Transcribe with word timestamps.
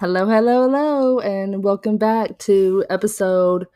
Hello, 0.00 0.26
hello, 0.26 0.62
hello, 0.62 1.18
and 1.20 1.64
welcome 1.64 1.96
back 1.96 2.38
to 2.40 2.84
episode 2.88 3.66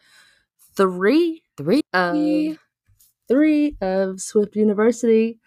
three 0.77 1.43
Three. 1.57 1.83
of 1.93 2.59
three 3.29 3.77
of 3.81 4.21
Swift 4.21 4.55
University. 4.57 5.41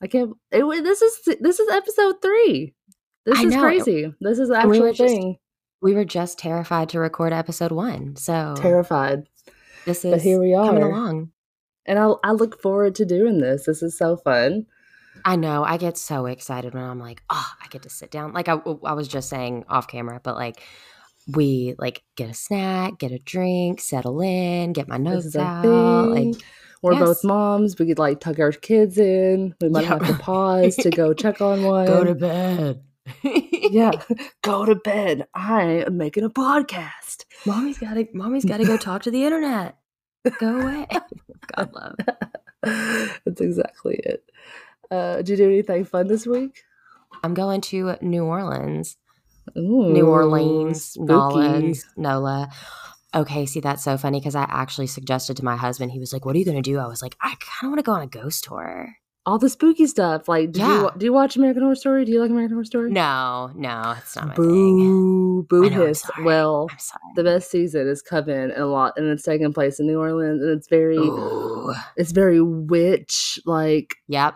I 0.00 0.06
can't. 0.06 0.32
It, 0.50 0.64
this 0.84 1.02
is 1.02 1.36
this 1.40 1.58
is 1.58 1.68
episode 1.70 2.16
three. 2.22 2.74
This 3.26 3.38
I 3.38 3.42
is 3.44 3.54
know, 3.54 3.60
crazy. 3.60 4.14
This 4.20 4.38
is 4.38 4.50
and 4.50 4.70
we 4.70 4.80
were 4.80 4.92
just 4.92 5.12
thing. 5.12 5.38
we 5.80 5.94
were 5.94 6.04
just 6.04 6.38
terrified 6.38 6.88
to 6.90 7.00
record 7.00 7.32
episode 7.32 7.72
one. 7.72 8.14
So 8.16 8.54
Terrified, 8.56 9.24
this 9.86 10.04
is 10.04 10.12
but 10.12 10.22
here 10.22 10.40
we 10.40 10.54
are 10.54 10.66
coming 10.66 10.82
along. 10.84 11.32
and 11.86 11.98
I 11.98 12.12
I 12.22 12.30
look 12.32 12.60
forward 12.62 12.94
to 12.96 13.04
doing 13.04 13.38
this. 13.38 13.66
This 13.66 13.82
is 13.82 13.98
so 13.98 14.16
fun. 14.16 14.66
I 15.24 15.36
know. 15.36 15.62
I 15.64 15.76
get 15.76 15.96
so 15.98 16.26
excited 16.26 16.74
when 16.74 16.82
I'm 16.82 16.98
like, 16.98 17.22
oh, 17.30 17.50
I 17.62 17.66
get 17.68 17.82
to 17.82 17.90
sit 17.90 18.10
down. 18.10 18.32
Like 18.32 18.48
I, 18.48 18.54
I 18.84 18.92
was 18.94 19.08
just 19.08 19.28
saying 19.28 19.64
off 19.68 19.88
camera, 19.88 20.20
but 20.22 20.34
like 20.36 20.60
we 21.32 21.74
like 21.78 22.02
get 22.16 22.30
a 22.30 22.34
snack, 22.34 22.98
get 22.98 23.12
a 23.12 23.18
drink, 23.18 23.80
settle 23.80 24.20
in, 24.20 24.72
get 24.72 24.88
my 24.88 24.96
notes 24.96 25.36
out. 25.36 25.62
thing. 25.62 26.32
Like 26.32 26.42
We're 26.82 26.94
yes. 26.94 27.02
both 27.02 27.24
moms. 27.24 27.78
We 27.78 27.86
could 27.86 27.98
like 27.98 28.20
tuck 28.20 28.38
our 28.40 28.50
kids 28.52 28.98
in. 28.98 29.54
We 29.60 29.68
might 29.68 29.82
Yeah. 29.84 29.98
have 30.00 30.06
to 30.06 30.14
pause 30.14 30.76
to 30.76 30.90
go 30.90 31.12
check 31.14 31.40
on 31.40 31.62
one. 31.62 31.86
go 31.88 32.04
to 32.04 32.14
bed. 32.14 32.82
yeah, 33.22 33.92
go 34.42 34.64
to 34.64 34.74
bed. 34.74 35.26
I 35.34 35.84
am 35.86 35.96
making 35.96 36.24
a 36.24 36.30
podcast. 36.30 37.24
mommy's 37.46 37.78
gotta 37.78 38.08
mommy's 38.14 38.44
gotta 38.44 38.64
go 38.64 38.76
talk 38.76 39.02
to 39.02 39.10
the 39.10 39.24
internet. 39.24 39.76
Go 40.38 40.60
away. 40.60 40.86
God 41.56 41.72
love. 41.72 41.96
That's 43.24 43.40
exactly 43.40 43.96
it. 44.04 44.24
Uh, 44.92 45.16
did 45.16 45.30
you 45.30 45.36
do 45.38 45.46
anything 45.46 45.84
fun 45.84 46.06
this 46.06 46.26
week? 46.26 46.62
I'm 47.24 47.34
going 47.34 47.60
to 47.62 47.96
New 48.02 48.24
Orleans. 48.24 48.96
Ooh, 49.56 49.92
New 49.92 50.06
Orleans. 50.06 50.96
Nolans, 50.98 51.84
NOLA. 51.96 52.48
Okay, 53.14 53.44
see, 53.46 53.60
that's 53.60 53.82
so 53.82 53.96
funny 53.98 54.20
because 54.20 54.34
I 54.34 54.42
actually 54.48 54.86
suggested 54.86 55.36
to 55.38 55.44
my 55.44 55.56
husband, 55.56 55.92
he 55.92 55.98
was 55.98 56.12
like, 56.12 56.24
What 56.24 56.34
are 56.34 56.38
you 56.38 56.44
going 56.44 56.62
to 56.62 56.70
do? 56.70 56.78
I 56.78 56.86
was 56.86 57.02
like, 57.02 57.16
I 57.20 57.34
kind 57.40 57.64
of 57.64 57.70
want 57.70 57.78
to 57.78 57.82
go 57.82 57.92
on 57.92 58.02
a 58.02 58.06
ghost 58.06 58.44
tour. 58.44 58.94
All 59.24 59.38
the 59.38 59.48
spooky 59.48 59.86
stuff. 59.86 60.28
Like, 60.28 60.56
you 60.56 60.62
Yeah. 60.62 60.82
wa- 60.82 60.90
do 60.90 61.06
you 61.06 61.12
watch 61.12 61.36
American 61.36 61.62
Horror 61.62 61.76
Story? 61.76 62.04
Do 62.04 62.10
you 62.12 62.20
like 62.20 62.30
American 62.30 62.54
Horror 62.56 62.64
Story? 62.64 62.90
No, 62.90 63.50
no, 63.54 63.94
it's 63.98 64.16
not 64.16 64.28
my 64.28 64.34
thing. 64.34 64.44
Boo, 64.44 65.42
boo 65.48 65.70
know, 65.70 65.82
I'm 65.82 65.86
hiss. 65.88 66.10
Well, 66.24 66.68
the 67.14 67.22
best 67.22 67.50
season 67.50 67.86
is 67.88 68.02
Coven 68.02 68.50
and 68.50 68.60
a 68.60 68.66
lot, 68.66 68.94
and 68.96 69.06
it's 69.08 69.22
taking 69.22 69.52
place 69.52 69.78
in 69.78 69.86
New 69.86 70.00
Orleans, 70.00 70.42
and 70.42 70.50
it's 70.58 70.68
very, 70.68 70.96
Ooh. 70.98 71.72
it's 71.96 72.10
very 72.12 72.40
witch 72.42 73.38
like. 73.46 73.94
Yep, 74.08 74.34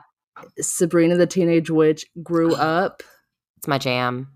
Sabrina 0.61 1.17
the 1.17 1.27
Teenage 1.27 1.70
Witch 1.70 2.06
grew 2.23 2.55
up. 2.56 3.03
it's 3.56 3.67
my 3.69 3.79
jam. 3.79 4.29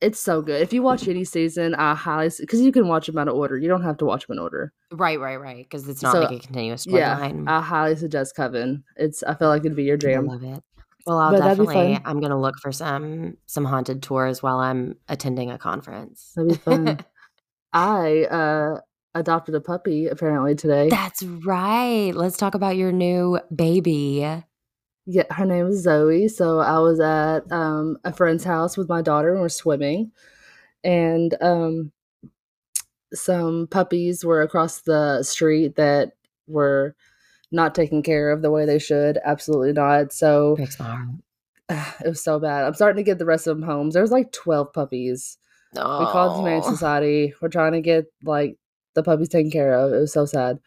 It's 0.00 0.18
so 0.18 0.42
good. 0.42 0.60
If 0.60 0.72
you 0.72 0.82
watch 0.82 1.06
any 1.06 1.22
season, 1.22 1.76
I 1.76 1.94
highly 1.94 2.28
because 2.40 2.60
you 2.60 2.72
can 2.72 2.88
watch 2.88 3.06
them 3.06 3.18
out 3.18 3.28
of 3.28 3.36
order. 3.36 3.56
You 3.56 3.68
don't 3.68 3.84
have 3.84 3.98
to 3.98 4.04
watch 4.04 4.26
them 4.26 4.36
in 4.36 4.42
order. 4.42 4.72
Right, 4.90 5.20
right, 5.20 5.36
right. 5.40 5.64
Because 5.64 5.88
it's 5.88 6.02
not 6.02 6.12
So, 6.12 6.20
like 6.22 6.32
a 6.32 6.40
continuous 6.40 6.86
Yeah. 6.86 7.30
I 7.46 7.60
highly 7.60 7.94
suggest 7.94 8.34
Coven. 8.34 8.82
It's 8.96 9.22
I 9.22 9.34
feel 9.34 9.46
like 9.48 9.60
it'd 9.60 9.76
be 9.76 9.84
your 9.84 9.96
jam. 9.96 10.28
I 10.28 10.32
love 10.32 10.42
it. 10.42 10.60
Well, 11.06 11.18
I'll 11.18 11.30
But 11.30 11.40
definitely. 11.40 12.00
I'm 12.04 12.20
gonna 12.20 12.40
look 12.40 12.56
for 12.60 12.72
some 12.72 13.36
some 13.46 13.64
haunted 13.64 14.02
tours 14.02 14.42
while 14.42 14.58
I'm 14.58 14.96
attending 15.08 15.52
a 15.52 15.58
conference. 15.58 16.32
That'd 16.34 16.50
be 16.50 16.56
fun. 16.58 16.98
I 17.72 18.24
uh 18.24 18.80
adopted 19.14 19.54
a 19.54 19.60
puppy 19.60 20.08
apparently 20.08 20.56
today. 20.56 20.88
That's 20.88 21.22
right. 21.22 22.10
Let's 22.12 22.36
talk 22.36 22.56
about 22.56 22.76
your 22.76 22.90
new 22.90 23.38
baby. 23.54 24.42
Yeah, 25.06 25.24
her 25.30 25.44
name 25.44 25.66
is 25.66 25.82
Zoe. 25.82 26.28
So 26.28 26.60
I 26.60 26.78
was 26.78 27.00
at 27.00 27.50
um, 27.50 27.98
a 28.04 28.12
friend's 28.12 28.44
house 28.44 28.76
with 28.76 28.88
my 28.88 29.02
daughter 29.02 29.32
and 29.32 29.40
we're 29.40 29.48
swimming, 29.48 30.12
and 30.84 31.34
um, 31.40 31.92
some 33.12 33.66
puppies 33.68 34.24
were 34.24 34.42
across 34.42 34.82
the 34.82 35.22
street 35.22 35.76
that 35.76 36.12
were 36.46 36.94
not 37.50 37.74
taken 37.74 38.02
care 38.02 38.30
of 38.30 38.42
the 38.42 38.50
way 38.50 38.64
they 38.64 38.78
should. 38.78 39.18
Absolutely 39.24 39.72
not. 39.72 40.12
So 40.12 40.56
it 42.04 42.08
was 42.08 42.22
so 42.22 42.38
bad. 42.38 42.64
I'm 42.64 42.74
starting 42.74 42.96
to 42.96 43.08
get 43.08 43.18
the 43.18 43.26
rest 43.26 43.46
of 43.46 43.56
them 43.56 43.66
homes. 43.66 43.94
There 43.94 44.02
was 44.02 44.10
like 44.12 44.32
12 44.32 44.72
puppies. 44.72 45.38
We 46.00 46.06
called 46.06 46.32
the 46.32 46.36
Humane. 46.50 46.62
Society. 46.62 47.34
We're 47.40 47.48
trying 47.48 47.72
to 47.72 47.80
get 47.80 48.06
like 48.22 48.56
the 48.94 49.02
puppies 49.02 49.28
taken 49.28 49.50
care 49.50 49.72
of. 49.74 49.92
It 49.92 49.98
was 49.98 50.12
so 50.12 50.26
sad. 50.26 50.58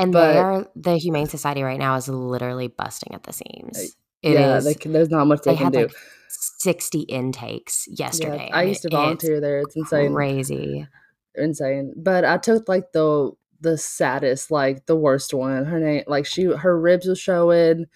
And 0.00 0.12
But- 0.12 0.72
the 0.74 0.96
Humane 0.96 1.26
Society 1.26 1.62
right 1.62 1.78
now 1.78 1.96
is 1.96 2.08
literally 2.08 2.68
busting 2.68 3.14
at 3.14 3.22
the 3.24 3.32
seams. 3.32 3.96
It 4.22 4.32
is. 4.32 4.38
yeah, 4.38 4.60
they 4.60 4.74
can, 4.74 4.92
there's 4.92 5.08
not 5.10 5.26
much 5.26 5.42
they, 5.42 5.52
they 5.52 5.56
can 5.56 5.64
had 5.66 5.72
do. 5.72 5.78
like 5.82 5.92
sixty 6.28 7.00
intakes 7.00 7.86
Yeah, 7.88 8.06
yesterday. 8.06 8.50
I 8.52 8.64
used 8.64 8.82
to 8.82 8.88
it's 8.88 8.94
volunteer 8.94 9.40
there. 9.40 9.60
It's 9.60 9.74
insane. 9.76 10.12
Crazy. 10.14 10.86
insane. 11.34 11.94
But 11.96 12.24
I 12.24 12.36
took 12.38 12.68
like 12.68 12.92
the 12.92 13.32
the 13.62 13.76
saddest, 13.78 14.50
like 14.50 14.86
the 14.86 14.96
worst 14.96 15.32
one. 15.34 15.64
Her 15.66 15.78
name, 15.80 16.02
like 16.06 16.24
she, 16.26 16.44
her 16.44 16.78
ribs 16.80 17.06
was 17.06 17.18
showing. 17.20 17.86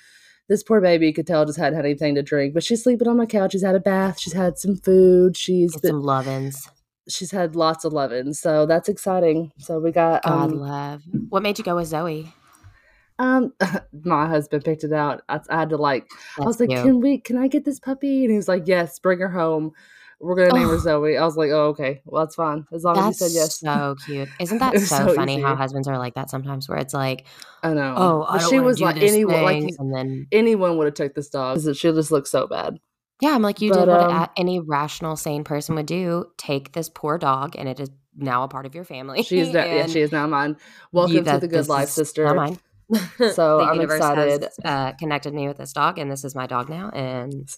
This 0.47 0.63
poor 0.63 0.81
baby, 0.83 1.07
you 1.07 1.15
could 1.15 1.27
tell, 1.27 1.47
just 1.47 1.59
hadn't 1.59 1.77
had 1.77 1.87
anything 1.87 2.15
to 2.17 2.23
drink. 2.23 2.53
But 2.53 2.63
she's 2.63 2.83
sleeping 2.83 3.09
on 3.09 3.17
my 3.17 3.25
couch. 3.25 3.53
She's 3.53 3.63
had 3.65 3.75
a 3.75 3.81
bath. 3.81 4.19
She's 4.21 4.35
had 4.35 4.59
some 4.59 4.77
food. 4.77 5.39
She's 5.39 5.75
been, 5.81 5.93
some 5.93 6.03
lovin's. 6.03 6.69
She's 7.09 7.31
had 7.31 7.57
lots 7.57 7.85
of 7.85 7.93
loving. 7.93 8.33
So 8.35 8.67
that's 8.67 8.89
exciting. 8.89 9.53
So 9.59 9.79
we 9.79 9.93
got 9.93 10.23
God 10.25 10.53
um, 10.53 10.59
love. 10.59 11.03
What 11.29 11.43
made 11.43 11.59
you 11.59 11.65
go 11.65 11.77
with 11.77 11.89
Zoe? 11.89 12.33
um 13.21 13.53
my 14.05 14.27
husband 14.27 14.65
picked 14.65 14.83
it 14.85 14.93
out. 14.93 15.23
I, 15.29 15.39
I 15.49 15.61
had 15.61 15.71
to 15.71 15.77
like 15.77 16.09
I 16.41 16.45
was 16.45 16.59
like, 16.59 16.69
cute. 16.71 16.83
can 16.83 17.01
we? 17.01 17.19
Can 17.19 17.37
I 17.39 17.47
get 17.49 17.65
this 17.65 17.79
puppy? 17.79 18.23
And 18.25 18.31
he 18.31 18.37
was 18.37 18.49
like, 18.49 18.65
yes, 18.67 18.99
bring 18.99 19.21
her 19.21 19.29
home. 19.29 19.73
We're 20.21 20.35
gonna 20.37 20.59
name 20.59 20.69
her 20.69 20.75
Oh. 20.75 20.79
Zoe. 20.79 21.17
I 21.17 21.25
was 21.25 21.37
like, 21.37 21.51
oh 21.51 21.67
okay, 21.69 22.01
well 22.07 22.25
that's 22.25 22.35
fine 22.35 22.67
as 22.73 22.83
long 22.83 22.95
That's 22.97 23.21
as 23.23 23.35
you 23.35 23.41
said 23.41 23.43
yes. 23.43 23.61
so 23.61 23.95
cute. 24.05 24.29
Isn't 24.41 24.59
that 24.61 24.77
so, 24.81 25.07
so 25.09 25.15
funny 25.15 25.41
how 25.41 25.55
husbands 25.55 25.87
are 25.87 25.99
like 25.99 26.15
that 26.15 26.31
sometimes 26.31 26.69
where 26.69 26.79
it's 26.79 26.95
like, 26.95 27.27
I 27.63 27.75
know. 27.75 27.95
oh, 27.97 28.27
I 28.29 28.39
she 28.39 28.59
was 28.59 28.81
like 28.81 28.97
anyone, 28.97 29.43
like 29.43 29.63
and 29.79 29.95
then 29.95 30.27
anyone 30.33 30.77
would 30.79 30.87
have 30.87 30.95
took 30.95 31.15
this 31.15 31.29
dog 31.29 31.59
because 31.59 31.77
she 31.77 31.93
just 31.93 32.11
looks 32.11 32.31
so 32.31 32.47
bad. 32.47 32.79
Yeah, 33.21 33.31
I'm 33.31 33.43
like, 33.43 33.61
you 33.61 33.71
But, 33.71 33.81
did 33.81 33.89
what 33.89 34.01
um, 34.01 34.13
a- 34.13 34.31
any 34.37 34.61
rational, 34.61 35.17
sane 35.17 35.45
person 35.45 35.75
would 35.77 35.87
do. 35.87 36.27
Take 36.37 36.73
this 36.73 36.89
poor 36.89 37.17
dog, 37.19 37.55
and 37.57 37.69
it 37.69 37.81
is 37.81 37.91
now 38.17 38.43
a 38.43 38.49
part 38.49 38.67
of 38.67 38.75
your 38.75 38.85
family. 38.85 39.23
She's 39.23 39.49
yeah, 39.55 39.87
she 39.87 40.01
is 40.01 40.13
now 40.13 40.27
mine. 40.27 40.51
you- 40.51 40.57
Welcome 40.93 41.25
to 41.25 41.39
the 41.39 41.49
good 41.49 41.69
life, 41.69 41.89
sister. 41.89 42.25
Now 42.25 42.35
mine. 42.35 42.59
So 43.35 43.61
I'm 43.61 43.81
excited. 43.81 44.43
Has, 44.43 44.59
uh, 44.65 44.93
connected 44.93 45.33
me 45.33 45.49
with 45.49 45.57
this 45.57 45.73
dog, 45.73 45.99
and 45.99 46.11
this 46.11 46.25
is 46.25 46.35
my 46.35 46.47
dog 46.47 46.69
now, 46.69 46.91
and 46.91 47.49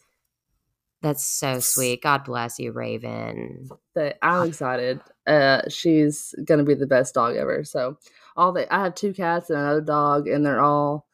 that's 1.03 1.25
so 1.27 1.59
sweet. 1.59 2.03
God 2.03 2.25
bless 2.25 2.59
you, 2.59 2.72
Raven. 2.72 3.69
But 3.95 4.19
I'm 4.22 4.49
excited. 4.49 5.00
Uh, 5.27 5.62
she's 5.69 6.34
gonna 6.45 6.65
be 6.65 6.75
the 6.75 6.87
best 6.87 7.15
dog 7.15 7.34
ever. 7.37 7.65
So 7.65 7.99
all 8.37 8.53
the 8.53 8.72
I 8.72 8.84
have 8.84 8.95
two 8.95 9.12
cats 9.12 9.50
and 9.50 9.59
another 9.59 9.81
dog, 9.81 10.28
and 10.28 10.47
they're 10.47 10.61
all 10.61 11.06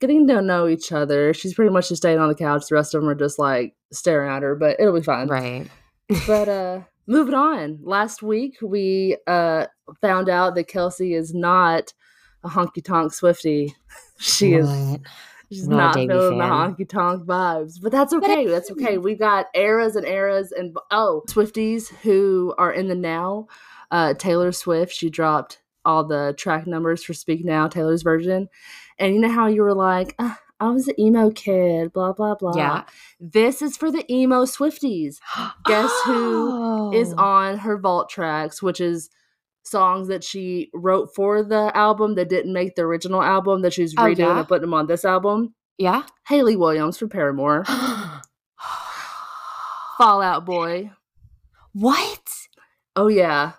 getting 0.00 0.26
to 0.28 0.42
know 0.42 0.68
each 0.68 0.92
other. 0.92 1.32
She's 1.32 1.54
pretty 1.54 1.70
much 1.72 1.88
just 1.88 2.02
staying 2.02 2.18
on 2.18 2.28
the 2.28 2.34
couch. 2.34 2.64
The 2.68 2.74
rest 2.74 2.94
of 2.94 3.00
them 3.00 3.10
are 3.10 3.14
just 3.14 3.38
like 3.38 3.74
staring 3.92 4.30
at 4.30 4.42
her, 4.42 4.54
but 4.54 4.78
it'll 4.78 4.94
be 4.94 5.02
fine. 5.02 5.28
Right. 5.28 5.68
but 6.26 6.48
uh 6.48 6.80
moving 7.06 7.34
on 7.34 7.78
last 7.82 8.22
week 8.22 8.56
we 8.62 9.16
uh 9.26 9.66
found 10.00 10.28
out 10.28 10.54
that 10.54 10.66
kelsey 10.68 11.14
is 11.14 11.32
not 11.32 11.92
a 12.44 12.48
honky 12.48 12.82
tonk 12.82 13.12
swifty 13.12 13.74
she 14.18 14.54
is 14.54 14.68
she's 15.50 15.68
Not 15.68 15.76
not 15.76 15.94
feeling 15.94 16.38
the 16.38 16.44
honky 16.44 16.88
tonk 16.88 17.24
vibes 17.24 17.74
but 17.80 17.92
that's 17.92 18.12
okay 18.12 18.46
that's 18.46 18.70
okay 18.72 18.98
we 18.98 19.14
got 19.14 19.46
eras 19.54 19.96
and 19.96 20.06
eras 20.06 20.52
and 20.52 20.76
oh 20.90 21.22
swifties 21.28 21.88
who 22.02 22.54
are 22.58 22.72
in 22.72 22.88
the 22.88 22.94
now 22.94 23.46
uh 23.90 24.14
taylor 24.14 24.50
swift 24.52 24.92
she 24.92 25.08
dropped 25.08 25.60
all 25.86 26.04
the 26.04 26.34
track 26.36 26.66
numbers 26.66 27.02
for 27.02 27.14
speak 27.14 27.44
now 27.44 27.68
taylor's 27.68 28.02
version 28.02 28.48
and 28.98 29.14
you 29.14 29.20
know 29.20 29.30
how 29.30 29.46
you 29.46 29.62
were 29.62 29.74
like 29.74 30.14
"Ah, 30.18 30.38
i 30.60 30.68
was 30.68 30.88
an 30.88 30.98
emo 31.00 31.30
kid 31.30 31.92
blah 31.92 32.12
blah 32.12 32.34
blah 32.34 32.54
Yeah. 32.56 32.84
this 33.20 33.62
is 33.62 33.76
for 33.76 33.90
the 33.90 34.04
emo 34.12 34.44
swifties 34.44 35.16
Guess 35.66 35.92
who 36.04 36.92
is 36.92 37.14
Oh. 37.16 37.22
on 37.22 37.58
her 37.58 37.78
vault 37.78 38.08
tracks, 38.10 38.62
which 38.62 38.80
is 38.80 39.08
songs 39.64 40.06
that 40.08 40.22
she 40.22 40.70
wrote 40.74 41.14
for 41.14 41.42
the 41.42 41.76
album 41.76 42.14
that 42.14 42.28
didn't 42.28 42.52
make 42.52 42.76
the 42.76 42.82
original 42.82 43.22
album 43.22 43.62
that 43.62 43.72
she's 43.72 43.94
Oh, 43.98 44.02
redoing 44.02 44.18
yeah? 44.18 44.38
and 44.38 44.48
putting 44.48 44.60
them 44.62 44.74
on 44.74 44.86
this 44.86 45.04
album. 45.04 45.54
Yeah. 45.78 46.04
Hayley 46.28 46.56
Williams 46.56 46.98
for 46.98 47.08
Paramore, 47.08 47.64
Fall 49.98 50.22
Out 50.22 50.44
Boy. 50.44 50.90
what? 51.72 52.20
Oh 52.94 53.08
yeah. 53.08 53.52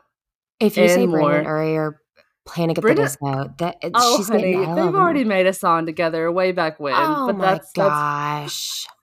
If 0.60 0.78
you 0.78 0.84
And 0.84 0.92
say 0.92 1.06
more. 1.06 1.20
Brendon 1.30 1.46
Urie 1.46 1.78
or 1.78 2.02
Panic 2.48 2.78
at 2.78 2.82
Brendan- 2.82 3.04
the 3.06 3.10
Disco, 3.10 3.54
that 3.60 3.78
it- 3.82 3.92
Oh 3.94 4.18
she's 4.18 4.28
honey, 4.28 4.42
getting 4.42 4.60
the 4.62 4.66
hell 4.68 4.76
they've 4.86 4.96
already 4.96 5.24
made 5.24 5.46
a 5.48 5.54
song 5.54 5.86
together 5.86 6.32
way 6.32 6.52
back 6.52 6.80
when. 6.80 6.94
Oh 6.96 7.28
but 7.28 7.38
my 7.38 7.46
that's 7.46 7.72
that's 7.74 7.90
gosh. 7.90 8.88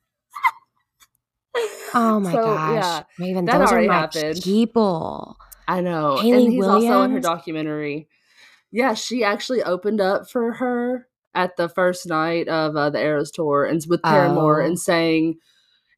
Oh 1.96 2.18
my 2.20 2.32
So, 2.32 2.42
gosh. 2.42 2.74
yeah, 2.74 3.02
Raven, 3.24 3.44
that 3.44 3.58
those 3.58 3.68
are 3.68 3.72
already 3.74 3.88
my 3.88 3.94
happened. 3.94 4.40
people. 4.42 5.36
I 5.68 5.80
know. 5.80 6.18
And 6.18 6.52
he's 6.52 6.66
also 6.66 7.02
in 7.02 7.12
her 7.12 7.20
documentary. 7.20 8.08
Yeah, 8.72 8.94
she 8.94 9.22
actually 9.22 9.62
opened 9.62 10.00
up 10.00 10.28
for 10.28 10.54
her 10.54 11.06
at 11.34 11.56
the 11.56 11.68
first 11.68 12.06
night 12.08 12.48
of 12.48 12.74
uh, 12.76 12.90
the 12.90 13.00
Eras 13.00 13.30
tour 13.30 13.64
and 13.64 13.80
with 13.88 14.02
Paramore 14.02 14.60
Oh. 14.62 14.66
and 14.66 14.78
sang 14.78 15.36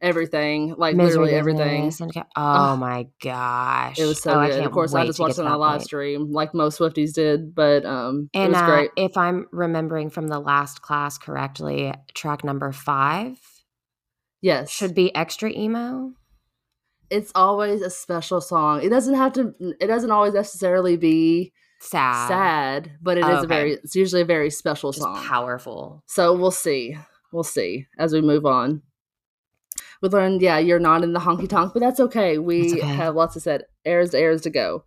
everything, 0.01 0.75
like 0.77 0.95
Misery 0.97 1.27
literally 1.33 1.35
everything. 1.35 1.91
Ca- 2.13 2.27
oh 2.37 2.77
my 2.77 3.07
gosh. 3.23 3.99
It 3.99 4.05
was 4.07 4.21
so 4.23 4.41
oh, 4.41 4.47
good. 4.47 4.65
Of 4.65 4.73
course, 4.73 4.95
I 4.95 5.07
just 5.07 5.19
watched 5.19 5.39
it 5.39 5.45
on 5.47 5.53
a 5.53 5.59
live 5.59 5.79
point. 5.79 5.85
stream, 5.85 6.33
like 6.33 6.55
most 6.55 6.79
Swifties 6.79 7.13
did, 7.15 7.55
but 7.55 7.85
um, 7.85 8.29
it 8.33 8.39
And 8.41 8.53
was 8.53 8.61
uh, 8.63 8.85
if 8.97 9.17
I'm 9.17 9.47
remembering 9.53 10.11
from 10.11 10.29
the 10.29 10.39
last 10.39 10.83
class 10.83 11.19
correctly, 11.19 11.93
track 12.15 12.45
number 12.45 12.73
five 12.73 13.39
Yes, 14.43 14.71
should 14.71 14.95
be 14.95 15.15
extra 15.15 15.51
emo. 15.51 16.13
it's 17.11 17.33
always 17.35 17.83
a 17.83 17.91
special 17.91 18.41
song. 18.41 18.83
It 18.83 18.91
doesn't 18.91 19.15
have 19.15 19.33
to. 19.35 19.53
It 19.81 19.87
doesn't 19.87 20.11
always 20.11 20.35
necessarily 20.35 20.97
be 20.97 21.53
Sad. 21.81 22.29
sad, 22.29 22.93
but 23.03 23.17
it 23.19 23.23
is 23.23 23.27
Oh, 23.27 23.31
a 23.33 23.39
okay. 23.39 23.47
very. 23.47 23.73
It's 23.73 23.95
usually 23.97 24.23
a 24.23 24.27
very 24.27 24.51
special 24.51 24.93
Just 24.93 25.03
song. 25.03 25.25
powerful. 25.25 26.03
So 26.07 26.35
we'll 26.37 26.51
see. 26.51 26.97
We'll 27.33 27.43
see 27.45 27.87
as 27.99 28.13
we 28.13 28.21
move 28.21 28.47
on. 28.47 28.83
We 30.07 30.11
learned, 30.19 30.41
yeah, 30.41 30.59
you're 30.59 30.79
not 30.79 31.03
in 31.03 31.15
the 31.15 31.19
honky 31.19 31.49
tonk, 31.49 31.73
but 31.73 31.81
that's 31.81 31.99
okay. 31.99 32.39
We 32.39 32.61
It's 32.75 32.75
okay. 32.75 32.87
have 32.95 33.17
lots 33.17 33.35
of 33.35 33.43
said 33.43 33.65
airs, 33.85 34.15
airs 34.15 34.43
to 34.43 34.51
go. 34.51 34.85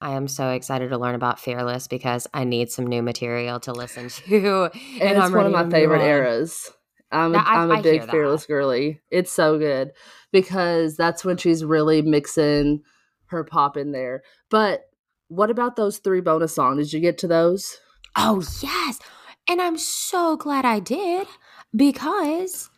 I 0.00 0.12
am 0.12 0.26
so 0.28 0.48
excited 0.48 0.88
to 0.88 0.96
learn 0.98 1.14
about 1.14 1.38
Fearless 1.38 1.88
because 1.88 2.26
I 2.32 2.44
need 2.44 2.70
some 2.70 2.86
new 2.86 3.02
material 3.02 3.60
to 3.60 3.72
listen 3.72 4.08
to. 4.08 4.70
And, 4.72 4.72
it's 5.02 5.18
I'm 5.20 5.32
one 5.32 5.44
of 5.44 5.52
my 5.52 5.68
favorite 5.68 6.00
on. 6.00 6.06
eras. 6.08 6.70
I'm 7.10 7.34
a, 7.34 7.38
I- 7.38 7.54
I'm 7.64 7.70
a 7.70 7.82
big 7.82 8.08
fearless 8.08 8.46
girly. 8.46 9.02
It's 9.10 9.30
so 9.30 9.58
good 9.58 9.92
because 10.32 10.96
that's 10.96 11.22
when 11.22 11.36
she's 11.36 11.62
really 11.62 12.00
mixing 12.00 12.82
her 13.26 13.44
pop 13.44 13.76
in 13.76 13.92
there. 13.92 14.22
But 14.48 14.84
what 15.28 15.50
about 15.50 15.76
those 15.76 15.98
three 15.98 16.22
bonus 16.22 16.54
songs? 16.54 16.78
Did 16.86 16.94
you 16.94 17.00
get 17.00 17.18
to 17.18 17.28
those? 17.28 17.76
Oh, 18.16 18.42
yes. 18.62 18.98
And 19.50 19.60
I'm 19.60 19.76
so 19.76 20.38
glad 20.38 20.64
I 20.64 20.80
did 20.80 21.26
because 21.76 22.70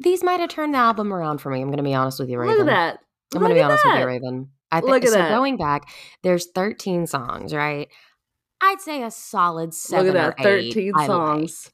these 0.00 0.22
might 0.22 0.40
have 0.40 0.50
turned 0.50 0.74
the 0.74 0.78
album 0.78 1.12
around 1.12 1.38
for 1.38 1.50
me. 1.50 1.60
I'm 1.60 1.68
going 1.68 1.78
to 1.78 1.82
be 1.82 1.94
honest 1.94 2.18
with 2.18 2.28
you, 2.28 2.38
Raven. 2.38 2.56
Look 2.58 2.68
at 2.68 2.70
that. 2.70 2.98
I'm 3.34 3.40
going 3.40 3.50
to 3.50 3.54
be 3.54 3.62
honest 3.62 3.84
with 3.84 3.98
you, 3.98 4.06
Raven. 4.06 4.50
I 4.70 4.80
think 4.80 4.90
Look 4.90 5.04
at 5.04 5.10
so. 5.10 5.18
that. 5.18 5.30
Going 5.30 5.56
back, 5.56 5.88
there's 6.22 6.48
13 6.54 7.06
songs, 7.06 7.54
right? 7.54 7.88
I'd 8.60 8.80
say 8.80 9.02
a 9.02 9.10
solid 9.10 9.74
seven 9.74 10.06
Look 10.06 10.16
at 10.16 10.34
or 10.40 10.42
that. 10.42 10.58
eight. 10.58 10.74
13 10.74 10.92
I 10.94 10.98
like. 10.98 11.06
songs. 11.06 11.70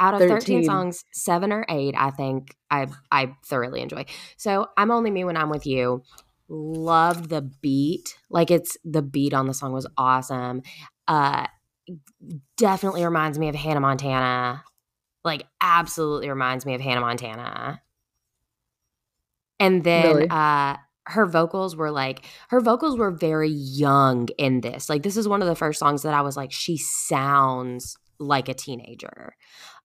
Out 0.00 0.14
of 0.14 0.20
13. 0.20 0.38
13. 0.40 0.64
songs, 0.64 1.04
seven 1.12 1.52
or 1.52 1.64
eight, 1.68 1.94
I 1.96 2.10
think 2.10 2.56
I 2.70 2.88
I 3.12 3.36
thoroughly 3.46 3.80
enjoy. 3.82 4.04
So 4.36 4.66
I'm 4.76 4.90
only 4.90 5.12
me 5.12 5.22
when 5.24 5.36
I'm 5.36 5.48
with 5.50 5.64
you. 5.64 6.02
Loved 6.48 7.28
the 7.28 7.42
beat. 7.42 8.18
Like 8.28 8.50
it's 8.50 8.76
the 8.84 9.02
beat 9.02 9.32
on 9.32 9.46
the 9.46 9.54
song 9.54 9.72
was 9.72 9.86
awesome. 9.96 10.62
Uh 11.06 11.46
definitely 12.56 13.04
reminds 13.04 13.38
me 13.38 13.48
of 13.48 13.54
Hannah 13.54 13.80
Montana. 13.80 14.64
Like 15.24 15.46
absolutely 15.60 16.28
reminds 16.28 16.66
me 16.66 16.74
of 16.74 16.80
Hannah 16.80 17.00
Montana. 17.00 17.82
And 19.60 19.84
then 19.84 20.16
Really? 20.16 20.28
uh 20.30 20.76
her 21.06 21.26
vocals 21.26 21.74
were 21.74 21.90
like 21.90 22.24
her 22.48 22.60
vocals 22.60 22.96
were 22.96 23.10
very 23.10 23.48
young 23.50 24.28
in 24.38 24.60
this. 24.60 24.88
Like 24.88 25.02
this 25.02 25.16
is 25.16 25.26
one 25.28 25.42
of 25.42 25.48
the 25.48 25.54
first 25.56 25.78
songs 25.78 26.02
that 26.02 26.14
I 26.14 26.20
was 26.22 26.36
like 26.36 26.52
she 26.52 26.76
sounds 26.76 27.96
like 28.18 28.48
a 28.48 28.54
teenager. 28.54 29.34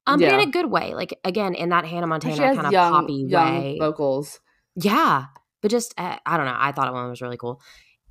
Um 0.05 0.19
but 0.19 0.27
Yeah. 0.27 0.39
in 0.41 0.47
a 0.47 0.51
good 0.51 0.67
way. 0.71 0.93
Like 0.93 1.19
again 1.23 1.53
in 1.55 1.69
that 1.69 1.85
Hannah 1.85 2.07
Montana 2.07 2.35
kind 2.55 2.67
of 2.67 2.73
poppy 2.73 3.25
way. 3.25 3.77
vocals. 3.79 4.39
Yeah, 4.75 5.25
but 5.61 5.71
just 5.71 5.93
uh, 5.97 6.17
I 6.25 6.37
don't 6.37 6.45
know. 6.45 6.55
I 6.57 6.71
thought 6.71 6.93
one 6.93 7.09
was 7.09 7.21
really 7.21 7.37
cool. 7.37 7.59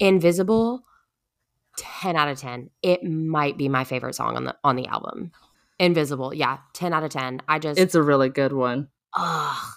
Invisible, 0.00 0.82
ten 1.78 2.16
out 2.16 2.28
of 2.28 2.38
ten. 2.40 2.70
It 2.82 3.04
might 3.04 3.56
be 3.56 3.68
my 3.68 3.84
favorite 3.84 4.14
song 4.16 4.36
on 4.36 4.44
the 4.44 4.56
on 4.64 4.74
the 4.74 4.86
album. 4.88 5.30
Invisible, 5.78 6.32
yeah, 6.34 6.58
ten 6.72 6.92
out 6.92 7.02
of 7.04 7.10
ten. 7.10 7.40
I 7.48 7.58
just 7.58 7.78
It's 7.78 7.94
a 7.94 8.02
really 8.02 8.28
good 8.28 8.52
one. 8.52 8.88
ugh. 9.14 9.72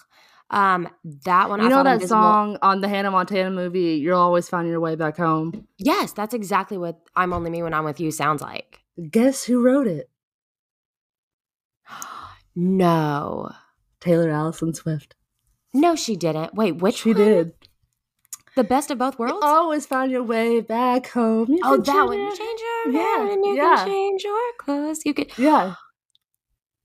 Um, 0.52 0.88
that 1.26 1.48
one. 1.48 1.60
You 1.60 1.66
I 1.66 1.68
know 1.68 1.84
that 1.84 1.94
Invisible, 1.94 2.08
song 2.20 2.58
on 2.62 2.80
the 2.80 2.88
Hannah 2.88 3.10
Montana 3.12 3.50
movie, 3.50 3.94
You'll 4.02 4.18
Always 4.18 4.48
Find 4.48 4.66
Your 4.66 4.80
Way 4.80 4.96
Back 4.96 5.16
Home? 5.18 5.68
Yes, 5.78 6.12
that's 6.12 6.34
exactly 6.34 6.76
what 6.78 6.98
"I'm 7.14 7.32
Only 7.32 7.50
Me 7.50 7.62
When 7.62 7.72
I'm 7.72 7.84
With 7.84 8.00
You" 8.00 8.10
sounds 8.10 8.42
like. 8.42 8.80
Guess 9.10 9.44
who 9.44 9.62
wrote 9.62 9.86
it? 9.86 10.10
No, 12.56 13.52
Taylor 14.00 14.28
Allison 14.30 14.74
Swift. 14.74 15.14
no, 15.72 15.94
she 15.94 16.16
didn't. 16.16 16.52
Wait, 16.54 16.72
which 16.72 16.96
she 17.02 17.10
one? 17.10 17.16
did. 17.18 17.52
The 18.56 18.64
best 18.64 18.90
of 18.90 18.98
both 18.98 19.14
You 19.18 19.26
worlds. 19.26 19.38
always 19.42 19.86
find 19.86 20.10
your 20.10 20.24
way 20.24 20.60
back 20.60 21.06
home. 21.10 21.46
You 21.48 21.60
oh, 21.62 21.76
that 21.76 22.06
one. 22.06 22.36
Change 22.36 22.60
your 22.60 22.92
Yeah, 22.92 22.98
hair 23.00 23.32
and 23.32 23.44
you 23.46 23.54
yeah. 23.56 23.76
can 23.76 23.86
change 23.86 24.24
your 24.24 24.52
clothes. 24.58 25.00
You 25.06 25.14
could. 25.14 25.30
Yeah. 25.38 25.74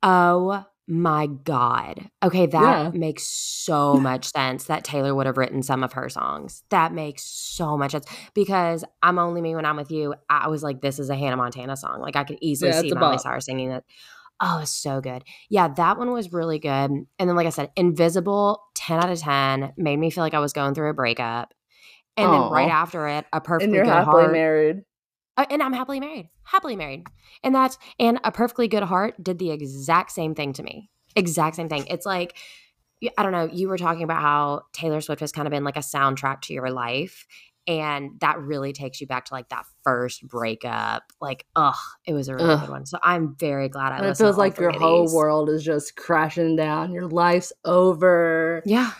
Oh 0.03 0.65
my 0.87 1.25
God. 1.27 2.09
Okay, 2.23 2.45
that 2.47 2.79
Yeah. 2.85 2.91
makes 2.93 3.23
so 3.23 3.99
much 3.99 4.25
sense 4.31 4.65
that 4.65 4.83
Taylor 4.83 5.15
would 5.15 5.25
have 5.25 5.37
written 5.37 5.63
some 5.63 5.83
of 5.83 5.93
her 5.93 6.09
songs. 6.09 6.63
That 6.69 6.93
makes 6.93 7.23
so 7.23 7.75
much 7.77 7.91
sense 7.91 8.05
because 8.35 8.83
I'm 9.01 9.17
Only 9.17 9.41
Me 9.41 9.55
When 9.55 9.65
I'm 9.65 9.77
With 9.77 9.91
You. 9.91 10.13
I 10.29 10.47
was 10.47 10.61
like, 10.61 10.81
this 10.81 10.99
is 10.99 11.09
a 11.09 11.15
Hannah 11.15 11.37
Montana 11.37 11.75
song. 11.75 12.01
Like, 12.01 12.15
I 12.15 12.23
could 12.23 12.37
easily 12.41 12.71
Yeah, 12.71 12.81
see 12.81 12.91
Miley. 12.91 13.17
Cyrus 13.17 13.45
singing 13.45 13.69
that. 13.69 13.83
Oh, 14.41 14.59
it's 14.61 14.71
so 14.71 15.01
good. 15.01 15.23
Yeah, 15.49 15.69
that 15.69 15.97
one 15.97 16.11
was 16.11 16.33
really 16.33 16.59
good. 16.59 16.91
And 16.91 17.07
then, 17.19 17.35
like 17.35 17.47
I 17.47 17.51
said, 17.51 17.71
Invisible, 17.77 18.61
10 18.75 18.99
out 18.99 19.09
of 19.09 19.19
10, 19.19 19.73
made 19.77 19.97
me 19.97 20.09
feel 20.11 20.23
like 20.23 20.33
I 20.33 20.39
was 20.39 20.53
going 20.53 20.73
through 20.75 20.89
a 20.89 20.93
breakup. 20.93 21.53
And 22.17 22.33
then 22.33 22.47
right 22.49 22.69
after 22.69 23.07
it, 23.07 23.25
a 23.33 23.41
perfectly 23.41 23.65
And 23.65 23.73
you're 23.73 23.85
good 23.85 23.91
happily 23.97 24.05
heart. 24.05 24.33
married. 24.33 24.83
Uh, 25.37 25.45
and 25.49 25.61
I'm 25.61 25.73
happily 25.73 25.99
married. 25.99 26.29
Happily 26.43 26.75
married. 26.75 27.07
And 27.43 27.53
that's 27.53 27.77
and 27.99 28.19
a 28.23 28.31
perfectly 28.31 28.67
good 28.67 28.83
heart 28.83 29.21
did 29.23 29.39
the 29.39 29.51
exact 29.51 30.11
same 30.11 30.35
thing 30.35 30.53
to 30.53 30.63
me. 30.63 30.89
Exact 31.15 31.55
same 31.55 31.69
thing. 31.69 31.85
It's 31.87 32.05
like 32.05 32.37
I 33.17 33.23
don't 33.23 33.33
know, 33.33 33.49
you 33.51 33.67
were 33.67 33.77
talking 33.77 34.03
about 34.03 34.21
how 34.21 34.63
Taylor 34.73 35.01
Swift 35.01 35.19
has 35.19 35.31
kind 35.31 35.47
of 35.47 35.51
been 35.51 35.63
like 35.63 35.75
a 35.75 35.81
soundtrack 35.81 36.41
to 36.43 36.53
your 36.53 36.71
life 36.71 37.27
and 37.67 38.11
that 38.21 38.39
really 38.39 38.73
takes 38.73 39.01
you 39.01 39.07
back 39.07 39.25
to 39.25 39.33
like 39.33 39.49
that 39.49 39.65
first 39.83 40.27
breakup. 40.27 41.03
Like, 41.19 41.45
ugh, 41.55 41.73
it 42.05 42.13
was 42.13 42.27
a 42.27 42.35
really 42.35 42.53
Ugh. 42.53 42.61
good 42.61 42.69
one. 42.69 42.85
So 42.85 42.99
I'm 43.03 43.35
very 43.39 43.69
glad 43.69 43.91
I 43.91 43.97
And 43.97 44.05
it 44.05 44.17
feels 44.17 44.37
like 44.37 44.59
your 44.59 44.71
whole 44.71 45.13
world 45.13 45.49
is 45.49 45.63
just 45.63 45.95
crashing 45.95 46.55
down. 46.55 46.91
Your 46.91 47.07
life's 47.07 47.51
over. 47.63 48.61
Yeah. 48.65 48.91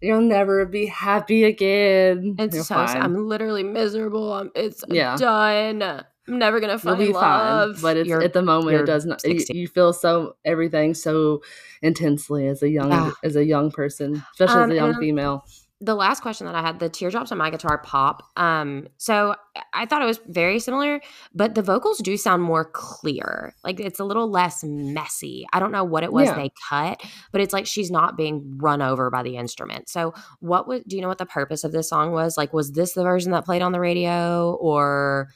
You'll 0.00 0.20
never 0.20 0.66
be 0.66 0.86
happy 0.86 1.44
again. 1.44 2.36
So 2.52 2.62
fine. 2.62 2.96
I'm 3.00 3.26
literally 3.28 3.62
miserable. 3.62 4.32
I'm, 4.32 4.50
it's 4.54 4.84
Yeah. 4.88 5.16
done. 5.16 5.82
I'm 5.82 6.38
never 6.38 6.60
gonna 6.60 6.74
You'll 6.74 6.78
find 6.80 6.98
be 6.98 7.12
love. 7.12 7.74
fine. 7.76 7.82
But 7.82 7.96
it's 7.96 8.08
You're- 8.08 8.24
at 8.24 8.32
the 8.32 8.42
moment 8.42 8.76
it 8.80 8.84
does 8.86 9.06
not. 9.06 9.24
You, 9.24 9.40
you 9.48 9.68
feel 9.68 9.92
so 9.92 10.36
everything 10.44 10.92
so 10.94 11.42
intensely 11.82 12.46
as 12.48 12.62
a 12.62 12.68
young 12.68 12.90
Ah. 12.92 13.12
as 13.24 13.36
a 13.36 13.44
young 13.44 13.70
person, 13.70 14.22
especially 14.32 14.62
Um, 14.64 14.70
as 14.70 14.72
a 14.72 14.74
young 14.74 14.90
and- 14.90 14.98
female. 14.98 15.44
The 15.82 15.94
last 15.94 16.22
question 16.22 16.46
that 16.46 16.54
I 16.54 16.62
had, 16.62 16.78
the 16.78 16.88
teardrops 16.88 17.30
on 17.32 17.38
my 17.38 17.50
guitar 17.50 17.76
pop. 17.76 18.22
Um, 18.36 18.88
so 18.96 19.34
I 19.74 19.84
thought 19.84 20.00
it 20.00 20.06
was 20.06 20.18
very 20.26 20.58
similar, 20.58 21.02
but 21.34 21.54
the 21.54 21.60
vocals 21.60 21.98
do 21.98 22.16
sound 22.16 22.42
more 22.42 22.64
clear. 22.64 23.52
Like 23.62 23.78
it's 23.78 24.00
a 24.00 24.04
little 24.04 24.30
less 24.30 24.64
messy. 24.64 25.46
I 25.52 25.60
don't 25.60 25.72
know 25.72 25.84
what 25.84 26.02
it 26.02 26.12
was 26.12 26.28
Yeah. 26.28 26.34
they 26.34 26.50
cut, 26.70 27.02
but 27.30 27.42
it's 27.42 27.52
like 27.52 27.66
she's 27.66 27.90
not 27.90 28.16
being 28.16 28.56
run 28.56 28.80
over 28.80 29.10
by 29.10 29.22
the 29.22 29.36
instrument. 29.36 29.90
So 29.90 30.14
what 30.40 30.66
was 30.66 30.82
do 30.86 30.96
you 30.96 31.02
know 31.02 31.08
what 31.08 31.18
the 31.18 31.26
purpose 31.26 31.62
of 31.62 31.72
this 31.72 31.90
song 31.90 32.12
was? 32.12 32.38
Like 32.38 32.54
was 32.54 32.72
this 32.72 32.94
the 32.94 33.02
version 33.02 33.32
that 33.32 33.44
played 33.44 33.60
on 33.60 33.72
the 33.72 33.80
radio 33.80 34.54
or 34.58 35.28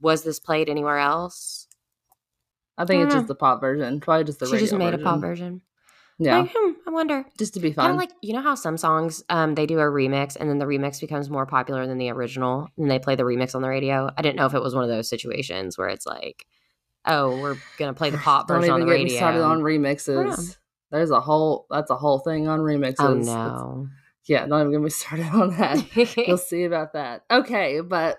was 0.00 0.24
this 0.24 0.40
played 0.40 0.68
anywhere 0.68 0.98
else? 0.98 1.68
I 2.76 2.86
think 2.86 3.02
I 3.02 3.04
it's 3.04 3.14
don't 3.14 3.20
just 3.22 3.28
the 3.28 3.34
pop 3.36 3.60
version. 3.60 4.00
Probably 4.00 4.24
just 4.24 4.40
the 4.40 4.46
she 4.46 4.52
radio 4.54 4.66
just 4.66 4.78
made 4.78 4.90
version. 4.90 5.00
a 5.00 5.04
pop 5.04 5.20
version. 5.20 5.60
Yeah, 6.22 6.40
Like, 6.40 6.52
hmm, 6.54 6.72
I 6.86 6.90
wonder. 6.90 7.24
just 7.38 7.54
to 7.54 7.60
be 7.60 7.72
fun. 7.72 7.84
Kind 7.86 7.92
of 7.92 7.98
like 7.98 8.10
you 8.20 8.34
know 8.34 8.42
how 8.42 8.54
some 8.54 8.76
songs 8.76 9.24
um 9.30 9.54
they 9.54 9.64
do 9.66 9.78
a 9.80 9.84
remix 9.84 10.36
and 10.38 10.50
then 10.50 10.58
the 10.58 10.66
remix 10.66 11.00
becomes 11.00 11.30
more 11.30 11.46
popular 11.46 11.86
than 11.86 11.96
the 11.98 12.10
original 12.10 12.68
and 12.76 12.90
they 12.90 12.98
play 12.98 13.16
the 13.16 13.22
remix 13.22 13.54
on 13.54 13.62
the 13.62 13.68
radio. 13.68 14.10
I 14.16 14.22
didn't 14.22 14.36
know 14.36 14.44
if 14.46 14.52
it 14.54 14.60
was 14.62 14.74
one 14.74 14.84
of 14.84 14.90
those 14.90 15.08
situations 15.08 15.78
where 15.78 15.88
it's 15.88 16.04
like, 16.06 16.44
oh, 17.06 17.40
we're 17.40 17.56
gonna 17.78 17.94
play 17.94 18.10
the 18.10 18.18
pop 18.28 18.46
version 18.48 18.70
on 18.70 18.80
the 18.80 18.86
get 18.86 18.92
radio. 18.92 19.16
started 19.16 19.42
on 19.42 19.60
remixes. 19.60 20.56
There's 20.90 21.10
a 21.10 21.20
whole 21.20 21.66
that's 21.70 21.90
a 21.90 21.96
whole 21.96 22.18
thing 22.18 22.48
on 22.48 22.60
remixes. 22.60 22.96
oh 22.98 23.12
It's- 23.12 23.26
no. 23.26 23.88
yeah, 24.26 24.46
don't 24.46 24.60
even 24.60 24.72
get 24.72 24.80
me 24.82 24.90
started 25.02 25.26
on 25.28 25.56
that. 25.56 25.84
we'll 26.28 26.36
see 26.36 26.64
about 26.64 26.92
that. 26.92 27.24
Okay, 27.30 27.80
but 27.80 28.18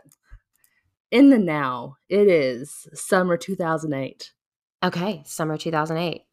in 1.11 1.29
the 1.29 1.37
now, 1.37 1.97
it 2.09 2.27
is 2.27 2.87
summer 2.93 3.37
2008. 3.37 4.31
okay, 4.83 5.21
summer 5.25 5.57
2008. 5.57 6.23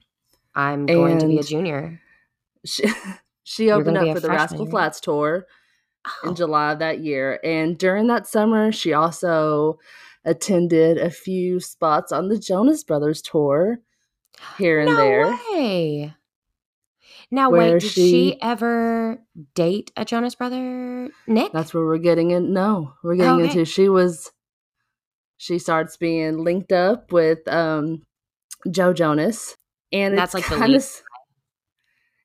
I'm 0.58 0.86
going 0.86 1.18
to 1.20 1.26
be 1.28 1.38
a 1.38 1.42
junior. 1.42 2.00
She, 2.66 2.84
she 3.44 3.70
opened 3.70 3.96
up 3.96 4.12
for 4.14 4.20
the 4.20 4.28
Rascal? 4.28 4.66
Flats 4.66 5.00
tour 5.00 5.46
Oh, 6.24 6.28
in 6.28 6.34
July 6.34 6.72
of 6.72 6.78
that 6.80 7.00
year. 7.00 7.38
And 7.44 7.76
during 7.78 8.06
that 8.08 8.26
summer, 8.26 8.72
she 8.72 8.92
also 8.92 9.78
attended 10.24 10.98
a 10.98 11.10
few 11.10 11.60
spots 11.60 12.12
on 12.12 12.28
the 12.28 12.38
Jonas 12.38 12.82
Brothers 12.84 13.22
tour 13.22 13.78
here 14.58 14.80
and 14.80 14.90
no 14.90 14.96
there. 14.96 15.38
way. 15.52 16.14
Now 17.30 17.50
Where 17.50 17.74
wait, 17.74 17.80
did 17.80 17.90
she- 17.90 18.10
she 18.10 18.42
ever 18.42 19.18
date 19.54 19.92
a 19.96 20.04
Jonas 20.04 20.34
brother, 20.34 21.10
Nick? 21.26 21.52
That's 21.52 21.72
where 21.74 21.84
we're 21.84 21.98
getting 21.98 22.30
in. 22.30 22.52
No, 22.52 22.94
we're 23.02 23.16
getting 23.16 23.40
Okay. 23.42 23.44
into 23.50 23.64
she 23.64 23.88
was 23.88 24.32
she 25.36 25.58
starts 25.58 25.96
being 25.96 26.42
linked 26.42 26.72
up 26.72 27.12
with 27.12 27.46
um 27.48 28.02
Joe 28.70 28.92
Jonas. 28.92 29.56
And 29.92 30.16
That's 30.16 30.34
like 30.34 30.48
the 30.48 30.56
lead 30.56 30.82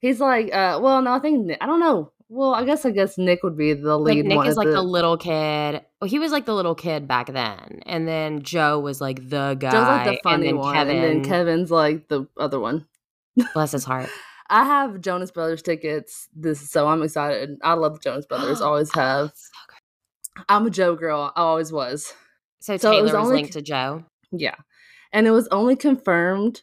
He's 0.02 0.20
like, 0.20 0.54
uh, 0.54 0.80
well, 0.82 1.02
no, 1.02 1.14
I 1.14 1.20
think 1.20 1.56
I 1.62 1.66
don't 1.66 1.80
know. 1.80 2.12
well, 2.28 2.54
I 2.54 2.66
guess 2.66 2.86
I 2.86 2.92
guess 2.92 3.18
Nick 3.18 3.42
would 3.44 3.56
be 3.58 3.74
the 3.74 3.98
lead 3.98 4.18
Like 4.18 4.26
Nick 4.26 4.48
is 4.48 4.58
like 4.58 4.68
the, 4.68 4.82
little 4.82 5.16
kid. 5.18 5.82
Well, 6.02 6.10
he 6.10 6.20
was 6.20 6.34
like 6.34 6.46
the 6.46 6.54
little 6.54 6.76
kid 6.76 7.08
back 7.08 7.32
then, 7.32 7.82
and 7.86 8.06
then 8.06 8.42
Joe 8.42 8.80
was 8.80 9.00
like 9.00 9.30
the 9.30 9.56
guy. 9.58 9.72
Joe's 9.72 9.88
like 9.88 10.04
the 10.04 10.10
and 10.12 10.20
funny 10.24 10.46
then 10.48 10.58
one, 10.58 10.76
Kevin, 10.76 10.96
and 10.98 11.04
then 11.06 11.24
Kevin's 11.24 11.72
like 11.72 12.10
the 12.10 12.28
other 12.38 12.60
one. 12.60 12.86
bless 13.54 13.72
his 13.72 13.84
heart. 13.86 14.10
I 14.50 14.66
have 14.66 15.00
Jonas 15.00 15.32
Brothers 15.32 15.62
tickets. 15.62 16.28
This 16.36 16.70
so 16.70 16.88
I'm 16.88 17.02
excited. 17.02 17.58
I 17.64 17.74
love 17.74 17.94
the 17.94 18.00
Jonas 18.00 18.26
Brothers. 18.26 18.60
Always 18.62 18.94
have. 18.94 19.32
So. 19.34 19.50
I'm 20.50 20.66
a 20.66 20.70
Joe 20.70 20.96
girl. 20.96 21.32
I 21.36 21.42
always 21.42 21.72
was. 21.72 22.14
So, 22.60 22.78
So 22.78 22.90
it 22.90 22.92
Taylor 22.92 23.04
was 23.04 23.14
was, 23.14 23.22
only 23.22 23.36
linked 23.36 23.54
to 23.54 23.62
Joe. 23.62 24.04
Yeah. 24.32 24.56
And 25.12 25.28
it 25.28 25.32
was 25.32 25.48
only 25.50 25.76
confirmed, 25.76 26.62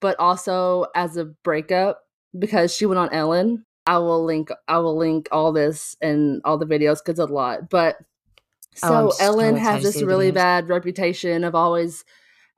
but 0.00 0.18
also 0.18 0.86
as 0.94 1.16
a 1.16 1.24
breakup 1.24 2.02
because 2.38 2.74
she 2.74 2.86
went 2.86 2.98
on 2.98 3.12
Ellen. 3.12 3.64
I 3.86 3.98
will 3.98 4.24
link 4.24 4.50
I 4.68 4.78
will 4.78 4.96
link 4.96 5.28
all 5.32 5.52
this 5.52 5.96
and 6.00 6.42
all 6.44 6.58
the 6.58 6.66
videos 6.66 6.98
because 6.98 7.18
it's 7.18 7.20
a 7.20 7.24
lot. 7.26 7.70
But 7.70 7.96
Oh, 8.82 9.10
so 9.10 9.16
so 9.16 9.24
Ellen 9.24 9.56
has 9.56 9.82
this 9.82 10.02
really 10.02 10.30
videos. 10.30 10.34
bad 10.34 10.68
reputation 10.68 11.42
of 11.44 11.54
always 11.54 12.04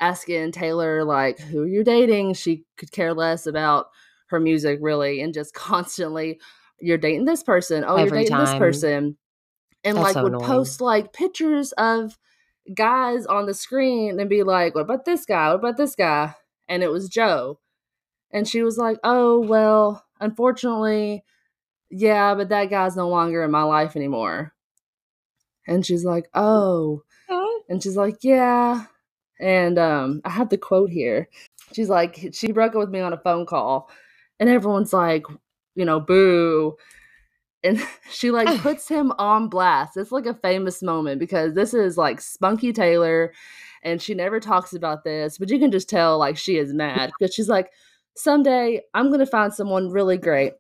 asking 0.01 0.53
Taylor 0.53 1.05
like 1.05 1.39
who 1.39 1.63
are 1.63 1.67
you're 1.67 1.85
dating. 1.85 2.35
She 2.35 2.65
could 2.77 2.93
care 2.93 3.15
less 3.15 3.47
about 3.47 3.87
her 4.29 4.41
music 4.41 4.79
really 4.83 5.21
and 5.23 5.33
just 5.33 5.55
constantly 5.55 6.41
you're 6.81 6.99
dating 6.99 7.25
this 7.27 7.43
person. 7.43 7.85
Oh, 7.87 7.97
Every 7.97 8.03
you're 8.03 8.11
dating 8.25 8.39
this 8.39 8.55
person. 8.55 9.17
And 9.85 9.97
That's 9.97 10.05
like 10.05 10.15
so 10.15 10.23
would 10.25 10.33
annoying. 10.35 10.47
post 10.47 10.81
like 10.81 11.13
pictures 11.13 11.73
of 11.73 12.19
guys 12.75 13.25
on 13.27 13.47
the 13.47 13.55
screen 13.55 14.21
and 14.21 14.29
be 14.29 14.43
like, 14.43 14.75
What 14.75 14.83
about 14.83 15.05
this 15.07 15.25
guy? 15.25 15.49
What 15.49 15.57
about 15.61 15.77
this 15.79 15.95
guy? 15.95 16.35
And 16.71 16.85
it 16.85 16.93
was 16.93 17.11
Joe. 17.11 17.61
And 18.33 18.49
she 18.49 18.63
was 18.63 18.79
like, 18.79 18.99
Oh, 19.05 19.41
well, 19.41 20.05
unfortunately, 20.21 21.25
yeah, 21.91 22.35
but 22.35 22.51
that 22.51 22.71
guy's 22.71 22.97
no 22.97 23.09
longer 23.09 23.45
in 23.45 23.53
my 23.53 23.65
life 23.65 23.97
anymore. 23.97 24.55
And 25.69 25.87
she's 25.87 26.05
like, 26.05 26.29
Oh. 26.35 27.03
And 27.69 27.83
she's 27.83 27.97
like, 27.97 28.19
Yeah. 28.23 28.87
And 29.41 29.79
um, 29.79 30.21
I 30.25 30.31
have 30.31 30.51
the 30.51 30.59
quote 30.59 30.91
here. 30.91 31.29
She's 31.75 31.89
like, 31.89 32.31
she 32.33 32.53
broke 32.53 32.75
up 32.75 32.81
with 32.81 32.91
me 32.91 33.01
on 33.01 33.13
a 33.13 33.19
phone 33.19 33.47
call, 33.47 33.91
and 34.41 34.49
everyone's 34.49 34.93
like, 34.93 35.25
you 35.77 35.85
know, 35.85 36.01
boo. 36.01 36.77
And 37.65 37.81
she 38.11 38.31
like 38.31 38.51
puts 38.63 38.89
him 38.89 39.13
on 39.19 39.49
blast. 39.49 39.97
It's 39.97 40.13
like 40.13 40.27
a 40.27 40.35
famous 40.35 40.83
moment 40.83 41.21
because 41.21 41.55
this 41.55 41.75
is 41.75 41.97
like 41.99 42.21
Spunky 42.21 42.73
Taylor, 42.73 43.33
and 43.83 44.01
she 44.01 44.15
never 44.15 44.41
talks 44.41 44.73
about 44.73 45.05
this, 45.05 45.39
but 45.39 45.51
you 45.51 45.59
can 45.59 45.71
just 45.71 45.89
tell 45.89 46.19
like 46.19 46.37
she 46.37 46.57
is 46.57 46.73
mad 46.73 47.13
because 47.19 47.35
she's 47.35 47.49
like, 47.49 47.71
someday 48.17 48.81
I'm 48.95 49.11
gonna 49.11 49.27
find 49.27 49.53
someone 49.53 49.91
really 49.91 50.19
great 50.19 50.53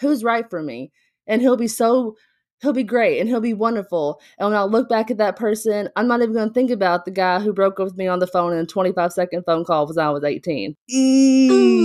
who's 0.00 0.24
right 0.24 0.48
for 0.48 0.62
me, 0.62 0.92
and 1.26 1.40
he'll 1.40 1.56
be 1.56 1.68
so 1.68 2.16
he'll 2.60 2.72
be 2.72 2.84
great 2.84 3.18
and 3.18 3.28
he'll 3.28 3.40
be 3.40 3.54
wonderful. 3.54 4.20
And 4.38 4.48
when 4.48 4.56
I 4.56 4.62
look 4.62 4.88
back 4.88 5.10
at 5.10 5.18
that 5.18 5.36
person, 5.36 5.88
I'm 5.96 6.08
not 6.08 6.22
even 6.22 6.34
gonna 6.34 6.52
think 6.52 6.70
about 6.70 7.04
the 7.04 7.10
guy 7.10 7.40
who 7.40 7.52
broke 7.52 7.78
up 7.80 7.84
with 7.84 7.96
me 7.96 8.06
on 8.06 8.20
the 8.20 8.26
phone 8.26 8.52
in 8.52 8.58
a 8.60 8.66
25 8.66 9.12
second 9.12 9.44
phone 9.44 9.64
call 9.64 9.86
when 9.86 9.98
I 9.98 10.10
was 10.10 10.24
18. 10.24 10.76
Ooh. 10.94 11.82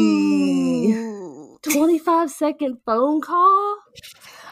25 1.63 2.29
second 2.31 2.77
phone 2.85 3.19
call? 3.21 3.77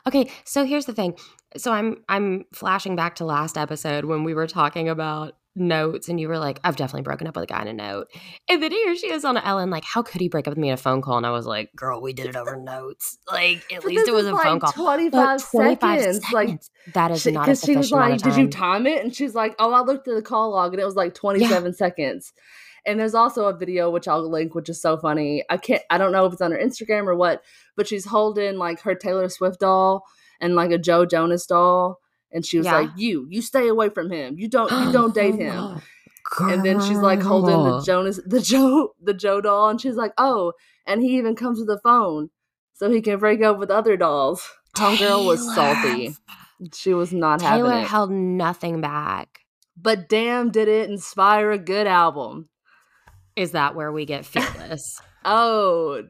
Okay, 0.07 0.29
so 0.43 0.65
here's 0.65 0.85
the 0.85 0.93
thing. 0.93 1.15
So 1.57 1.71
I'm 1.71 2.03
I'm 2.09 2.45
flashing 2.53 2.95
back 2.95 3.15
to 3.15 3.25
last 3.25 3.57
episode 3.57 4.05
when 4.05 4.23
we 4.23 4.33
were 4.33 4.47
talking 4.47 4.89
about 4.89 5.35
notes 5.55 6.09
and 6.09 6.19
you 6.19 6.27
were 6.27 6.37
like, 6.37 6.59
I've 6.63 6.75
definitely 6.75 7.03
broken 7.03 7.27
up 7.27 7.35
with 7.35 7.43
a 7.43 7.47
guy 7.47 7.61
in 7.61 7.67
a 7.67 7.73
note. 7.73 8.07
And 8.49 8.61
then 8.61 8.71
here 8.71 8.95
she 8.95 9.11
is 9.11 9.23
on 9.23 9.37
Ellen, 9.37 9.69
like, 9.69 9.83
how 9.83 10.01
could 10.01 10.21
he 10.21 10.27
break 10.27 10.47
up 10.47 10.51
with 10.51 10.57
me 10.57 10.69
in 10.69 10.73
a 10.73 10.77
phone 10.77 11.01
call? 11.01 11.17
And 11.17 11.25
I 11.25 11.31
was 11.31 11.45
like, 11.45 11.75
girl, 11.75 12.01
we 12.01 12.13
did 12.13 12.27
it 12.27 12.35
over 12.35 12.55
notes. 12.55 13.17
Like, 13.31 13.63
at 13.71 13.85
least 13.85 14.07
it 14.07 14.13
was 14.13 14.27
a 14.27 14.33
like 14.33 14.43
phone 14.43 14.59
call. 14.59 14.71
25, 14.71 15.49
25 15.49 16.01
seconds. 16.01 16.31
Like, 16.31 16.61
that 16.93 17.11
is 17.11 17.21
she, 17.21 17.31
not 17.31 17.43
a 17.43 17.45
because 17.45 17.63
she 17.63 17.75
was 17.75 17.91
like, 17.91 18.21
"Did 18.21 18.35
you 18.35 18.47
time. 18.47 18.83
time 18.83 18.87
it?" 18.87 19.03
And 19.03 19.15
she's 19.15 19.33
like, 19.33 19.55
"Oh, 19.59 19.73
I 19.73 19.81
looked 19.81 20.07
at 20.07 20.15
the 20.15 20.21
call 20.21 20.51
log 20.51 20.73
and 20.73 20.81
it 20.81 20.85
was 20.85 20.95
like 20.95 21.13
27 21.13 21.73
seconds." 21.73 22.33
And 22.85 22.99
there's 22.99 23.15
also 23.15 23.45
a 23.45 23.57
video 23.57 23.89
which 23.89 24.07
I'll 24.07 24.29
link, 24.29 24.53
which 24.53 24.69
is 24.69 24.79
so 24.79 24.97
funny. 24.97 25.43
I 25.49 25.57
can't, 25.57 25.81
I 25.89 25.97
don't 25.97 26.11
know 26.11 26.25
if 26.25 26.33
it's 26.33 26.41
on 26.41 26.51
her 26.51 26.57
Instagram 26.57 27.07
or 27.07 27.15
what, 27.15 27.41
but 27.75 27.87
she's 27.87 28.05
holding 28.05 28.57
like 28.57 28.81
her 28.81 28.93
Taylor 28.93 29.27
Swift 29.29 29.59
doll 29.59 30.05
and 30.39 30.55
like 30.55 30.71
a 30.71 30.77
Joe 30.77 31.05
Jonas 31.05 31.47
doll, 31.47 31.99
and 32.35 32.45
she 32.45 32.57
was 32.59 32.65
Yeah. 32.67 32.77
like, 32.81 32.89
"You, 32.95 33.25
you 33.31 33.41
stay 33.41 33.67
away 33.67 33.89
from 33.89 34.11
him. 34.11 34.37
You 34.37 34.47
don't, 34.47 34.69
you 34.71 34.91
don't 34.91 35.09
oh 35.11 35.13
date 35.13 35.35
him." 35.35 35.81
And 36.41 36.63
then 36.65 36.79
she's 36.81 36.97
like 36.99 37.21
holding 37.21 37.63
the 37.63 37.81
Jonas, 37.83 38.19
the 38.25 38.41
Joe, 38.41 38.93
the 39.01 39.13
Joe 39.15 39.41
doll, 39.41 39.69
and 39.69 39.81
she's 39.81 39.95
like, 39.95 40.11
"Oh, 40.19 40.53
and 40.85 41.01
he 41.01 41.17
even 41.17 41.35
comes 41.35 41.59
with 41.59 41.69
a 41.69 41.79
phone, 41.83 42.29
so 42.73 42.91
he 42.91 43.01
can 43.01 43.17
break 43.19 43.41
up 43.41 43.57
with 43.57 43.71
other 43.71 43.97
dolls." 43.97 44.47
Homegirl 44.75 45.25
was 45.25 45.55
salty. 45.55 46.15
She 46.73 46.93
was 46.93 47.11
not 47.13 47.39
Taylor 47.39 47.69
having 47.71 47.83
it. 47.85 47.87
held 47.87 48.11
nothing 48.11 48.81
back. 48.81 49.39
but 49.77 50.07
damn, 50.09 50.51
did 50.51 50.67
it 50.67 50.89
inspire 50.89 51.51
a 51.51 51.57
good 51.57 51.87
album? 51.87 52.49
Is 53.35 53.51
that 53.51 53.75
where 53.75 53.91
we 53.91 54.05
get 54.05 54.25
fearless? 54.33 54.99
Oh, 55.25 56.03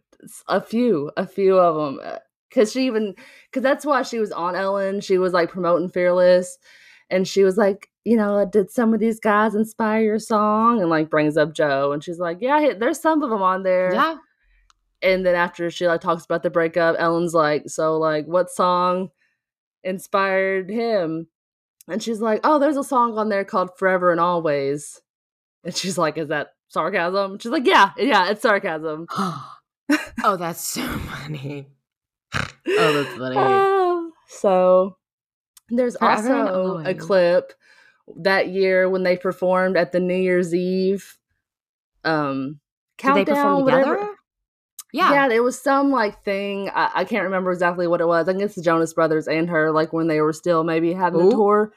a 0.48 0.62
few, 0.62 1.12
a 1.18 1.26
few 1.28 1.58
of 1.60 1.76
them. 1.76 2.18
Because 2.56 2.72
she 2.72 2.86
even, 2.86 3.16
because 3.52 3.64
that's 3.64 3.86
why 3.86 4.02
she 4.04 4.18
was 4.18 4.32
on 4.32 4.56
Ellen. 4.56 5.02
She 5.02 5.18
was 5.18 5.34
like 5.34 5.50
promoting 5.52 5.90
Fearless, 5.90 6.58
and 7.10 7.28
she 7.28 7.44
was 7.44 7.58
like, 7.58 7.90
you 8.06 8.16
know, 8.16 8.48
did 8.50 8.72
some 8.72 8.94
of 8.94 9.02
these 9.02 9.20
guys 9.20 9.56
inspire 9.56 10.02
your 10.02 10.20
song? 10.20 10.80
And 10.80 10.90
like 10.90 11.10
brings 11.10 11.36
up 11.36 11.54
Joe, 11.54 11.92
and 11.92 12.02
she's 12.02 12.20
like, 12.20 12.38
yeah, 12.40 12.72
there's 12.80 13.02
some 13.02 13.22
of 13.24 13.30
them 13.30 13.42
on 13.42 13.64
there. 13.64 13.94
yeah. 13.94 14.16
and 15.02 15.26
then 15.26 15.36
after 15.36 15.70
she 15.70 15.86
like 15.86 16.00
talks 16.02 16.24
about 16.24 16.42
the 16.42 16.50
breakup 16.50 16.96
ellen's 16.98 17.34
like 17.34 17.70
so 17.70 17.98
like 17.98 18.26
what 18.26 18.50
song 18.50 19.10
inspired 19.84 20.70
him 20.70 21.28
and 21.90 22.02
she's 22.02 22.22
like 22.22 22.40
oh 22.46 22.58
there's 22.60 22.78
a 22.78 22.84
song 22.84 23.18
on 23.18 23.28
there 23.30 23.44
called 23.44 23.70
forever 23.78 24.12
and 24.12 24.22
always 24.22 25.02
and 25.66 25.76
she's 25.76 25.98
like 25.98 26.18
is 26.18 26.30
that 26.30 26.54
sarcasm 26.70 27.38
she's 27.38 27.52
like 27.52 27.68
yeah 27.68 27.92
yeah 27.98 28.30
it's 28.30 28.42
sarcasm 28.42 29.06
oh, 30.24 30.38
that's 30.38 30.62
so 30.66 30.82
funny. 30.88 31.68
Oh, 32.78 32.94
that's 32.94 33.16
funny. 33.16 33.38
Oh, 33.38 34.12
so 34.28 34.98
there's 35.70 35.96
also 35.96 36.80
a 36.84 36.94
clip 36.94 37.54
that 38.18 38.50
year 38.50 38.90
when 38.90 39.04
they 39.04 39.18
performed 39.18 39.78
at 39.78 39.92
the 39.92 40.00
new 40.00 40.16
year's 40.16 40.54
eve 40.54 41.18
um 42.04 42.60
Did 42.98 43.16
they 43.16 43.26
perform 43.26 43.58
countdown, 43.58 43.64
whatever. 43.64 43.96
together? 43.96 44.16
Yeah. 44.94 45.12
Yeah, 45.12 45.28
there 45.28 45.44
was 45.44 45.60
some 45.60 45.92
like 45.92 46.24
thing. 46.24 46.70
I, 46.74 46.90
I 46.96 47.06
can't 47.06 47.24
remember 47.24 47.52
exactly 47.52 47.88
what 47.88 48.00
it 48.02 48.08
was. 48.08 48.28
I 48.28 48.32
think 48.32 48.44
it's 48.44 48.56
the 48.56 48.62
Jonas 48.62 48.94
Brothers 48.94 49.28
and 49.28 49.50
her, 49.50 49.72
like 49.72 49.92
when 49.92 50.08
they 50.08 50.22
were 50.22 50.34
still 50.34 50.64
maybe 50.64 50.94
having 50.94 51.20
a 51.22 51.30
tour 51.36 51.74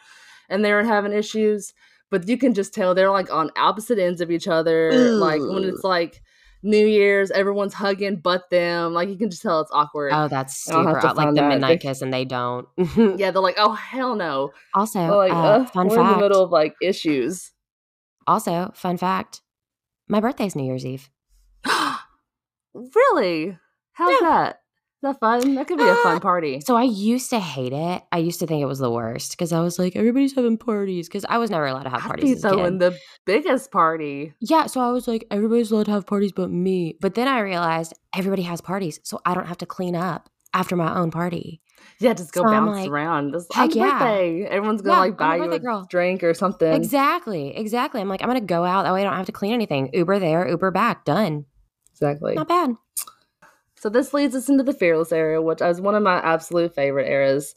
and 0.48 0.64
they 0.64 0.72
were 0.72 0.84
having 0.84 1.12
issues. 1.12 1.72
But 2.10 2.28
you 2.28 2.38
can 2.38 2.54
just 2.54 2.72
tell 2.74 2.94
they're 2.94 3.10
like 3.10 3.32
on 3.32 3.50
opposite 3.56 3.98
ends 3.98 4.20
of 4.20 4.30
each 4.30 4.46
other. 4.48 4.90
Like 5.18 5.40
when 5.40 5.64
it's 5.64 5.84
like 5.84 6.22
New 6.62 6.86
Year's, 6.86 7.30
everyone's 7.30 7.74
hugging 7.74 8.16
but 8.16 8.50
them. 8.50 8.92
Like 8.92 9.08
you 9.08 9.16
can 9.16 9.30
just 9.30 9.42
tell 9.42 9.60
it's 9.60 9.70
awkward. 9.72 10.12
Oh, 10.12 10.28
that's 10.28 10.56
super 10.56 10.98
odd. 11.06 11.16
Like 11.16 11.28
the 11.28 11.34
that. 11.42 11.48
midnight 11.48 11.80
kiss, 11.80 12.02
and 12.02 12.12
they 12.12 12.24
don't. 12.24 12.66
yeah, 12.96 13.30
they're 13.30 13.40
like, 13.42 13.56
oh 13.58 13.72
hell 13.72 14.16
no. 14.16 14.52
also, 14.74 14.98
They're 15.00 15.14
like, 15.14 15.32
uh, 15.32 15.36
uh, 15.36 15.66
fun 15.66 15.88
we're 15.88 16.00
in 16.00 16.06
the 16.06 16.16
middle 16.18 16.42
of 16.42 16.50
like 16.50 16.74
issues. 16.82 17.52
Also, 18.26 18.72
fun 18.74 18.96
fact. 18.96 19.40
My 20.08 20.20
birthday's 20.20 20.56
New 20.56 20.64
Year's 20.64 20.84
Eve. 20.84 21.08
really? 22.74 23.58
How's 23.92 24.12
Yeah. 24.20 24.28
that? 24.28 24.60
Is 25.00 25.02
that 25.02 25.20
fun? 25.20 25.54
That 25.54 25.68
could 25.68 25.78
be 25.78 25.86
a 25.88 25.94
fun 25.96 26.18
party. 26.20 26.60
So 26.60 26.74
I 26.76 26.82
used 26.82 27.30
to 27.30 27.38
hate 27.38 27.72
it. 27.72 28.02
I 28.10 28.18
used 28.18 28.40
to 28.40 28.48
think 28.48 28.62
it 28.62 28.66
was 28.66 28.80
the 28.80 28.90
worst 28.90 29.30
because 29.30 29.52
I 29.52 29.60
was 29.60 29.78
like, 29.78 29.94
everybody's 29.94 30.34
having 30.34 30.58
parties 30.58 31.08
because 31.08 31.24
I 31.28 31.38
was 31.38 31.50
never 31.50 31.66
allowed 31.66 31.84
to 31.84 31.90
have 31.90 32.02
I'd 32.02 32.06
parties 32.08 32.34
be 32.34 32.40
throwing 32.40 32.78
the 32.78 32.98
biggest 33.24 33.70
party. 33.70 34.34
Yeah, 34.40 34.66
so 34.66 34.80
I 34.80 34.90
was 34.90 35.06
like, 35.06 35.24
everybody's 35.30 35.70
allowed 35.70 35.86
to 35.86 35.92
have 35.92 36.04
parties 36.04 36.32
but 36.32 36.50
me. 36.50 36.96
But 37.00 37.14
then 37.14 37.28
I 37.28 37.38
realized 37.40 37.92
everybody 38.12 38.42
has 38.42 38.60
parties, 38.60 38.98
so 39.04 39.20
I 39.24 39.34
don't 39.34 39.46
have 39.46 39.58
to 39.58 39.66
clean 39.66 39.94
up 39.94 40.28
after 40.52 40.74
my 40.74 40.92
own 40.98 41.12
party. 41.12 41.60
Yeah, 42.00 42.12
just 42.14 42.32
go 42.32 42.42
So 42.42 42.48
bounce 42.50 42.76
like, 42.76 42.90
around. 42.90 43.34
Just, 43.34 43.54
heck 43.54 43.76
yeah. 43.76 44.00
birthday. 44.00 44.46
Everyone's 44.46 44.82
gonna 44.82 44.96
Yeah, 44.96 45.00
like 45.00 45.16
buy 45.16 45.36
you 45.36 45.52
a 45.52 45.58
girl. 45.60 45.86
drink 45.88 46.24
or 46.24 46.34
something. 46.34 46.72
Exactly, 46.72 47.56
exactly. 47.56 48.00
I'm 48.00 48.08
like, 48.08 48.20
I'm 48.22 48.28
gonna 48.28 48.40
go 48.40 48.64
out 48.64 48.82
that 48.82 48.92
way 48.92 49.02
I 49.02 49.04
don't 49.04 49.14
have 49.14 49.26
to 49.26 49.32
clean 49.32 49.52
anything. 49.52 49.90
Uber 49.92 50.18
there, 50.18 50.48
Uber 50.48 50.72
back, 50.72 51.04
done. 51.04 51.44
Exactly. 51.92 52.34
Not 52.34 52.48
bad. 52.48 52.70
So 53.80 53.88
this 53.88 54.12
leads 54.12 54.34
us 54.34 54.48
into 54.48 54.64
the 54.64 54.72
Fearless 54.72 55.12
era, 55.12 55.40
which 55.40 55.60
is 55.60 55.80
one 55.80 55.94
of 55.94 56.02
my 56.02 56.16
absolute 56.18 56.74
favorite 56.74 57.08
eras. 57.08 57.54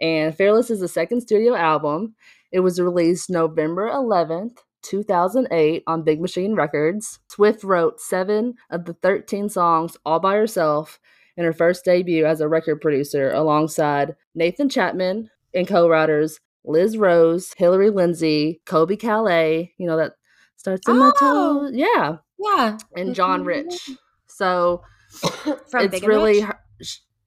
And 0.00 0.34
Fearless 0.36 0.70
is 0.70 0.80
the 0.80 0.88
second 0.88 1.22
studio 1.22 1.54
album. 1.54 2.14
It 2.52 2.60
was 2.60 2.80
released 2.80 3.30
November 3.30 3.88
11th, 3.90 4.58
2008 4.82 5.82
on 5.86 6.02
Big 6.02 6.20
Machine 6.20 6.54
Records. 6.54 7.18
Swift 7.28 7.64
wrote 7.64 8.00
7 8.00 8.54
of 8.70 8.84
the 8.84 8.94
13 8.94 9.48
songs 9.48 9.96
all 10.04 10.20
by 10.20 10.34
herself 10.34 11.00
in 11.36 11.44
her 11.44 11.52
first 11.52 11.84
debut 11.84 12.26
as 12.26 12.40
a 12.40 12.48
record 12.48 12.80
producer 12.80 13.30
alongside 13.32 14.14
Nathan 14.34 14.68
Chapman 14.68 15.30
and 15.54 15.66
co-writers 15.66 16.38
Liz 16.64 16.96
Rose, 16.96 17.52
Hillary 17.56 17.90
Lindsey, 17.90 18.60
Colbie 18.66 18.98
Caillat, 18.98 19.70
you 19.76 19.86
know 19.86 19.96
that 19.96 20.12
starts 20.56 20.88
in 20.88 20.98
my 20.98 21.10
Oh. 21.20 21.60
toes. 21.68 21.72
Yeah, 21.74 22.18
Yeah. 22.38 22.78
and 22.96 23.14
John 23.14 23.44
Rich. 23.44 23.90
So 24.26 24.82
From 25.70 25.84
it's 25.84 25.90
Big 25.90 26.02
and 26.02 26.08
really 26.08 26.34
Rich? 26.34 26.44
her, 26.44 26.58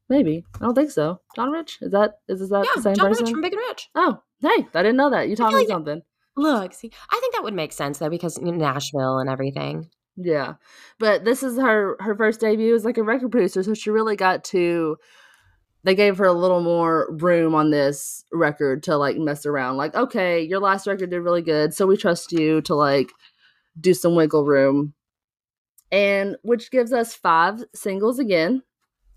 Maybe. 0.09 0.45
I 0.55 0.59
don't 0.65 0.73
think 0.75 0.91
so. 0.91 1.19
John 1.35 1.51
Rich? 1.51 1.79
Is 1.81 1.91
that 1.91 2.19
is, 2.29 2.41
is 2.41 2.49
that 2.49 2.63
Yeah, 2.65 2.71
the 2.75 2.81
same 2.81 2.95
John 2.95 3.07
person? 3.09 3.25
Rich 3.25 3.31
from 3.33 3.41
Big 3.41 3.53
and 3.53 3.61
Rich. 3.67 3.89
oh, 3.95 4.19
hey, 4.41 4.67
I 4.73 4.83
didn't 4.83 4.97
know 4.97 5.09
that. 5.09 5.27
You 5.29 5.35
taught 5.35 5.51
me 5.53 5.59
like- 5.59 5.67
something. 5.67 6.01
Look, 6.39 6.73
see, 6.73 6.91
I 7.09 7.17
think 7.19 7.33
that 7.33 7.43
would 7.43 7.55
make 7.55 7.73
sense 7.73 7.97
though 7.97 8.09
because 8.11 8.37
you 8.37 8.45
know, 8.45 8.51
Nashville 8.51 9.17
and 9.17 9.29
everything. 9.29 9.89
Yeah. 10.15 10.53
But 10.99 11.25
this 11.25 11.41
is 11.43 11.57
her 11.57 11.97
her 11.99 12.15
first 12.15 12.39
debut 12.41 12.75
as 12.75 12.85
like 12.85 12.97
a 12.97 13.03
record 13.03 13.31
producer, 13.31 13.63
so 13.63 13.73
she 13.73 13.89
really 13.89 14.15
got 14.15 14.43
to 14.45 14.97
they 15.83 15.95
gave 15.95 16.17
her 16.17 16.25
a 16.25 16.33
little 16.33 16.61
more 16.61 17.07
room 17.19 17.55
on 17.55 17.71
this 17.71 18.23
record 18.31 18.83
to 18.83 18.97
like 18.97 19.17
mess 19.17 19.45
around. 19.45 19.77
Like, 19.77 19.95
okay, 19.95 20.41
your 20.43 20.59
last 20.59 20.85
record 20.85 21.09
did 21.11 21.19
really 21.21 21.41
good, 21.41 21.73
so 21.73 21.87
we 21.87 21.97
trust 21.97 22.31
you 22.31 22.61
to 22.61 22.75
like 22.75 23.11
do 23.79 23.93
some 23.93 24.13
wiggle 24.15 24.45
room. 24.45 24.93
And 25.91 26.35
which 26.41 26.69
gives 26.71 26.91
us 26.91 27.15
five 27.15 27.63
singles 27.73 28.19
again. 28.19 28.63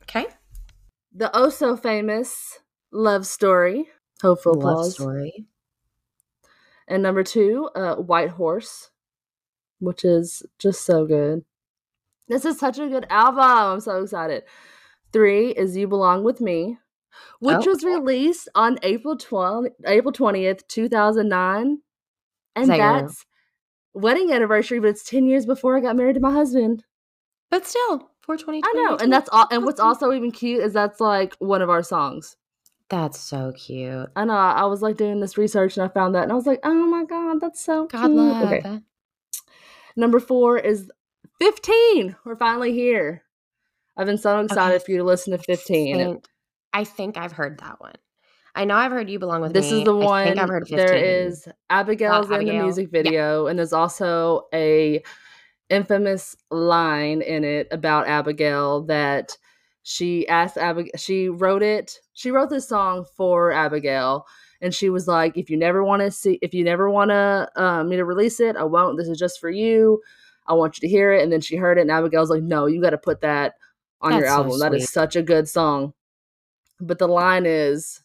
Okay. 0.03 0.27
The 1.12 1.31
oh 1.37 1.50
so 1.50 1.77
famous 1.77 2.61
Love 2.93 3.27
Story. 3.27 3.89
Hope 4.23 4.43
for 4.43 4.53
Love 4.53 4.59
applause. 4.62 4.95
story. 4.95 5.47
And 6.87 7.03
number 7.03 7.23
two, 7.23 7.71
uh, 7.75 7.97
White 7.97 8.31
Horse, 8.31 8.91
which 9.79 10.05
is 10.05 10.43
just 10.59 10.85
so 10.85 11.07
good. 11.07 11.45
This 12.29 12.45
is 12.45 12.59
such 12.59 12.79
a 12.79 12.89
good 12.89 13.07
album. 13.11 13.43
I'm 13.43 13.81
so 13.81 14.03
excited. 14.03 14.45
Three 15.12 15.50
is 15.50 15.77
You 15.77 15.89
Belong 15.89 16.23
With 16.23 16.41
Me, 16.41 16.79
which 17.41 17.67
Oh. 17.67 17.71
was 17.71 17.83
released 17.85 18.49
on 18.55 18.79
April 18.83 19.17
12, 19.17 19.67
April 19.87 20.12
20th, 20.12 20.67
2009. 20.69 21.83
And 22.57 22.71
that's 22.71 23.25
wedding 23.95 24.33
anniversary, 24.33 24.79
but 24.81 24.89
it's 24.89 25.05
10 25.05 25.27
years 25.27 25.47
before 25.47 25.77
I 25.77 25.81
got 25.81 25.97
married 25.97 26.15
to 26.15 26.21
my 26.21 26.33
husband. 26.33 26.85
But 27.51 27.67
still, 27.67 28.11
420. 28.23 28.63
I 28.65 28.73
know. 28.75 28.97
And 28.97 29.13
that's 29.13 29.29
all. 29.33 29.47
And 29.51 29.65
what's 29.65 29.81
also 29.81 30.13
even 30.13 30.31
cute 30.31 30.63
is 30.63 30.73
that's 30.73 31.01
like 31.01 31.35
one 31.39 31.63
of 31.63 31.71
our 31.71 31.83
songs. 31.83 32.37
That's 32.89 33.19
so 33.21 33.53
cute. 33.53 34.09
I 34.17 34.25
know. 34.25 34.35
I 34.35 34.65
was 34.65 34.83
like 34.83 34.97
doing 34.97 35.21
this 35.21 35.39
research 35.39 35.77
and 35.77 35.85
I 35.85 35.89
found 35.93 36.15
that 36.15 36.25
and 36.25 36.33
I 36.33 36.35
was 36.35 36.47
like, 36.47 36.61
oh 36.65 36.87
my 36.87 37.05
God, 37.05 37.41
that's 37.41 37.61
so 37.65 37.87
God 37.87 38.07
cute. 38.07 38.11
love. 38.13 38.43
Okay. 38.45 38.61
that. 38.61 38.83
Number 39.97 40.19
four 40.21 40.59
is 40.59 40.91
15. 41.41 42.17
We're 42.25 42.37
finally 42.37 42.73
here. 42.73 43.23
I've 43.97 44.07
been 44.07 44.19
so 44.19 44.41
excited 44.41 44.77
Okay. 44.77 44.85
for 44.85 44.91
you 44.93 44.99
to 44.99 45.05
listen 45.05 45.33
to 45.33 45.39
15. 45.39 45.97
It- 46.01 46.05
Think- 46.05 46.25
I 46.73 46.85
think 46.85 47.17
I've 47.17 47.33
heard 47.33 47.59
that 47.59 47.81
one. 47.81 47.95
I 48.61 48.64
know 48.67 48.75
I've 48.75 48.93
heard 48.93 49.09
You 49.09 49.19
Belong 49.19 49.40
With 49.40 49.55
this 49.55 49.71
Me. 49.71 49.79
is 49.79 49.85
the 49.87 49.97
I 49.97 50.05
one. 50.05 50.26
think 50.26 50.38
I've 50.38 50.50
heard 50.50 50.69
15. 50.69 50.76
There 50.76 50.95
is 50.95 51.49
Abigail's 51.71 52.26
in 52.26 52.33
the 52.33 52.37
Abigail. 52.37 52.62
music 52.64 52.88
Yeah. 52.93 53.02
video, 53.02 53.47
and 53.47 53.59
there's 53.59 53.73
also 53.73 54.49
a 54.52 55.02
infamous 55.71 56.37
line 56.50 57.23
in 57.23 57.43
it 57.43 57.69
about 57.71 58.07
Abigail 58.07 58.83
that 58.83 59.35
she 59.83 60.29
asked 60.29 60.59
Abigail. 60.59 60.93
She 60.99 61.31
wrote 61.31 61.62
it. 61.62 62.00
She 62.12 62.31
wrote 62.31 62.50
this 62.50 62.69
song 62.69 63.07
for 63.17 63.50
Abigail, 63.50 64.26
and 64.61 64.75
she 64.75 64.90
was 64.90 65.09
like, 65.09 65.38
"If 65.38 65.49
you 65.49 65.57
never 65.57 65.83
want 65.83 66.02
to 66.02 66.11
see, 66.11 66.38
if 66.43 66.52
you 66.52 66.62
never 66.62 66.90
want 66.90 67.12
to 67.12 67.50
um, 67.57 67.88
me 67.88 67.97
to 67.97 68.05
release 68.05 68.40
it, 68.40 68.57
I 68.57 68.64
won't. 68.64 68.99
This 68.99 69.09
is 69.09 69.19
just 69.19 69.40
for 69.40 69.49
you. 69.49 70.02
I 70.47 70.52
want 70.52 70.76
you 70.76 70.83
to 70.87 70.88
hear 70.88 71.14
it." 71.14 71.23
And 71.23 71.33
then 71.33 71.40
she 71.40 71.57
heard 71.57 71.79
it, 71.79 71.83
and 71.83 71.90
Abigail's 71.90 72.29
like, 72.29 72.43
"No, 72.43 72.67
you 72.67 72.83
got 72.83 72.90
to 72.90 72.99
put 72.99 73.23
that 73.23 73.55
on 74.02 74.12
your 74.12 74.21
That's 74.21 74.33
so 74.35 74.43
album. 74.43 74.59
That 74.59 74.75
is 74.75 74.90
such 74.90 75.17
a 75.17 75.23
good 75.23 75.49
song." 75.49 75.95
But 76.79 76.99
the 76.99 77.09
line 77.09 77.47
is. 77.47 78.02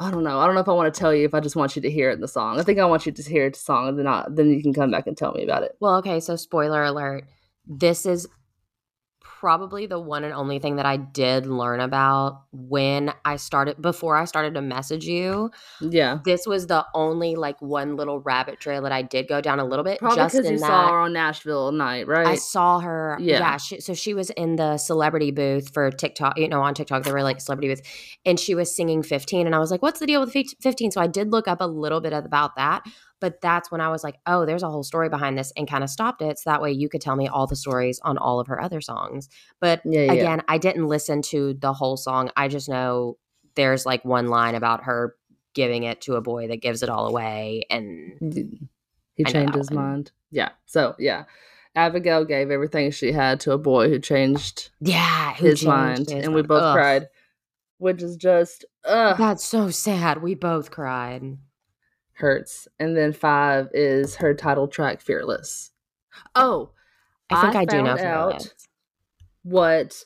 I 0.00 0.10
don't 0.10 0.24
know. 0.24 0.40
I 0.40 0.46
don't 0.46 0.54
know 0.54 0.62
if 0.62 0.68
I 0.68 0.72
want 0.72 0.92
to 0.92 0.98
tell 0.98 1.14
you 1.14 1.26
if 1.26 1.34
I 1.34 1.40
just 1.40 1.56
want 1.56 1.76
you 1.76 1.82
to 1.82 1.90
hear 1.90 2.08
it 2.08 2.14
in 2.14 2.20
the 2.22 2.28
song. 2.28 2.58
I 2.58 2.62
think 2.62 2.78
I 2.78 2.86
want 2.86 3.04
you 3.04 3.12
to 3.12 3.22
hear 3.22 3.44
it 3.44 3.52
the 3.52 3.60
song 3.60 3.86
and 3.86 3.98
then 3.98 4.06
I, 4.06 4.24
then 4.30 4.48
you 4.48 4.62
can 4.62 4.72
come 4.72 4.90
back 4.90 5.06
and 5.06 5.14
tell 5.14 5.32
me 5.32 5.44
about 5.44 5.62
it. 5.62 5.76
Well, 5.78 5.96
okay, 5.96 6.20
so 6.20 6.36
spoiler 6.36 6.82
alert. 6.82 7.24
This 7.66 8.06
is 8.06 8.26
probably 9.40 9.86
the 9.86 9.98
one 9.98 10.22
and 10.22 10.34
only 10.34 10.58
thing 10.58 10.76
that 10.76 10.84
I 10.84 10.98
did 10.98 11.46
learn 11.46 11.80
about 11.80 12.42
when 12.52 13.10
I 13.24 13.36
started 13.36 13.80
before 13.80 14.14
I 14.14 14.26
started 14.26 14.52
to 14.52 14.60
message 14.60 15.06
you. 15.06 15.50
Yeah. 15.80 16.18
This 16.26 16.46
was 16.46 16.66
the 16.66 16.84
only 16.94 17.36
like 17.36 17.60
one 17.62 17.96
little 17.96 18.20
rabbit 18.20 18.60
trail 18.60 18.82
that 18.82 18.92
I 18.92 19.00
did 19.00 19.28
go 19.28 19.40
down 19.40 19.58
a 19.58 19.64
little 19.64 19.82
bit 19.82 19.98
Probably 19.98 20.16
just 20.16 20.34
because 20.34 20.46
in 20.46 20.52
you 20.52 20.58
that 20.58 20.66
saw 20.66 20.90
her 20.90 20.98
on 20.98 21.14
Nashville 21.14 21.72
night, 21.72 22.06
right? 22.06 22.26
I 22.26 22.34
saw 22.34 22.80
her. 22.80 23.16
Yeah. 23.18 23.38
Yeah. 23.38 23.56
she, 23.56 23.80
so 23.80 23.94
she 23.94 24.12
was 24.12 24.28
in 24.28 24.56
the 24.56 24.76
celebrity 24.76 25.30
booth 25.30 25.72
for 25.72 25.90
TikTok. 25.90 26.36
You 26.36 26.48
know, 26.48 26.60
on 26.60 26.74
TikTok, 26.74 27.04
there 27.04 27.14
were 27.14 27.22
like 27.22 27.40
celebrity 27.40 27.68
booths, 27.68 27.88
and 28.26 28.38
she 28.38 28.54
was 28.54 28.76
singing 28.76 29.02
15. 29.02 29.46
And 29.46 29.54
I 29.54 29.58
was 29.58 29.70
like, 29.70 29.80
what's 29.80 30.00
the 30.00 30.06
deal 30.06 30.20
with 30.20 30.32
fif- 30.32 30.52
15? 30.60 30.90
So 30.90 31.00
I 31.00 31.06
did 31.06 31.32
look 31.32 31.48
up 31.48 31.62
a 31.62 31.66
little 31.66 32.02
bit 32.02 32.12
about 32.12 32.56
that. 32.56 32.82
But 33.20 33.40
that's 33.40 33.70
when 33.70 33.80
I 33.80 33.88
was 33.90 34.02
like, 34.02 34.16
oh, 34.26 34.46
there's 34.46 34.62
a 34.62 34.70
whole 34.70 34.82
story 34.82 35.08
behind 35.08 35.36
this 35.38 35.52
and 35.56 35.68
kind 35.68 35.84
of 35.84 35.90
stopped 35.90 36.22
it. 36.22 36.38
So 36.38 36.50
that 36.50 36.62
way 36.62 36.72
you 36.72 36.88
could 36.88 37.00
tell 37.00 37.16
me 37.16 37.28
all 37.28 37.46
the 37.46 37.56
stories 37.56 38.00
on 38.02 38.18
all 38.18 38.40
of 38.40 38.46
her 38.46 38.60
other 38.60 38.80
songs. 38.80 39.28
But 39.60 39.82
yeah, 39.84 40.02
yeah. 40.04 40.12
again, 40.12 40.42
I 40.48 40.58
didn't 40.58 40.86
listen 40.86 41.22
to 41.22 41.54
the 41.54 41.72
whole 41.72 41.96
song. 41.96 42.30
I 42.36 42.48
just 42.48 42.68
know 42.68 43.18
there's 43.54 43.84
like 43.84 44.04
one 44.04 44.28
line 44.28 44.54
about 44.54 44.84
her 44.84 45.14
giving 45.54 45.82
it 45.82 46.00
to 46.02 46.14
a 46.14 46.20
boy 46.20 46.48
that 46.48 46.62
gives 46.62 46.82
it 46.82 46.88
all 46.88 47.06
away. 47.06 47.66
And 47.70 48.58
He 49.14 49.24
changed 49.24 49.54
his 49.54 49.70
one. 49.70 49.84
mind. 49.84 50.12
Yeah. 50.30 50.50
So, 50.66 50.94
yeah. 50.98 51.24
Abigail 51.76 52.24
gave 52.24 52.50
everything 52.50 52.90
she 52.90 53.12
had 53.12 53.40
to 53.40 53.52
a 53.52 53.58
boy 53.58 53.88
who 53.88 53.98
changed 53.98 54.70
yeah, 54.80 55.34
who 55.34 55.46
his 55.46 55.60
changed 55.60 55.68
mind. 55.68 55.98
his 56.10 56.24
and 56.24 56.34
we 56.34 56.42
both 56.42 56.62
Ugh. 56.62 56.74
cried, 56.74 57.08
which 57.78 58.02
is 58.02 58.16
just, 58.16 58.64
ugh, 58.84 59.16
That's 59.18 59.44
so 59.44 59.70
sad. 59.70 60.22
We 60.22 60.34
both 60.34 60.70
cried. 60.70 61.38
Hurts. 62.20 62.68
And 62.78 62.96
then 62.96 63.12
five 63.12 63.68
is 63.72 64.16
her 64.16 64.34
title 64.34 64.68
track, 64.68 65.00
Fearless. 65.00 65.70
Oh, 66.34 66.70
I 67.30 67.42
think 67.42 67.56
I, 67.56 67.64
do 67.64 67.82
know 67.82 67.96
out 67.98 68.48
what 69.42 70.04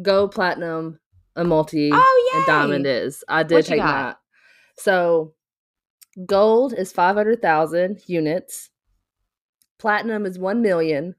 Go 0.00 0.28
Platinum, 0.28 1.00
a 1.34 1.44
multi, 1.44 1.90
Oh, 1.92 2.32
and 2.34 2.46
diamond 2.46 2.86
is. 2.86 3.24
I 3.28 3.42
did 3.42 3.56
What 3.56 3.66
take 3.66 3.80
that. 3.80 4.18
So 4.78 5.34
gold 6.24 6.72
is 6.72 6.92
500,000 6.92 8.02
units. 8.06 8.70
Platinum 9.78 10.24
is 10.26 10.38
1 10.38 10.62
million. 10.62 11.14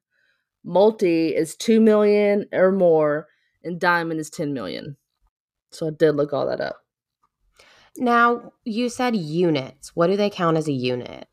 Multi 0.63 1.35
is 1.35 1.55
2 1.55 1.79
million 1.79 2.45
or 2.51 2.71
more. 2.71 3.27
And 3.63 3.79
diamond 3.79 4.19
is 4.19 4.29
10 4.29 4.53
million. 4.53 4.97
So 5.71 5.87
I 5.87 5.91
did 5.91 6.15
look 6.15 6.33
all 6.33 6.47
that 6.47 6.61
up. 6.61 6.86
Now, 7.97 8.53
you 8.63 8.89
said 8.89 9.15
units. 9.15 9.95
What 9.95 10.07
do 10.07 10.15
they 10.15 10.29
count 10.29 10.57
as 10.57 10.67
a 10.67 10.73
unit? 10.73 11.27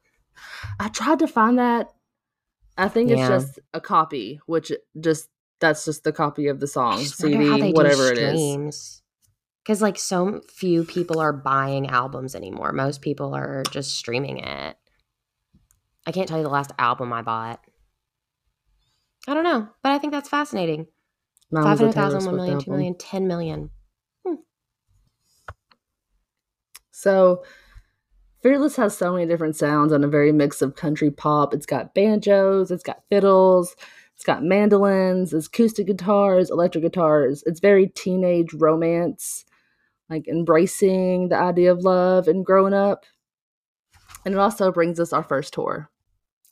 I 0.80 0.88
tried 0.88 1.18
to 1.20 1.26
find 1.26 1.58
that. 1.58 1.90
I 2.76 2.88
think 2.88 3.10
it's 3.10 3.28
just 3.28 3.60
a 3.72 3.80
copy, 3.80 4.40
which 4.46 4.72
just 4.98 5.28
that's 5.60 5.84
just 5.84 6.04
the 6.04 6.12
copy 6.12 6.48
of 6.48 6.60
the 6.60 6.66
song, 6.66 6.98
just 6.98 7.22
wonder 7.22 7.38
how 7.38 7.56
CD, 7.56 7.72
whatever 7.72 8.10
it 8.10 8.18
is. 8.18 9.02
Because, 9.62 9.80
like, 9.80 9.98
so 9.98 10.42
few 10.48 10.84
people 10.84 11.20
are 11.20 11.32
buying 11.32 11.86
albums 11.88 12.34
anymore. 12.34 12.72
Most 12.72 13.00
people 13.00 13.34
are 13.34 13.62
just 13.70 13.96
streaming 13.96 14.38
it. 14.38 14.76
I 16.06 16.12
can't 16.12 16.28
tell 16.28 16.36
you 16.36 16.44
the 16.44 16.50
last 16.50 16.72
album 16.78 17.12
I 17.12 17.22
bought. 17.22 17.60
I 19.26 19.32
don't 19.32 19.44
know, 19.44 19.68
but 19.82 19.92
I 19.92 19.98
think 19.98 20.12
that's 20.12 20.28
fascinating. 20.28 20.86
Mine 21.50 21.64
was 21.64 21.78
500,000, 21.78 22.36
million, 22.36 22.58
2 22.58 22.58
album. 22.58 22.72
million, 22.74 22.98
10 22.98 23.28
million. 23.28 23.70
So 27.04 27.44
Fearless 28.42 28.76
has 28.76 28.94
so 28.94 29.12
many 29.14 29.24
different 29.24 29.56
sounds 29.56 29.90
and 29.90 30.04
a 30.04 30.08
very 30.08 30.30
mix 30.30 30.60
of 30.60 30.76
country 30.76 31.10
pop. 31.10 31.54
It's 31.54 31.64
got 31.64 31.94
banjos, 31.94 32.70
it's 32.70 32.82
got 32.82 33.02
fiddles, 33.08 33.74
it's 34.14 34.22
got 34.24 34.44
mandolins, 34.44 35.32
it's 35.32 35.46
acoustic 35.46 35.86
guitars, 35.86 36.50
electric 36.50 36.84
guitars. 36.84 37.42
It's 37.46 37.60
very 37.60 37.86
teenage 37.88 38.52
romance, 38.52 39.46
like 40.10 40.28
embracing 40.28 41.30
the 41.30 41.36
idea 41.38 41.72
of 41.72 41.84
love 41.84 42.28
and 42.28 42.44
growing 42.44 42.74
up. 42.74 43.06
And 44.26 44.34
it 44.34 44.38
also 44.38 44.70
brings 44.70 45.00
us 45.00 45.14
our 45.14 45.22
first 45.22 45.54
tour, 45.54 45.90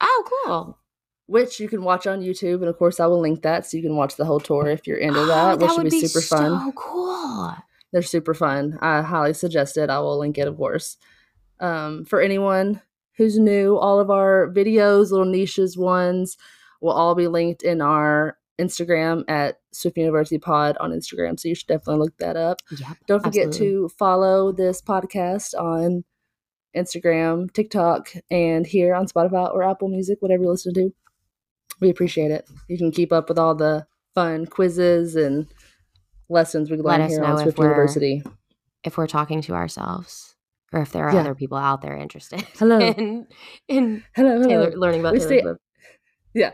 Oh, 0.00 0.24
cool. 0.46 0.78
which 1.26 1.60
you 1.60 1.68
can 1.68 1.82
watch 1.84 2.06
on 2.06 2.22
YouTube. 2.22 2.60
And 2.60 2.68
of 2.68 2.78
course, 2.78 3.00
I 3.00 3.06
will 3.06 3.20
link 3.20 3.42
that 3.42 3.66
so 3.66 3.76
you 3.76 3.82
can 3.82 3.96
watch 3.96 4.16
the 4.16 4.24
whole 4.24 4.40
tour 4.40 4.66
if 4.66 4.86
you're 4.86 4.96
into 4.96 5.20
Oh, 5.20 5.26
that, 5.26 5.58
which 5.58 5.70
would 5.72 5.82
would 5.84 5.90
be, 5.90 6.06
super 6.06 6.24
fun. 6.24 6.58
So 6.58 6.72
cool. 6.74 7.54
They're 7.92 8.02
super 8.02 8.34
fun. 8.34 8.78
I 8.80 9.02
highly 9.02 9.34
suggest 9.34 9.76
it. 9.76 9.90
I 9.90 9.98
will 9.98 10.18
link 10.18 10.38
it, 10.38 10.48
of 10.48 10.56
course. 10.56 10.96
Um, 11.60 12.04
for 12.04 12.20
anyone 12.20 12.80
who's 13.16 13.38
new, 13.38 13.76
all 13.76 14.00
of 14.00 14.10
our 14.10 14.48
videos, 14.48 15.10
little 15.10 15.26
niches 15.26 15.76
ones, 15.76 16.36
will 16.80 16.92
all 16.92 17.14
be 17.14 17.28
linked 17.28 17.62
in 17.62 17.80
our 17.80 18.38
Instagram 18.60 19.24
at 19.28 19.58
Swift 19.72 19.96
University 19.96 20.38
Pod 20.38 20.76
on 20.78 20.90
Instagram. 20.90 21.38
So 21.38 21.48
you 21.48 21.54
should 21.54 21.66
definitely 21.66 22.04
look 22.04 22.16
that 22.18 22.36
up. 22.36 22.58
Yep. 22.70 22.96
Don't 23.06 23.22
forget 23.22 23.48
Absolutely. 23.48 23.88
to 23.88 23.88
follow 23.98 24.52
this 24.52 24.80
podcast 24.80 25.54
on 25.54 26.04
Instagram, 26.76 27.52
TikTok, 27.52 28.10
and 28.30 28.66
here 28.66 28.94
on 28.94 29.06
Spotify 29.06 29.52
or 29.52 29.62
Apple 29.62 29.88
Music, 29.88 30.18
whatever 30.20 30.44
you 30.44 30.50
listen 30.50 30.74
to. 30.74 30.94
We 31.80 31.90
appreciate 31.90 32.30
it. 32.30 32.48
You 32.68 32.78
can 32.78 32.92
keep 32.92 33.12
up 33.12 33.28
with 33.28 33.38
all 33.38 33.54
the 33.54 33.86
fun 34.14 34.46
quizzes 34.46 35.16
and 35.16 35.52
lessons 36.28 36.70
we 36.70 36.76
learn 36.76 37.08
here 37.08 37.20
know 37.20 37.26
on 37.26 37.34
if 37.36 37.42
Swift 37.42 37.58
we're- 37.58 37.70
University. 37.70 38.22
If 38.84 38.96
we're 38.98 39.06
talking 39.06 39.40
to 39.42 39.52
ourselves 39.54 40.34
or 40.72 40.80
if 40.80 40.90
there 40.92 41.04
are 41.06 41.14
Yeah. 41.14 41.20
other 41.20 41.34
people 41.34 41.56
out 41.58 41.82
there 41.82 41.96
interested 41.96 42.40
Hello. 42.58 42.78
in, 42.80 43.26
in 43.68 44.02
Hello, 44.14 44.38
hello. 44.40 44.48
Taylor, 44.48 44.72
learning 44.76 45.00
about 45.00 45.12
We 45.12 45.18
Taylor 45.20 45.28
stay- 45.28 45.40
Swift. 45.42 45.60
Yeah, 46.34 46.50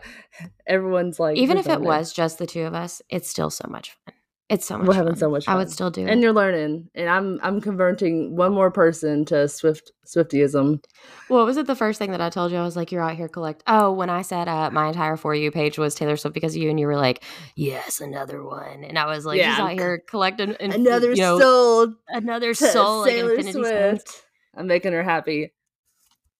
everyone's 0.67 1.19
like 1.21 1.37
Even 1.37 1.57
if 1.57 1.67
it 1.67 1.79
was 1.79 2.11
just 2.11 2.37
the 2.37 2.45
two 2.45 2.63
of 2.63 2.73
us, 2.73 3.01
it's 3.09 3.29
still 3.29 3.49
so 3.49 3.65
much 3.69 3.91
fun. 4.05 4.13
It's 4.49 4.65
so 4.65 4.79
much. 4.79 4.87
We're 4.87 4.95
having 4.95 5.13
fun. 5.13 5.19
so 5.19 5.29
much 5.29 5.45
Fun. 5.45 5.53
I 5.53 5.57
would 5.59 5.69
still 5.69 5.91
do 5.91 6.01
it. 6.01 6.09
And 6.09 6.23
you're 6.23 6.33
learning, 6.33 6.89
and 6.95 7.07
I'm 7.07 7.39
I'm 7.43 7.61
converting 7.61 8.35
one 8.35 8.51
more 8.51 8.71
person 8.71 9.23
to 9.25 9.47
Swift 9.47 9.91
Swiftyism. 10.07 10.83
What 11.27 11.45
was 11.45 11.57
it 11.57 11.67
the 11.67 11.75
first 11.75 11.99
thing 11.99 12.09
that 12.11 12.21
I 12.21 12.31
told 12.31 12.51
you? 12.51 12.57
I 12.57 12.63
was 12.63 12.75
like, 12.75 12.91
you're 12.91 13.03
out 13.03 13.15
here 13.15 13.27
collect. 13.27 13.61
Oh, 13.67 13.91
when 13.91 14.09
I 14.09 14.23
said 14.23 14.47
uh, 14.47 14.71
my 14.71 14.87
entire 14.87 15.17
For 15.17 15.35
You 15.35 15.51
page 15.51 15.77
was 15.77 15.93
Taylor 15.93 16.17
Swift 16.17 16.33
because 16.33 16.55
of 16.55 16.61
you, 16.63 16.69
and 16.71 16.79
you 16.79 16.87
were 16.87 16.95
like, 16.97 17.23
yes, 17.55 18.01
another 18.01 18.43
one. 18.43 18.83
And 18.83 18.97
I 18.97 19.05
was 19.05 19.23
like, 19.23 19.37
Yeah, 19.37 19.51
she's 19.51 19.59
out 19.59 19.71
here 19.73 20.03
collecting 20.07 20.55
inf- 20.59 20.73
Another 20.73 21.11
you 21.11 21.21
know, 21.21 21.37
soul 21.39 21.93
another 22.07 22.55
soul, 22.55 23.01
like 23.01 23.11
Taylor 23.11 23.35
Infinity 23.35 23.51
Stones. 23.63 24.01
Swift. 24.01 24.25
I'm 24.57 24.65
making 24.65 24.93
her 24.93 25.03
happy. 25.03 25.53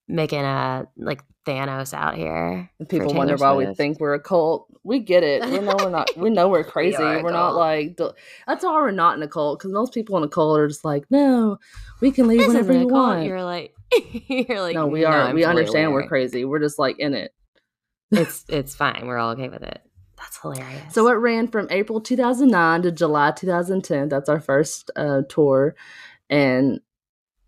Making 0.07 0.41
a 0.45 0.87
like 0.97 1.21
Thanos 1.49 1.93
out 1.93 2.15
here. 2.15 2.69
And 2.77 2.87
people 2.87 3.13
wonder 3.13 3.35
why 3.35 3.53
we 3.53 3.73
think 3.73 3.99
we're 3.99 4.13
a 4.13 4.19
cult. 4.19 4.67
We 4.83 4.99
get 4.99 5.23
it. 5.23 5.43
We 5.43 5.59
know 5.59 5.75
we're 5.79 5.89
not. 5.89 6.09
We 6.15 6.29
know 6.29 6.47
we're 6.47 6.63
crazy. 6.75 6.97
we 6.99 7.03
are 7.03 7.23
not 7.23 7.55
like. 7.55 7.97
That's 8.47 8.63
why 8.63 8.73
we're 8.73 8.91
not 8.91 9.17
in 9.17 9.23
a 9.23 9.27
cult. 9.27 9.59
Because 9.59 9.71
most 9.71 9.93
people 9.93 10.17
in 10.17 10.23
a 10.23 10.27
cult 10.27 10.59
are 10.59 10.67
just 10.67 10.85
like, 10.85 11.05
no, 11.09 11.57
we 12.01 12.11
can 12.11 12.27
leave 12.27 12.39
This 12.39 12.49
whenever 12.49 12.71
isn't 12.71 12.81
you 12.83 12.87
a 12.87 12.91
cult. 12.91 13.07
want. 13.07 13.25
You're 13.25 13.43
like, 13.43 13.73
you're 14.27 14.61
like, 14.61 14.75
no, 14.75 14.85
we 14.85 15.05
are. 15.05 15.21
I'm 15.21 15.35
we 15.35 15.43
understand 15.43 15.91
we're 15.91 16.07
crazy. 16.07 16.45
We're 16.45 16.59
just 16.59 16.77
like 16.77 16.99
in 16.99 17.13
it. 17.15 17.33
It's 18.11 18.45
it's 18.49 18.75
fine. 18.75 19.07
We're 19.07 19.17
all 19.17 19.31
okay 19.31 19.49
with 19.49 19.63
it. 19.63 19.81
That's 20.17 20.37
hilarious. 20.41 20.93
So 20.93 21.07
it 21.07 21.13
ran 21.13 21.47
from 21.47 21.67
April 21.71 21.99
2009 22.01 22.83
to 22.83 22.91
July 22.91 23.31
2010. 23.31 24.09
That's 24.09 24.29
our 24.29 24.39
first 24.39 24.91
uh, 24.95 25.23
tour, 25.29 25.75
and 26.29 26.81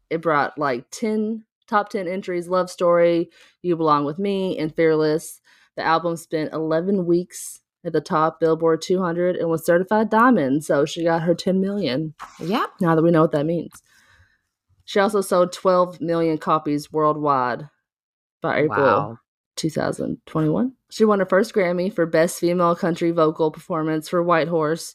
it 0.09 0.21
brought 0.21 0.57
like 0.57 0.85
10 0.89 1.43
top 1.71 1.89
10 1.89 2.07
entries: 2.07 2.47
"Love 2.47 2.69
Story," 2.69 3.29
"You 3.63 3.75
Belong 3.75 4.05
with 4.05 4.19
Me," 4.19 4.57
and 4.59 4.75
"Fearless." 4.75 5.41
The 5.75 5.83
album 5.83 6.17
spent 6.17 6.53
11 6.53 7.05
weeks 7.05 7.61
at 7.83 7.93
the 7.93 8.01
top 8.01 8.39
Billboard 8.39 8.81
200 8.81 9.35
and 9.35 9.49
was 9.49 9.65
certified 9.65 10.09
diamond. 10.09 10.63
So 10.63 10.85
she 10.85 11.03
got 11.03 11.23
her 11.23 11.33
10 11.33 11.59
million. 11.59 12.13
Yep. 12.39 12.69
Now 12.79 12.95
that 12.95 13.01
we 13.01 13.11
know 13.11 13.21
what 13.21 13.31
that 13.31 13.45
means, 13.45 13.81
she 14.85 14.99
also 14.99 15.21
sold 15.21 15.53
12 15.53 16.01
million 16.01 16.37
copies 16.37 16.91
worldwide 16.91 17.69
by 18.41 18.59
April 18.59 18.79
wow. 18.79 19.17
2021. 19.55 20.73
She 20.89 21.05
won 21.05 21.19
her 21.19 21.25
first 21.25 21.53
Grammy 21.53 21.93
for 21.93 22.05
Best 22.05 22.39
Female 22.39 22.75
Country 22.75 23.11
Vocal 23.11 23.51
Performance 23.51 24.09
for 24.09 24.21
White 24.21 24.49
Horse, 24.49 24.93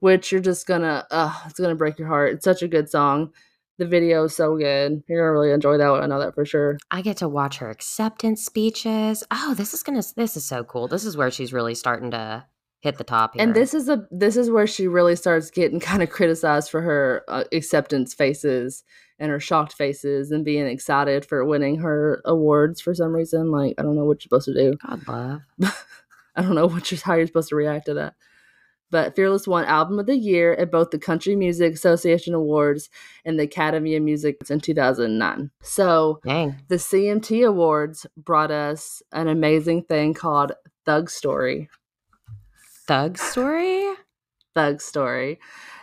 which 0.00 0.32
you're 0.32 0.40
just 0.40 0.66
gonna, 0.66 1.06
uh, 1.10 1.32
it's 1.46 1.60
gonna 1.60 1.74
break 1.76 1.98
your 1.98 2.08
heart. 2.08 2.34
It's 2.34 2.44
such 2.44 2.62
a 2.62 2.68
good 2.68 2.90
song. 2.90 3.32
The 3.78 3.86
video 3.86 4.24
is 4.24 4.34
so 4.34 4.56
good. 4.56 5.02
You're 5.06 5.20
gonna 5.20 5.32
really 5.32 5.52
enjoy 5.52 5.76
that 5.76 5.90
one. 5.90 6.02
I 6.02 6.06
know 6.06 6.18
that 6.20 6.34
for 6.34 6.46
sure. 6.46 6.78
I 6.90 7.02
get 7.02 7.18
to 7.18 7.28
watch 7.28 7.58
her 7.58 7.70
acceptance 7.70 8.44
speeches. 8.44 9.22
Oh, 9.30 9.54
this 9.54 9.74
is 9.74 9.82
gonna. 9.82 10.02
This 10.16 10.36
is 10.36 10.46
so 10.46 10.64
cool. 10.64 10.88
This 10.88 11.04
is 11.04 11.16
where 11.16 11.30
she's 11.30 11.52
really 11.52 11.74
starting 11.74 12.10
to 12.12 12.46
hit 12.80 12.96
the 12.98 13.04
top 13.04 13.34
here. 13.34 13.42
And 13.42 13.54
this 13.54 13.74
is 13.74 13.88
a 13.88 14.06
this 14.10 14.36
is 14.36 14.50
where 14.50 14.66
she 14.66 14.88
really 14.88 15.16
starts 15.16 15.50
getting 15.50 15.80
kind 15.80 16.02
of 16.02 16.08
criticized 16.08 16.70
for 16.70 16.80
her 16.80 17.22
uh, 17.28 17.44
acceptance 17.52 18.14
faces 18.14 18.82
and 19.18 19.30
her 19.30 19.40
shocked 19.40 19.72
faces 19.72 20.30
and 20.30 20.44
being 20.44 20.66
excited 20.66 21.26
for 21.26 21.44
winning 21.44 21.76
her 21.76 22.22
awards 22.24 22.80
for 22.80 22.94
some 22.94 23.12
reason. 23.14 23.50
Like 23.50 23.74
I 23.78 23.82
don't 23.82 23.96
know 23.96 24.04
what 24.04 24.18
you're 24.18 24.28
supposed 24.28 24.46
to 24.46 24.54
do. 24.54 24.76
God 24.86 25.06
love. 25.06 25.40
I 26.36 26.42
don't 26.42 26.54
know 26.54 26.66
what 26.66 26.90
you're, 26.90 27.00
how 27.02 27.14
you're 27.14 27.26
supposed 27.26 27.48
to 27.50 27.56
react 27.56 27.86
to 27.86 27.94
that. 27.94 28.14
But 28.90 29.16
Fearless 29.16 29.48
won 29.48 29.64
Album 29.64 29.98
of 29.98 30.06
the 30.06 30.16
Year 30.16 30.54
at 30.54 30.70
both 30.70 30.90
the 30.90 30.98
Country 30.98 31.34
Music 31.34 31.74
Association 31.74 32.34
Awards 32.34 32.88
and 33.24 33.38
the 33.38 33.44
Academy 33.44 33.96
of 33.96 34.02
Music 34.02 34.36
in 34.48 34.60
2009. 34.60 35.50
So 35.60 36.20
Dang. 36.24 36.56
the 36.68 36.76
CMT 36.76 37.46
Awards 37.46 38.06
brought 38.16 38.50
us 38.50 39.02
an 39.12 39.28
amazing 39.28 39.84
thing 39.84 40.14
called 40.14 40.52
Thug 40.84 41.10
Story. 41.10 41.68
Thug 42.86 43.18
story. 43.18 43.84
Thug 44.54 44.80
Story. 44.80 45.40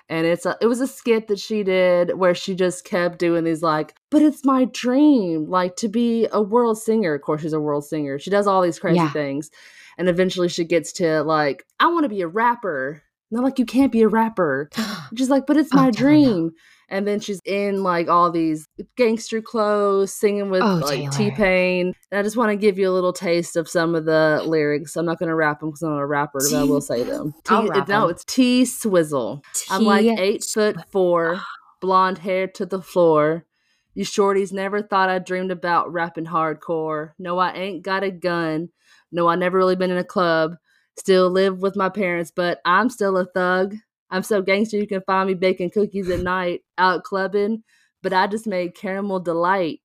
And 0.10 0.28
it's 0.28 0.46
a, 0.46 0.58
it 0.62 0.68
was 0.68 0.82
a 0.82 0.88
skit 0.88 1.28
that 1.30 1.40
she 1.40 1.64
did 1.64 2.18
where 2.18 2.36
she 2.36 2.56
just 2.56 2.84
kept 2.84 3.20
doing 3.20 3.46
these 3.46 3.64
like, 3.64 3.96
but 4.12 4.22
it's 4.22 4.44
my 4.44 4.66
dream, 4.66 5.50
like 5.50 5.76
to 5.78 5.88
be 5.88 6.28
a 6.32 6.42
world 6.42 6.78
singer. 6.78 7.14
Of 7.16 7.22
course, 7.22 7.42
she's 7.42 7.54
a 7.54 7.60
world 7.60 7.86
singer. 7.86 8.20
She 8.20 8.30
does 8.30 8.46
all 8.46 8.62
these 8.62 8.80
crazy 8.80 8.98
Yeah. 8.98 9.12
things, 9.14 9.50
and 9.98 10.10
eventually 10.10 10.50
she 10.50 10.66
gets 10.66 10.92
to 10.94 11.24
like, 11.24 11.66
I 11.80 11.88
want 11.88 12.04
to 12.04 12.10
be 12.10 12.22
a 12.22 12.28
rapper. 12.28 13.02
Not 13.34 13.44
like 13.44 13.58
you 13.58 13.66
can't 13.66 13.92
be 13.92 14.04
a 14.04 14.08
rapper. 14.08 14.70
She's 15.18 15.30
like, 15.30 15.48
but 15.48 15.58
it's 15.58 15.74
Oh, 15.74 15.78
my 15.78 15.86
no. 15.86 15.92
dream. 15.92 16.52
And 16.90 17.08
then 17.08 17.20
she's 17.20 17.40
in 17.46 17.82
like 17.82 18.08
all 18.08 18.30
these 18.30 18.68
gangster 18.98 19.42
clothes, 19.42 20.14
singing 20.14 20.52
with 20.52 20.62
Oh, 20.62 20.76
like 20.84 21.10
T 21.12 21.32
Pain. 21.32 21.94
And 22.12 22.20
I 22.20 22.22
just 22.22 22.38
want 22.38 22.52
to 22.52 22.56
give 22.56 22.78
you 22.78 22.88
a 22.88 22.94
little 22.94 23.14
taste 23.14 23.56
of 23.56 23.68
some 23.68 23.96
of 23.96 24.06
the 24.06 24.44
lyrics. 24.46 24.96
I'm 24.96 25.06
not 25.06 25.18
going 25.18 25.30
to 25.30 25.36
rap 25.36 25.62
them 25.62 25.70
because 25.70 25.82
I'm 25.82 25.90
not 25.90 26.02
a 26.02 26.06
rapper, 26.06 26.40
but 26.48 26.56
I 26.56 26.64
will 26.66 26.82
say 26.82 27.04
them. 27.04 27.34
T- 27.44 27.56
I'll 27.56 27.66
rap 27.68 27.88
no, 27.88 28.10
it's 28.10 28.24
T 28.26 28.66
Swizzle. 28.66 29.42
I'm 29.72 29.86
like 29.86 30.06
eight 30.06 30.44
foot 30.44 30.76
four, 30.92 31.38
ah. 31.38 31.48
blonde 31.82 32.20
hair 32.20 32.48
to 32.50 32.66
the 32.68 32.82
floor. 32.82 33.48
You 33.96 34.06
shorties 34.06 34.54
never 34.54 34.84
thought 34.84 35.10
I 35.10 35.18
dreamed 35.18 35.52
about 35.52 35.92
rapping 35.92 36.26
hardcore. 36.26 37.14
No, 37.18 37.40
I 37.40 37.54
ain't 37.54 37.84
got 37.84 38.04
a 38.04 38.12
gun. 38.12 38.70
No, 39.12 39.28
I 39.28 39.36
never 39.36 39.58
really 39.58 39.76
been 39.76 39.92
in 39.92 39.98
a 39.98 40.04
club. 40.04 40.58
Still 40.98 41.30
live 41.30 41.60
with 41.60 41.76
my 41.76 41.90
parents, 41.90 42.32
but 42.36 42.60
I'm 42.66 42.90
still 42.90 43.18
a 43.18 43.26
thug. 43.26 43.76
I'm 44.10 44.24
so 44.24 44.42
gangster 44.42 44.78
you 44.78 44.88
can 44.88 45.02
find 45.02 45.28
me 45.28 45.34
baking 45.34 45.72
cookies 45.72 46.10
at 46.10 46.20
night, 46.20 46.62
out 46.78 47.04
clubbing. 47.04 47.64
But 48.04 48.14
I 48.14 48.28
just 48.28 48.46
made 48.46 48.76
caramel 48.76 49.20
delight. 49.20 49.80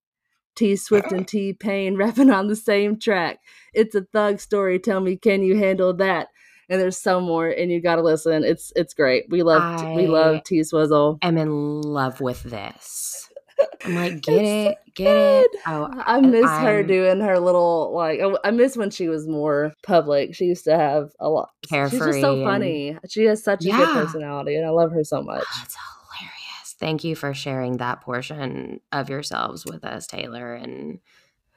T 0.54 0.74
Swift 0.76 1.12
and 1.12 1.22
ah. 1.22 1.26
T 1.26 1.52
Pain 1.52 1.96
rapping 1.98 2.30
on 2.30 2.48
the 2.48 2.56
same 2.56 2.98
track. 2.98 3.38
It's 3.72 3.94
a 3.94 4.02
thug 4.12 4.40
story. 4.40 4.78
Tell 4.78 5.00
me, 5.00 5.16
can 5.16 5.42
you 5.42 5.56
handle 5.56 5.94
that? 5.94 6.28
And 6.68 6.80
there's 6.80 7.00
so 7.00 7.20
more, 7.20 7.48
and 7.48 7.70
you 7.70 7.80
gotta 7.80 8.02
listen. 8.02 8.44
It's 8.44 8.72
it's 8.76 8.92
great. 8.92 9.24
We 9.30 9.42
love 9.42 9.80
we 9.96 10.06
love 10.06 10.44
T 10.44 10.62
Swizzle. 10.62 11.18
I 11.22 11.28
am 11.28 11.38
in 11.38 11.80
love 11.80 12.20
with 12.20 12.42
this. 12.42 13.27
I'm 13.84 13.94
like, 13.94 14.20
get 14.22 14.42
It's 14.44 14.78
it, 14.78 14.94
get 14.94 15.16
it. 15.16 15.50
Oh, 15.66 15.88
I 16.06 16.20
miss 16.20 16.44
her 16.44 16.80
I'm 16.80 16.86
doing 16.86 17.20
her 17.20 17.38
little 17.38 17.92
like. 17.94 18.20
I, 18.20 18.34
I 18.44 18.50
miss 18.50 18.76
when 18.76 18.90
she 18.90 19.08
was 19.08 19.26
more 19.26 19.72
public. 19.82 20.34
She 20.34 20.44
used 20.46 20.64
to 20.64 20.76
have 20.76 21.10
a 21.20 21.28
lot. 21.28 21.50
Carefree. 21.68 21.98
She's 21.98 22.06
just 22.06 22.20
so 22.20 22.34
and- 22.34 22.44
funny. 22.44 22.98
She 23.08 23.24
has 23.24 23.42
such 23.42 23.64
a 23.64 23.70
good 23.70 23.88
personality, 23.94 24.56
and 24.56 24.66
I 24.66 24.70
love 24.70 24.92
her 24.92 25.04
so 25.04 25.22
much. 25.22 25.44
Oh, 25.44 25.58
That's 25.60 25.76
hilarious. 25.76 26.76
Thank 26.78 27.04
you 27.04 27.14
for 27.16 27.34
sharing 27.34 27.78
that 27.78 28.00
portion 28.02 28.80
of 28.92 29.08
yourselves 29.08 29.64
with 29.64 29.84
us, 29.84 30.06
Taylor. 30.06 30.54
And 30.54 31.00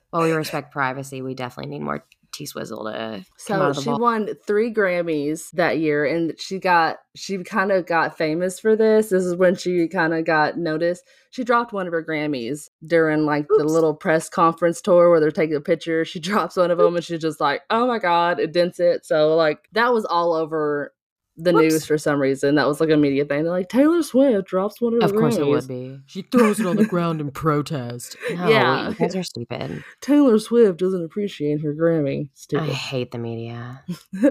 while 0.10 0.24
we 0.24 0.32
respect 0.34 0.72
privacy, 0.72 1.22
we 1.22 1.36
definitely 1.36 1.72
need 1.72 1.84
more 1.86 2.06
T 2.32 2.46
Swizzle 2.46 2.86
to 2.86 3.26
So 3.38 3.62
of 3.62 3.76
the 3.76 3.82
she 3.82 3.86
vault. 3.90 4.02
won 4.02 4.30
three 4.46 4.74
Grammys 4.74 5.52
that 5.52 5.80
year, 5.80 6.06
and 6.06 6.34
she 6.40 6.60
got 6.60 6.98
she 7.16 7.38
kind 7.44 7.72
of 7.72 7.86
got 7.86 8.18
famous 8.18 8.60
for 8.60 8.76
this. 8.76 9.10
This 9.10 9.24
is 9.24 9.36
when 9.36 9.56
she 9.56 9.88
kind 9.88 10.14
of 10.14 10.26
got 10.26 10.58
noticed. 10.58 11.04
She 11.32 11.44
dropped 11.44 11.74
one 11.74 11.88
of 11.88 11.94
her 11.94 12.04
Grammys 12.04 12.70
during 12.86 13.26
like 13.26 13.48
the 13.48 13.64
little 13.64 13.94
press 13.94 14.30
conference 14.30 14.82
tour 14.82 15.10
where 15.10 15.20
they're 15.20 15.32
taking 15.32 15.56
a 15.56 15.62
picture. 15.62 16.04
She 16.06 16.20
drops 16.22 16.56
one 16.58 16.72
of 16.72 16.78
them, 16.78 16.96
and 16.96 17.04
she's 17.04 17.20
just 17.22 17.40
like, 17.40 17.62
"Oh 17.70 17.88
my 17.88 18.00
god!" 18.00 18.40
It 18.40 18.54
dents 18.54 18.80
it. 18.80 19.06
So 19.06 19.36
like 19.36 19.68
that 19.74 19.94
was 19.94 20.06
all 20.06 20.34
over 20.34 20.94
the 21.44 21.54
Whoops. 21.54 21.74
news 21.74 21.86
for 21.86 21.98
some 21.98 22.20
reason. 22.20 22.56
That 22.56 22.68
was 22.68 22.80
like 22.80 22.90
a 22.90 22.98
media 22.98 23.26
thing. 23.26 23.44
They're 23.44 23.52
like, 23.52 23.70
Taylor 23.70 24.04
Swift 24.04 24.48
drops 24.48 24.80
one 24.82 24.94
of 24.96 25.02
her 25.02 25.06
Of 25.08 25.14
course 25.14 25.38
it 25.38 25.46
would 25.48 25.68
be. 25.68 26.00
She 26.06 26.22
throws 26.24 26.60
it 26.60 26.66
on 26.66 26.76
the 26.76 26.86
ground 26.86 27.22
in 27.22 27.32
protest. 27.32 28.16
No, 28.36 28.48
Yeah. 28.50 28.90
you 28.90 28.96
guys 28.96 29.16
are 29.16 29.24
stupid. 29.24 29.84
Taylor 30.02 30.40
Swift 30.40 30.78
doesn't 30.80 31.04
appreciate 31.04 31.62
her 31.62 31.74
Grammy. 31.74 32.30
Stupid. 32.34 32.70
I 32.70 32.74
hate 32.74 33.12
the 33.12 33.18
media. 33.18 33.84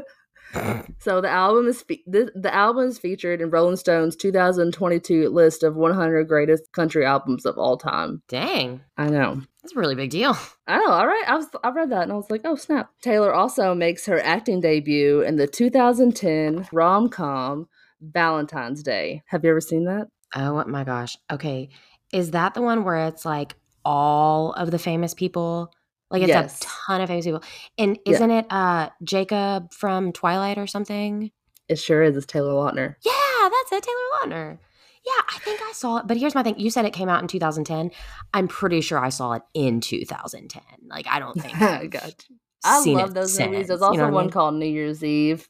So 0.99 1.21
the 1.21 1.29
album 1.29 1.67
is 1.69 1.83
fe- 1.83 2.03
the, 2.07 2.31
the 2.35 2.53
album 2.55 2.87
is 2.89 2.99
featured 2.99 3.41
in 3.41 3.51
Rolling 3.51 3.77
Stone's 3.77 4.17
2022 4.17 5.29
list 5.31 5.63
of 5.63 5.77
100 5.77 6.25
greatest 6.29 6.73
country 6.73 7.05
albums 7.07 7.47
of 7.47 7.57
all 7.57 7.77
time. 7.77 8.23
Dang, 8.29 8.81
I 8.97 9.09
know. 9.09 9.41
that's 9.63 9.75
a 9.75 9.79
really 9.79 9.95
big 9.95 10.11
deal. 10.11 10.37
I 10.67 10.79
know. 10.79 10.91
All 10.91 11.07
right. 11.07 11.25
I 11.27 11.37
was 11.37 11.47
I 11.63 11.71
read 11.71 11.91
that 11.91 12.03
and 12.03 12.13
I 12.13 12.17
was 12.17 12.31
like, 12.31 12.43
"Oh, 12.45 12.57
snap." 12.57 12.91
Taylor 13.03 13.33
also 13.33 13.75
makes 13.75 14.07
her 14.07 14.21
acting 14.21 14.61
debut 14.61 15.23
in 15.23 15.37
the 15.37 15.47
2010 15.47 16.69
rom-com 16.73 17.69
Valentine's 18.01 18.83
Day. 18.83 19.23
Have 19.27 19.45
you 19.45 19.51
ever 19.51 19.61
seen 19.61 19.85
that? 19.85 20.09
Oh 20.35 20.65
my 20.67 20.85
gosh. 20.85 21.17
Okay. 21.31 21.69
Is 22.13 22.33
that 22.33 22.55
the 22.55 22.63
one 22.63 22.85
where 22.85 23.07
it's 23.07 23.25
like 23.25 23.55
all 23.85 24.53
of 24.53 24.71
the 24.71 24.79
famous 24.79 25.15
people? 25.15 25.73
Like 26.11 26.23
it's 26.23 26.29
Yes. 26.29 26.61
a 26.62 26.64
ton 26.64 27.01
of 27.01 27.09
famous 27.09 27.25
people. 27.25 27.42
And 27.79 27.99
isn't 28.05 28.31
it 28.31 28.46
uh 28.51 28.90
Jacob 29.05 29.73
from 29.73 30.12
Twilight 30.12 30.59
or 30.59 30.66
something? 30.66 31.31
It 31.68 31.77
sure 31.79 32.03
is. 32.03 32.16
It's 32.16 32.27
Taylor 32.27 32.53
Lautner. 32.53 32.96
Yeah, 33.05 33.49
that's 33.49 33.73
it, 33.73 33.83
Taylor 33.85 34.33
Lautner. 34.35 34.59
Yeah, 35.07 35.12
I 35.35 35.38
think 35.38 35.61
I 35.62 35.73
saw 35.73 35.99
it. 35.99 36.07
But 36.07 36.16
here's 36.18 36.35
my 36.35 36.42
thing. 36.42 36.59
You 36.59 36.68
said 36.70 36.85
it 36.85 36.92
came 36.92 37.09
out 37.09 37.23
in 37.23 37.29
2010. 37.29 37.90
I'm 38.35 38.49
pretty 38.49 38.81
sure 38.83 38.99
I 38.99 39.09
saw 39.09 39.33
it 39.33 39.42
in 39.55 39.81
2010. 39.81 40.62
Like 40.88 41.07
I 41.09 41.18
don't 41.20 41.40
think 41.40 41.61
I 41.62 41.87
got 41.87 42.25
you. 42.29 42.37
I 42.64 42.85
love 42.85 43.14
those 43.14 43.38
movies. 43.40 43.68
There's 43.68 43.81
also 43.81 43.92
you 43.92 43.99
know 43.99 44.05
what 44.05 44.11
I 44.11 44.14
one 44.14 44.25
mean? 44.27 44.33
called 44.33 44.55
New 44.57 44.66
Year's 44.66 45.03
Eve. 45.03 45.49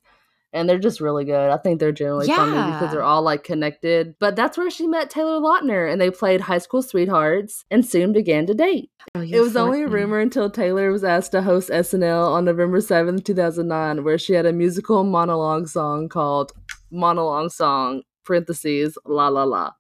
And 0.53 0.69
they're 0.69 0.79
just 0.79 1.01
really 1.01 1.25
good. 1.25 1.51
I 1.51 1.57
think 1.59 1.79
they're 1.79 1.93
generally 1.93 2.27
fun 2.27 2.51
movies 2.51 2.75
because 2.75 2.93
they're 2.93 3.03
all 3.05 3.23
like 3.23 3.45
connected. 3.45 4.17
But 4.19 4.35
that's 4.35 4.59
where 4.59 4.69
she 4.71 4.87
met 4.87 5.09
Taylor 5.09 5.39
Lautner 5.39 5.91
and 5.91 6.01
they 6.01 6.11
played 6.11 6.41
high 6.41 6.59
school 6.59 6.83
sweethearts 6.83 7.65
and 7.71 7.87
soon 7.87 8.13
began 8.13 8.47
to 8.47 8.55
date. 8.55 8.91
Oh, 9.15 9.21
It 9.21 9.41
was 9.41 9.57
only 9.57 9.83
a 9.83 9.89
rumor 9.89 10.19
until 10.19 10.51
Taylor 10.51 10.91
was 10.91 11.05
asked 11.05 11.33
to 11.33 11.43
host 11.43 11.71
SNL 11.71 12.29
on 12.33 12.45
November 12.45 12.79
7th, 12.79 13.25
2009, 13.25 14.03
where 14.03 14.19
she 14.19 14.33
had 14.33 14.45
a 14.47 14.53
musical 14.53 15.05
monologue 15.05 15.69
song 15.69 16.09
called 16.09 16.53
monologue 16.91 17.53
song, 17.53 18.03
parentheses, 18.25 18.99
la 19.07 19.29
la 19.29 19.45
la. 19.45 19.71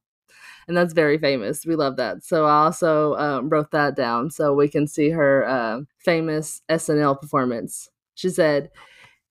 And 0.68 0.76
that's 0.76 0.92
very 0.92 1.18
famous. 1.18 1.66
We 1.66 1.74
love 1.74 1.96
that. 1.96 2.22
So 2.22 2.44
I 2.44 2.64
also 2.66 3.14
um, 3.16 3.48
wrote 3.48 3.72
that 3.72 3.96
down 3.96 4.30
so 4.30 4.54
we 4.54 4.68
can 4.68 4.86
see 4.86 5.10
her 5.10 5.44
uh, 5.44 5.80
famous 5.98 6.62
SNL 6.70 7.20
performance. 7.20 7.88
She 8.14 8.28
said, 8.28 8.70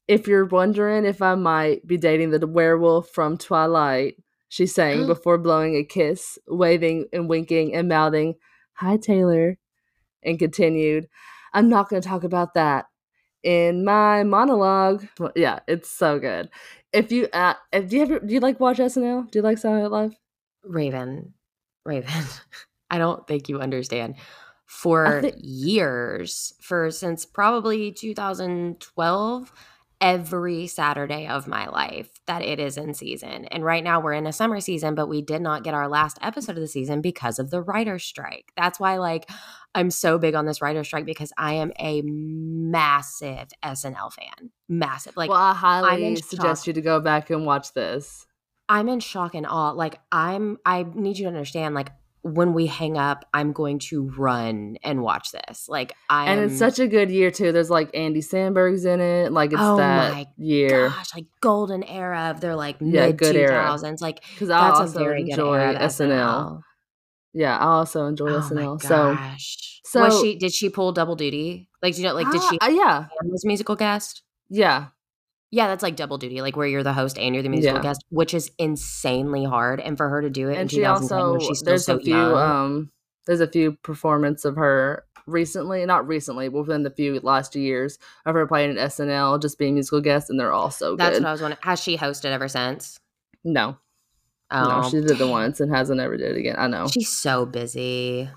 If 0.10 0.28
you're 0.28 0.46
wondering 0.46 1.06
if 1.06 1.22
I 1.22 1.36
might 1.36 1.86
be 1.86 1.96
dating 1.96 2.32
the 2.32 2.48
werewolf 2.48 3.10
from 3.10 3.38
Twilight, 3.38 4.16
she 4.48 4.66
sang 4.66 5.06
before 5.08 5.38
blowing 5.38 5.76
a 5.76 5.84
kiss, 5.84 6.40
waving 6.48 7.06
and 7.14 7.30
winking 7.30 7.76
and 7.76 7.88
mouthing, 7.88 8.34
Hi, 8.74 8.98
Taylor, 8.98 9.60
and 10.24 10.40
continued, 10.40 11.08
I'm 11.54 11.70
not 11.70 11.90
going 11.90 12.02
to 12.02 12.08
talk 12.08 12.24
about 12.24 12.56
that 12.56 12.86
in 13.44 13.86
my 13.86 14.24
monologue. 14.24 15.08
Well, 15.20 15.32
yeah, 15.36 15.60
it's 15.68 15.92
so 15.92 16.18
good. 16.18 16.50
If 16.92 17.12
you, 17.12 17.28
uh, 17.32 17.54
if, 17.72 17.90
do 17.90 17.98
you 17.98 18.02
ever, 18.02 18.20
do 18.20 18.34
you 18.34 18.40
like 18.40 18.60
watch 18.60 18.80
SNL? 18.80 19.30
Do 19.30 19.38
you 19.38 19.44
like 19.44 19.60
Saturday 19.60 19.84
Night 19.84 19.92
Live? 19.92 20.16
Raven, 20.64 21.36
Raven, 21.86 22.26
I 22.90 22.98
don't 22.98 23.28
think 23.28 23.48
you 23.48 23.60
understand. 23.60 24.16
For 24.66 25.22
think- 25.22 25.36
years, 25.38 26.56
for 26.62 26.90
since 26.90 27.28
probably 27.28 27.92
2012, 27.92 29.54
every 30.02 30.68
Saturday 30.68 31.28
of 31.28 31.48
my 31.48 31.68
life 31.68 32.10
that 32.26 32.42
it 32.42 32.60
is 32.60 32.78
in 32.78 32.94
season. 32.94 33.46
And 33.46 33.66
right 33.66 33.84
now 33.84 34.00
we're 34.00 34.14
in 34.14 34.28
a 34.28 34.34
summer 34.34 34.60
season, 34.62 34.96
but 34.96 35.08
we 35.08 35.22
did 35.22 35.42
not 35.42 35.64
get 35.64 35.74
our 35.74 35.88
last 35.88 36.18
episode 36.22 36.56
of 36.56 36.62
the 36.62 36.68
season 36.68 37.02
because 37.02 37.38
of 37.38 37.52
the 37.52 37.62
writer's 37.62 38.04
strike. 38.04 38.52
That's 38.56 38.80
why, 38.80 38.98
like, 38.98 39.30
I'm 39.76 39.92
so 39.92 40.18
big 40.18 40.36
on 40.36 40.46
this 40.46 40.62
writer's 40.62 40.88
strike 40.88 41.06
because 41.06 41.34
I 41.38 41.56
am 41.56 41.74
a 41.80 42.02
massive 42.04 43.50
SNL 43.64 44.14
fan. 44.14 44.52
Massive. 44.70 45.18
Like, 45.18 45.30
well, 45.30 45.40
I 45.40 45.54
highly 45.54 46.16
suggest 46.16 46.62
shock. 46.62 46.68
you 46.68 46.74
to 46.74 46.82
go 46.82 47.00
back 47.00 47.30
and 47.30 47.46
watch 47.46 47.74
this. 47.74 48.26
I'm 48.70 48.88
in 48.88 49.00
shock 49.00 49.34
and 49.34 49.48
awe. 49.48 49.72
Like 49.72 50.00
I'm 50.12 50.60
I 50.66 50.84
need 50.94 51.18
you 51.18 51.24
to 51.24 51.30
understand 51.30 51.74
like 51.74 51.90
when 52.22 52.54
we 52.54 52.66
hang 52.68 52.98
up, 52.98 53.26
I'm 53.34 53.54
going 53.54 53.80
to 53.80 54.10
run 54.18 54.78
and 54.84 55.02
watch 55.02 55.32
this. 55.32 55.68
Like 55.70 55.96
I 56.10 56.26
And 56.26 56.40
it's 56.42 56.58
such 56.60 56.80
a 56.80 56.88
good 56.88 57.10
year 57.10 57.32
too. 57.32 57.52
There's 57.52 57.70
like 57.70 57.90
Andy 57.94 58.22
Samberg's 58.22 58.86
in 58.86 59.00
it. 59.00 59.32
Like 59.32 59.52
it's 59.54 59.62
Oh 59.62 59.78
that 59.78 60.12
my 60.14 60.26
year. 60.38 60.90
gosh, 60.90 61.16
like 61.16 61.26
golden 61.42 61.84
era 61.84 62.32
of 62.32 62.42
their 62.42 62.56
like 62.56 62.82
Yeah, 62.82 63.08
mid 63.08 63.18
good 63.18 63.34
two 63.34 63.40
era. 63.40 63.76
Like 64.02 64.24
Because 64.34 64.50
I 64.50 64.70
also 64.70 65.10
enjoy 65.12 65.76
of 65.76 65.76
SNL. 65.82 66.62
Yeah, 67.34 67.58
I 67.58 67.64
also 67.66 68.06
enjoy 68.08 68.34
Oh 68.34 68.40
SNL. 68.40 68.82
So, 68.82 69.14
gosh. 69.14 69.82
so 69.86 70.02
was 70.02 70.20
she 70.20 70.36
did 70.38 70.54
she 70.54 70.70
pull 70.70 70.92
double 70.92 71.16
duty? 71.16 71.70
Like 71.82 71.94
do 71.96 72.02
you 72.02 72.08
know 72.08 72.14
like 72.14 72.30
did 72.32 72.42
Ah, 72.42 72.50
she 72.50 72.60
uh, 72.60 72.68
yeah, 72.70 73.06
was 73.24 73.46
musical 73.46 73.76
guest? 73.76 74.24
yeah, 74.50 74.88
Yeah, 75.52 75.68
that's 75.68 75.82
like 75.84 75.96
double 75.96 76.18
duty, 76.18 76.42
like 76.42 76.56
where 76.56 76.68
you're 76.68 76.84
the 76.84 76.94
host 76.94 77.18
and 77.18 77.34
you're 77.34 77.42
the 77.44 77.50
musical 77.50 77.78
Yeah. 77.78 77.84
guest, 77.84 78.04
which 78.10 78.34
is 78.34 78.52
insanely 78.60 79.44
hard. 79.44 79.80
And 79.80 79.98
for 79.98 80.08
her 80.10 80.22
to 80.22 80.30
do 80.30 80.50
it 80.50 80.58
and 80.58 80.70
she 80.72 80.86
also 80.86 81.40
she's 81.40 81.62
there's 81.62 81.86
so 81.86 81.96
a 81.98 82.00
few 82.00 82.16
young, 82.16 82.34
um 82.38 82.92
there's 83.26 83.42
a 83.42 83.48
few 83.48 83.74
performance 83.84 84.46
of 84.46 84.56
her 84.56 85.06
recently, 85.26 85.86
not 85.86 86.08
recently, 86.08 86.50
but 86.50 86.62
within 86.62 86.84
the 86.84 86.90
few 86.90 87.20
last 87.22 87.56
years 87.56 88.00
of 88.26 88.34
her 88.36 88.46
playing 88.48 88.78
at 88.78 88.90
SNL, 88.92 89.40
just 89.42 89.58
being 89.60 89.74
musical 89.76 90.02
guest, 90.02 90.30
and 90.30 90.40
they're 90.40 90.52
all 90.52 90.72
so 90.72 90.92
good. 90.92 91.00
that's 91.00 91.18
good. 91.18 91.24
what 91.24 91.30
I 91.30 91.32
was 91.34 91.42
wondering. 91.42 91.60
Has 91.64 91.80
she 91.82 91.98
hosted 91.98 92.26
ever 92.32 92.48
since? 92.48 93.00
no, 93.44 93.78
Oh, 94.52 94.68
no, 94.82 94.90
she 94.90 95.00
did 95.02 95.22
it 95.22 95.28
once 95.28 95.60
and 95.60 95.72
hasn't 95.74 96.00
ever 96.00 96.18
did 96.18 96.32
it 96.36 96.40
again. 96.40 96.56
I 96.58 96.68
know. 96.68 96.88
She's 96.88 97.10
so 97.10 97.46
busy. 97.46 98.28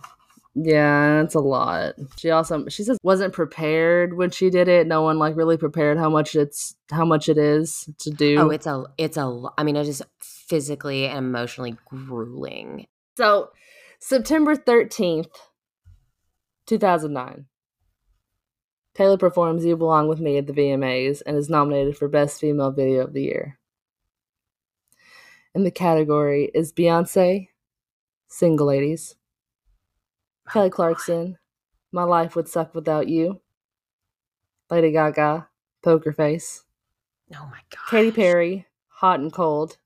Yeah, 0.54 1.22
it's 1.22 1.34
a 1.34 1.40
lot. 1.40 1.94
She 2.18 2.30
also 2.30 2.68
she 2.68 2.82
says 2.84 2.98
wasn't 3.02 3.32
prepared 3.32 4.14
when 4.14 4.30
she 4.30 4.50
did 4.50 4.68
it. 4.68 4.86
No 4.86 5.00
one 5.00 5.18
like 5.18 5.34
really 5.34 5.56
prepared 5.56 5.96
how 5.96 6.10
much 6.10 6.34
it's 6.34 6.74
how 6.90 7.06
much 7.06 7.30
it 7.30 7.38
is 7.38 7.88
to 8.00 8.10
do. 8.10 8.38
Oh, 8.38 8.50
it's 8.50 8.66
a, 8.66 8.84
it's 8.98 9.16
a 9.16 9.42
I 9.56 9.62
mean, 9.62 9.76
it 9.76 9.88
is 9.88 10.02
physically 10.20 11.06
and 11.06 11.18
emotionally 11.18 11.76
grueling. 11.86 12.86
so 13.16 13.50
September 13.98 14.54
thirteenth, 14.54 15.30
two 16.66 16.78
thousand 16.78 17.14
nine. 17.14 17.46
Taylor 18.94 19.16
performs 19.16 19.64
"You 19.64 19.78
Belong 19.78 20.06
with 20.06 20.20
Me" 20.20 20.36
at 20.36 20.46
the 20.46 20.52
VMAs 20.52 21.22
and 21.24 21.34
is 21.34 21.48
nominated 21.48 21.96
for 21.96 22.08
Best 22.08 22.40
Female 22.40 22.72
Video 22.72 23.04
of 23.04 23.14
the 23.14 23.22
Year. 23.22 23.58
And 25.54 25.64
the 25.64 25.70
category 25.70 26.50
is 26.54 26.74
Beyonce, 26.74 27.48
Single 28.28 28.66
Ladies, 28.66 29.16
Kelly 30.52 30.70
Clarkson, 30.70 31.38
My 31.92 32.04
Life 32.04 32.36
Would 32.36 32.48
Suck 32.48 32.74
Without 32.74 33.08
You, 33.08 33.40
Lady 34.70 34.92
Gaga, 34.92 35.48
Poker 35.82 36.12
Face, 36.12 36.64
Oh 37.34 37.48
my 37.50 37.60
god. 37.70 37.88
Katy 37.90 38.10
Perry, 38.12 38.66
Hot 38.88 39.18
and 39.20 39.32
Cold, 39.32 39.78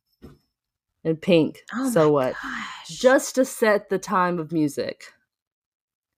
and 1.05 1.21
Pink, 1.23 1.63
Oh 1.73 1.89
So 1.91 2.11
What? 2.11 2.35
Gosh. 2.43 2.89
Just 2.89 3.37
to 3.37 3.45
set 3.45 3.89
the 3.89 3.99
time 3.99 4.39
of 4.39 4.51
music. 4.53 5.05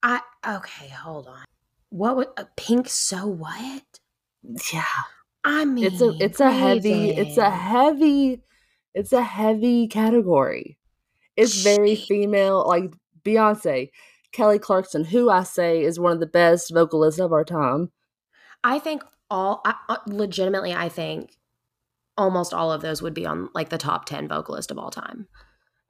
I 0.03 0.21
okay. 0.47 0.89
Hold 0.89 1.27
on. 1.27 1.45
What 1.91 2.17
would 2.17 2.29
a 2.37 2.47
pink? 2.57 2.89
So 2.89 3.27
what? 3.27 4.01
Yeah. 4.73 4.85
I 5.45 5.65
mean, 5.65 5.85
It's 5.85 6.01
a 6.01 6.15
it's 6.21 6.41
a 6.41 6.51
heavy 6.51 7.11
it's 7.11 7.37
a 7.37 7.51
heavy 7.51 8.43
it's 8.95 9.13
a 9.13 9.23
heavy 9.23 9.89
category. 9.89 10.79
It's 11.37 11.63
very 11.63 11.95
female 11.95 12.67
like 12.67 12.93
Beyonce, 13.25 13.91
Kelly 14.33 14.59
Clarkson, 14.59 15.05
who 15.05 15.31
I 15.31 15.43
say 15.43 15.83
is 15.83 15.99
one 15.99 16.13
of 16.13 16.21
the 16.21 16.27
best 16.27 16.73
vocalists 16.73 17.21
of 17.21 17.33
our 17.33 17.45
time. 17.45 17.91
I 18.63 18.79
think 18.79 19.03
all. 19.31 19.61
I, 19.65 19.75
uh, 19.89 19.97
legitimately, 20.07 20.75
I 20.75 20.89
think 20.89 21.37
almost 22.17 22.53
all 22.53 22.73
of 22.73 22.83
those 22.83 23.01
would 23.03 23.15
be 23.15 23.25
on 23.27 23.49
like 23.55 23.69
the 23.69 23.79
top 23.79 24.05
ten 24.05 24.29
vocalist 24.29 24.71
of 24.71 24.79
all 24.79 24.91
time. 24.91 25.29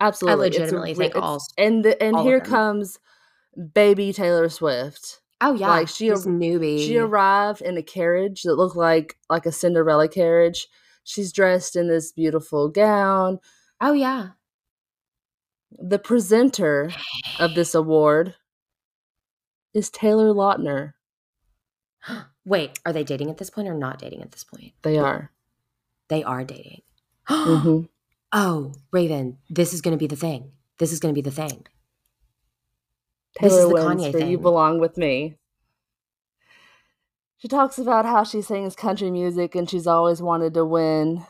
Absolutely. 0.00 0.46
It's 0.48 0.56
a 0.56 0.60
legitimately 0.60 0.90
re- 0.90 0.96
think 0.96 1.10
it's- 1.16 1.24
all- 1.24 1.42
and 1.56 1.84
the, 1.84 2.00
and 2.02 2.16
all 2.16 2.24
here 2.24 2.40
comes 2.40 2.98
baby 3.74 4.12
Taylor 4.12 4.48
Swift. 4.48 5.20
Oh 5.40 5.54
yeah, 5.54 5.68
Like, 5.68 5.88
she 5.88 6.08
this 6.10 6.26
ar- 6.26 6.32
newbie. 6.32 6.78
She 6.84 6.96
arrived 6.98 7.62
in 7.62 7.76
a 7.76 7.82
carriage 7.82 8.42
that 8.42 8.54
looked 8.56 8.76
like 8.76 9.16
like 9.30 9.46
a 9.46 9.52
Cinderella 9.52 10.08
carriage. 10.08 10.68
She's 11.04 11.32
dressed 11.32 11.74
in 11.74 11.88
this 11.88 12.12
beautiful 12.12 12.68
gown. 12.68 13.38
oh 13.80 13.92
yeah. 13.92 14.30
The 15.70 15.98
presenter 15.98 16.90
of 17.38 17.54
this 17.54 17.74
award 17.74 18.34
is 19.74 19.90
Taylor 19.90 20.32
Lautner. 20.32 20.94
Wait, 22.44 22.78
are 22.86 22.92
they 22.92 23.04
dating 23.04 23.30
at 23.30 23.38
this 23.38 23.50
point 23.50 23.68
or 23.68 23.74
not 23.74 23.98
dating 23.98 24.22
at 24.22 24.32
this 24.32 24.44
point? 24.44 24.72
They 24.82 24.98
are. 24.98 25.30
They 26.08 26.22
are 26.22 26.44
dating. 26.44 26.82
hmm 27.28 27.82
Oh, 28.30 28.74
Raven, 28.92 29.38
this 29.48 29.72
is 29.72 29.80
going 29.80 29.96
to 29.96 29.98
be 29.98 30.06
the 30.06 30.14
thing. 30.14 30.52
This 30.78 30.92
is 30.92 31.00
going 31.00 31.14
to 31.14 31.18
be 31.18 31.22
the 31.22 31.34
thing. 31.34 31.66
This 33.40 33.54
Taylor 33.54 33.62
is 33.62 33.68
the 33.68 33.74
Kanye 33.88 34.12
for 34.12 34.18
"You. 34.18 34.36
Belong 34.38 34.78
with 34.80 34.98
Me." 34.98 35.36
She 37.38 37.48
talks 37.48 37.78
about 37.78 38.04
how 38.04 38.24
she 38.24 38.42
sings 38.42 38.74
country 38.74 39.10
music 39.10 39.54
and 39.54 39.68
she's 39.70 39.86
always 39.86 40.20
wanted 40.20 40.54
to 40.54 40.64
win 40.64 41.24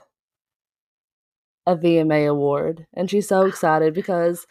a 1.68 1.76
VMA 1.76 2.28
award, 2.28 2.87
and 2.94 3.09
she's 3.09 3.28
so 3.28 3.42
excited 3.46 3.94
because 3.94 4.46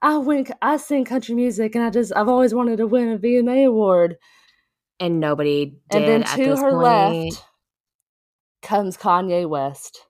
I 0.00 0.16
win. 0.16 0.46
I 0.62 0.78
sing 0.78 1.04
country 1.04 1.34
music, 1.34 1.74
and 1.74 1.84
I 1.84 1.90
just 1.90 2.12
I've 2.16 2.28
always 2.28 2.54
wanted 2.54 2.78
to 2.78 2.86
win 2.86 3.12
a 3.12 3.18
VMA 3.18 3.66
award. 3.66 4.16
And 4.98 5.18
nobody 5.18 5.78
did 5.90 6.02
and 6.02 6.24
then 6.26 6.36
to 6.36 6.56
her 6.56 6.70
point. 6.72 7.32
left 7.32 7.44
comes 8.62 8.96
Kanye 8.96 9.48
West. 9.48 10.06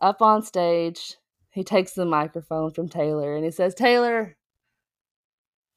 Up 0.00 0.20
on 0.22 0.42
stage, 0.42 1.16
he 1.50 1.64
takes 1.64 1.92
the 1.92 2.04
microphone 2.04 2.70
from 2.70 2.88
Taylor 2.88 3.34
and 3.34 3.44
he 3.44 3.50
says, 3.50 3.74
Taylor, 3.74 4.36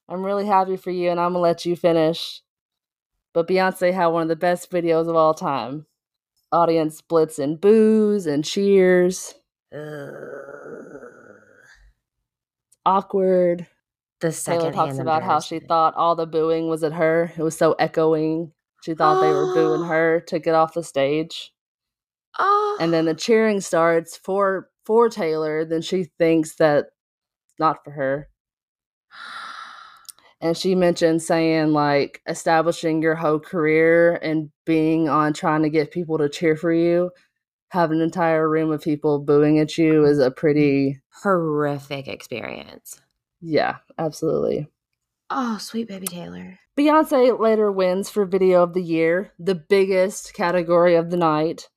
I'm 0.10 0.26
really 0.26 0.46
happy 0.46 0.76
for 0.76 0.92
you 0.92 1.10
and 1.10 1.20
I'm 1.20 1.34
gonna 1.34 1.40
let 1.40 1.66
you 1.66 1.76
finish. 1.76 2.42
But 3.34 3.48
Beyonce 3.48 3.94
had 3.94 4.08
one 4.08 4.24
of 4.24 4.28
the 4.28 4.36
best 4.36 4.72
videos 4.72 5.08
of 5.08 5.16
all 5.16 5.34
time. 5.34 5.86
Audience 6.52 6.98
splits 6.98 7.40
in 7.40 7.58
boos 7.58 8.26
and 8.26 8.44
cheers. 8.44 9.36
Awkward. 12.86 13.68
The 14.22 14.32
second 14.32 14.62
Taylor 14.62 14.74
talks 14.74 15.00
about 15.00 15.24
how 15.24 15.40
she 15.40 15.60
thought 15.60 15.94
all 15.96 16.16
the 16.16 16.26
booing 16.26 16.70
was 16.70 16.84
at 16.84 16.94
her. 16.94 17.32
It 17.38 17.44
was 17.44 17.58
so 17.58 17.74
echoing. 17.74 18.52
She 18.84 18.96
thought 18.96 19.22
they 19.22 19.32
were 19.32 19.54
booing 19.54 19.84
her 19.90 20.22
to 20.28 20.40
get 20.40 20.56
off 20.56 20.74
the 20.74 20.84
stage. 20.84 21.54
Oh. 22.40 22.78
And 22.82 22.94
then 22.94 23.06
the 23.06 23.14
cheering 23.14 23.62
starts 23.62 24.18
for 24.18 24.70
for 24.86 25.10
Taylor. 25.10 25.66
Then 25.66 25.82
she 25.82 26.06
thinks 26.18 26.56
that 26.56 26.88
not 27.60 27.84
for 27.84 27.92
her. 27.92 28.29
And 30.42 30.56
she 30.56 30.74
mentioned 30.76 31.22
saying 31.22 31.74
like 31.74 32.22
establishing 32.28 33.02
your 33.02 33.16
whole 33.16 33.40
career 33.40 34.16
and 34.16 34.50
being 34.66 35.10
on 35.10 35.34
trying 35.34 35.64
to 35.64 35.70
get 35.70 35.92
people 35.92 36.18
to 36.18 36.30
cheer 36.30 36.56
for 36.56 36.72
you. 36.72 37.12
Have 37.72 37.92
an 37.92 38.02
entire 38.02 38.50
room 38.50 38.72
of 38.72 38.82
people 38.82 39.20
booing 39.20 39.60
at 39.60 39.78
you 39.78 40.06
is 40.06 40.18
a 40.20 40.32
pretty 40.32 41.02
horrific 41.24 42.08
experience. 42.08 43.02
yeah, 43.42 43.78
absolutely. 43.98 44.68
Oh, 45.30 45.58
sweet 45.60 45.88
baby 45.88 46.08
Taylor. 46.08 46.58
Beyonce 46.78 47.38
later 47.40 47.72
wins 47.72 48.10
for 48.10 48.26
Video 48.26 48.64
of 48.64 48.74
the 48.74 48.82
Year, 48.82 49.34
the 49.38 49.54
biggest 49.56 50.34
category 50.34 50.96
of 50.96 51.10
the 51.12 51.18
night. 51.18 51.70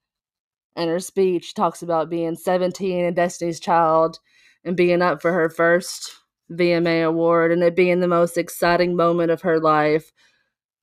in 0.76 0.88
her 0.88 1.00
speech 1.00 1.52
talks 1.54 1.82
about 1.82 2.08
being 2.08 2.36
17 2.36 3.04
and 3.04 3.16
Destiny's 3.16 3.60
Child 3.60 4.20
and 4.64 4.76
being 4.76 5.02
up 5.02 5.20
for 5.20 5.32
her 5.32 5.50
first 5.50 6.21
VMA 6.56 7.06
award 7.06 7.52
and 7.52 7.62
it 7.62 7.76
being 7.76 8.00
the 8.00 8.08
most 8.08 8.36
exciting 8.36 8.96
moment 8.96 9.30
of 9.30 9.42
her 9.42 9.60
life. 9.60 10.12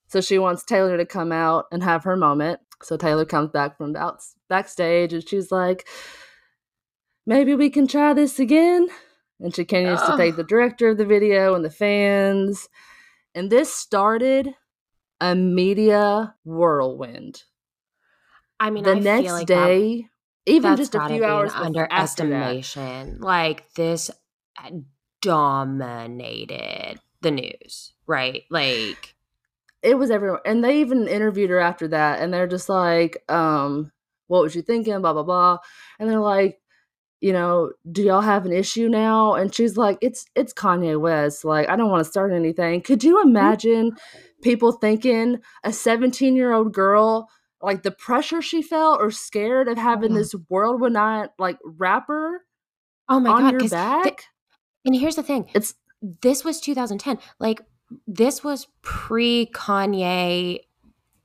So 0.08 0.21
she 0.21 0.39
wants 0.39 0.63
Taylor 0.63 0.97
to 0.97 1.05
come 1.05 1.32
out 1.32 1.65
and 1.71 1.84
have 1.84 2.03
her 2.03 2.15
moment. 2.15 2.60
So 2.82 2.97
Taylor 2.97 3.25
comes 3.25 3.51
back 3.51 3.77
from 3.77 3.95
out 3.95 4.21
backstage 4.47 5.13
and 5.13 5.27
she's 5.27 5.51
like, 5.51 5.88
maybe 7.25 7.53
we 7.53 7.69
can 7.69 7.88
try 7.88 8.13
this 8.13 8.39
again. 8.39 8.88
And 9.39 9.55
she 9.55 9.63
continues 9.65 10.01
to 10.01 10.17
thank 10.17 10.36
the 10.36 10.43
director 10.43 10.89
of 10.89 10.97
the 10.97 11.05
video 11.05 11.53
and 11.55 11.63
the 11.63 11.69
fans. 11.69 12.67
And 13.34 13.49
this 13.49 13.73
started 13.73 14.53
a 15.21 15.36
media 15.36 16.36
whirlwind. 16.43 17.43
I 18.60 18.69
mean, 18.69 18.84
the 18.84 18.95
I 18.95 18.99
next 18.99 19.25
feel 19.25 19.34
like 19.34 19.47
day, 19.47 20.01
that, 20.45 20.51
even 20.51 20.75
just 20.75 20.95
a 20.95 21.08
few 21.08 21.23
hours 21.23 21.53
bef- 21.53 21.88
after 21.89 22.27
that, 22.29 22.47
underestimation. 22.49 23.19
Like 23.21 23.71
this 23.73 24.10
uh, 24.62 24.71
dominated 25.21 26.99
the 27.21 27.32
news, 27.32 27.93
right? 28.08 28.43
Like 28.49 29.15
it 29.82 29.97
was 29.97 30.12
everywhere. 30.12 30.41
And 30.45 30.63
they 30.63 30.82
even 30.82 31.08
interviewed 31.08 31.49
her 31.49 31.60
after 31.60 31.88
that, 31.89 32.21
and 32.21 32.34
they're 32.34 32.47
just 32.47 32.69
like, 32.69 33.23
um, 33.29 33.91
what 34.27 34.41
was 34.43 34.55
you 34.55 34.62
thinking? 34.62 34.99
Blah 35.01 35.13
blah 35.13 35.23
blah. 35.23 35.58
And 35.99 36.10
they're 36.10 36.19
like, 36.19 36.60
you 37.21 37.34
know, 37.34 37.71
do 37.91 38.03
y'all 38.03 38.21
have 38.21 38.45
an 38.45 38.53
issue 38.53 38.89
now? 38.89 39.34
And 39.36 39.53
she's 39.53 39.77
like, 39.77 39.97
it's 40.01 40.25
it's 40.36 40.53
Kanye 40.53 40.99
West. 40.99 41.45
Like, 41.45 41.69
I 41.69 41.75
don't 41.75 41.89
want 41.89 42.03
to 42.03 42.10
start 42.12 42.32
anything. 42.34 42.82
Could 42.82 43.03
you 43.03 43.21
imagine 43.21 43.95
people 44.41 44.71
thinking 44.73 45.38
a 45.63 45.73
17 45.73 46.36
year 46.36 46.53
old 46.53 46.73
girl 46.73 47.29
like 47.62 47.84
the 47.84 47.91
pressure 47.91 48.41
she 48.41 48.62
felt 48.62 49.01
or 49.01 49.12
scared 49.12 49.67
of 49.67 49.77
having 49.77 50.12
Mhm. 50.12 50.15
this 50.15 50.34
worldwide 50.49 51.29
like 51.38 51.58
rapper 51.65 52.45
oh 53.10 53.19
my 53.19 53.32
on 53.32 53.41
god, 53.41 53.51
your 53.51 53.69
back? 53.69 54.25
And 54.86 54.96
here's 54.96 55.15
the 55.15 55.24
thing. 55.24 55.50
it's 55.54 55.74
this 56.22 56.44
was 56.44 56.62
2010. 56.62 57.20
Like 57.39 57.62
this 58.08 58.44
was 58.44 58.68
pre 58.82 59.50
Kanye 59.54 60.60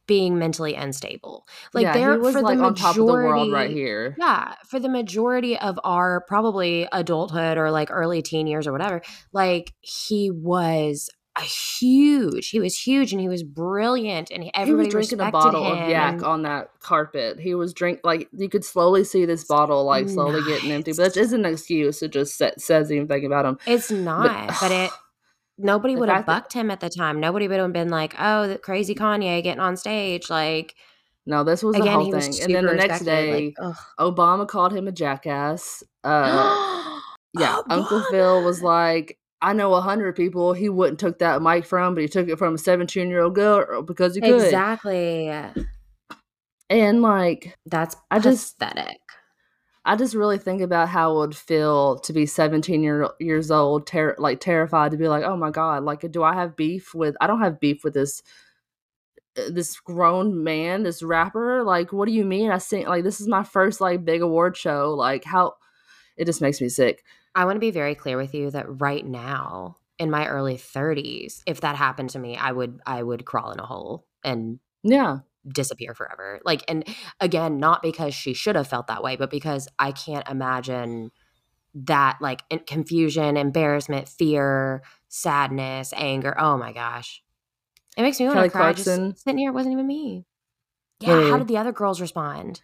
being 0.06 0.38
mentally 0.38 0.74
unstable. 0.74 1.46
Like 1.72 1.84
yeah, 1.84 1.92
there 1.94 2.12
he 2.12 2.18
was 2.18 2.34
for 2.34 2.42
like 2.42 2.58
the 2.58 2.64
on 2.64 2.74
top 2.74 2.90
of 2.90 2.96
the 2.96 3.04
world 3.04 3.52
right 3.52 3.70
here. 3.70 4.16
Yeah, 4.18 4.54
for 4.68 4.78
the 4.78 4.88
majority 4.88 5.58
of 5.58 5.78
our 5.84 6.24
probably 6.26 6.88
adulthood 6.92 7.56
or 7.56 7.70
like 7.70 7.90
early 7.90 8.22
teen 8.22 8.46
years 8.46 8.66
or 8.66 8.72
whatever, 8.72 9.02
like 9.32 9.72
he 9.80 10.30
was 10.30 11.08
a 11.36 11.42
huge. 11.42 12.50
He 12.50 12.60
was 12.60 12.78
huge 12.78 13.12
and 13.12 13.20
he 13.20 13.28
was 13.28 13.42
brilliant 13.42 14.30
and 14.30 14.48
everybody 14.54 14.88
He 14.88 14.94
was 14.96 15.08
drinking 15.08 15.26
a 15.26 15.30
bottle 15.32 15.64
him. 15.72 15.82
of 15.82 15.88
yak 15.88 16.22
on 16.22 16.42
that 16.42 16.70
carpet. 16.80 17.40
He 17.40 17.54
was 17.54 17.72
drink 17.74 18.00
like 18.04 18.28
you 18.32 18.48
could 18.48 18.64
slowly 18.64 19.02
see 19.04 19.24
this 19.24 19.44
bottle 19.44 19.84
like 19.84 20.08
slowly 20.08 20.42
getting 20.46 20.70
empty. 20.70 20.92
But 20.92 20.98
that 20.98 21.16
Nice. 21.16 21.26
isn't 21.26 21.44
an 21.44 21.52
excuse. 21.52 22.02
It 22.02 22.12
just 22.12 22.38
sa- 22.38 22.50
says 22.56 22.90
anything 22.90 23.26
about 23.26 23.46
him. 23.46 23.58
It's 23.66 23.90
not, 23.90 24.54
but, 24.60 24.70
it 24.70 24.90
nobody 25.58 25.96
would 25.96 26.08
have 26.08 26.24
bucked 26.26 26.52
him 26.52 26.70
at 26.70 26.78
the 26.80 26.88
time. 26.88 27.18
Nobody 27.18 27.48
would 27.48 27.58
have 27.58 27.72
been 27.72 27.88
like, 27.90 28.14
"Oh, 28.18 28.46
the 28.46 28.58
crazy 28.58 28.94
Kanye 28.94 29.42
getting 29.42 29.60
on 29.60 29.76
stage." 29.76 30.30
Like 30.30 30.76
No, 31.26 31.42
this 31.42 31.64
was 31.64 31.74
the 31.74 31.90
whole 31.90 32.12
thing. 32.12 32.34
And 32.42 32.54
then 32.54 32.66
the 32.66 32.74
next 32.74 33.00
day, 33.04 33.54
like, 33.58 33.74
Obama 33.98 34.46
called 34.46 34.72
him 34.72 34.86
a 34.86 34.92
jackass. 34.92 35.82
Uh, 36.04 37.00
yeah, 37.38 37.58
Uncle 37.70 38.04
Phil 38.10 38.44
was 38.44 38.62
like, 38.62 39.18
I 39.44 39.52
know 39.52 39.74
a 39.74 39.80
hundred 39.80 40.16
people 40.16 40.54
he 40.54 40.68
wouldn't 40.68 40.98
took 40.98 41.18
that 41.18 41.42
mic 41.42 41.66
from, 41.66 41.94
but 41.94 42.00
he 42.02 42.08
took 42.08 42.28
it 42.28 42.38
from 42.38 42.54
a 42.54 42.58
seventeen 42.58 43.08
year 43.10 43.20
old 43.20 43.34
girl 43.34 43.82
because 43.82 44.14
he 44.14 44.20
could. 44.20 44.42
exactly. 44.42 45.30
And 46.70 47.02
like, 47.02 47.56
That's 47.66 47.94
I 48.10 48.18
just- 48.18 48.58
pathetic. 48.58 48.98
I 49.86 49.96
just 49.96 50.14
really 50.14 50.38
think 50.38 50.62
about 50.62 50.88
how 50.88 51.12
it 51.12 51.18
would 51.18 51.36
feel 51.36 51.98
to 51.98 52.12
be 52.14 52.24
17 52.24 52.82
year, 52.82 53.06
years 53.20 53.50
old, 53.50 53.86
ter- 53.86 54.16
like 54.18 54.40
terrified 54.40 54.92
to 54.92 54.96
be 54.96 55.08
like, 55.08 55.24
oh 55.24 55.36
my 55.36 55.50
God, 55.50 55.84
like, 55.84 56.10
do 56.10 56.22
I 56.22 56.32
have 56.32 56.56
beef 56.56 56.94
with, 56.94 57.14
I 57.20 57.26
don't 57.26 57.40
have 57.42 57.60
beef 57.60 57.84
with 57.84 57.92
this, 57.92 58.22
uh, 59.36 59.50
this 59.50 59.78
grown 59.80 60.42
man, 60.42 60.84
this 60.84 61.02
rapper. 61.02 61.62
Like, 61.64 61.92
what 61.92 62.06
do 62.06 62.12
you 62.14 62.24
mean? 62.24 62.50
I 62.50 62.58
think, 62.60 62.88
like, 62.88 63.04
this 63.04 63.20
is 63.20 63.28
my 63.28 63.44
first, 63.44 63.82
like, 63.82 64.06
big 64.06 64.22
award 64.22 64.56
show. 64.56 64.94
Like, 64.94 65.24
how, 65.24 65.56
it 66.16 66.24
just 66.24 66.40
makes 66.40 66.62
me 66.62 66.70
sick. 66.70 67.04
I 67.34 67.44
want 67.44 67.56
to 67.56 67.60
be 67.60 67.70
very 67.70 67.94
clear 67.94 68.16
with 68.16 68.34
you 68.34 68.50
that 68.50 68.80
right 68.80 69.04
now, 69.04 69.76
in 69.98 70.10
my 70.10 70.26
early 70.28 70.56
30s, 70.56 71.42
if 71.46 71.60
that 71.60 71.76
happened 71.76 72.10
to 72.10 72.18
me, 72.18 72.36
I 72.36 72.52
would 72.52 72.80
I 72.86 73.02
would 73.02 73.24
crawl 73.24 73.50
in 73.52 73.60
a 73.60 73.66
hole 73.66 74.06
and 74.24 74.58
Yeah. 74.82 75.18
disappear 75.46 75.94
forever. 75.94 76.40
Like, 76.44 76.64
and 76.68 76.84
again, 77.20 77.58
not 77.58 77.82
because 77.82 78.14
she 78.14 78.34
should 78.34 78.56
have 78.56 78.68
felt 78.68 78.86
that 78.88 79.02
way, 79.02 79.16
but 79.16 79.30
because 79.30 79.68
I 79.78 79.92
can't 79.92 80.26
imagine 80.28 81.10
that 81.74 82.18
like 82.20 82.42
in- 82.50 82.60
confusion, 82.60 83.36
embarrassment, 83.36 84.08
fear, 84.08 84.82
sadness, 85.08 85.92
anger. 85.96 86.34
Oh 86.38 86.56
my 86.56 86.72
gosh. 86.72 87.22
It 87.96 88.02
makes 88.02 88.18
me 88.20 88.26
want 88.26 88.38
to 88.38 88.50
cry 88.50 88.72
Clarkson. 88.72 89.10
just 89.12 89.24
sitting 89.24 89.38
here. 89.38 89.50
It 89.50 89.54
wasn't 89.54 89.72
even 89.74 89.86
me. 89.86 90.24
Yeah. 91.00 91.20
Hey. 91.20 91.30
How 91.30 91.38
did 91.38 91.48
the 91.48 91.58
other 91.58 91.72
girls 91.72 92.00
respond? 92.00 92.62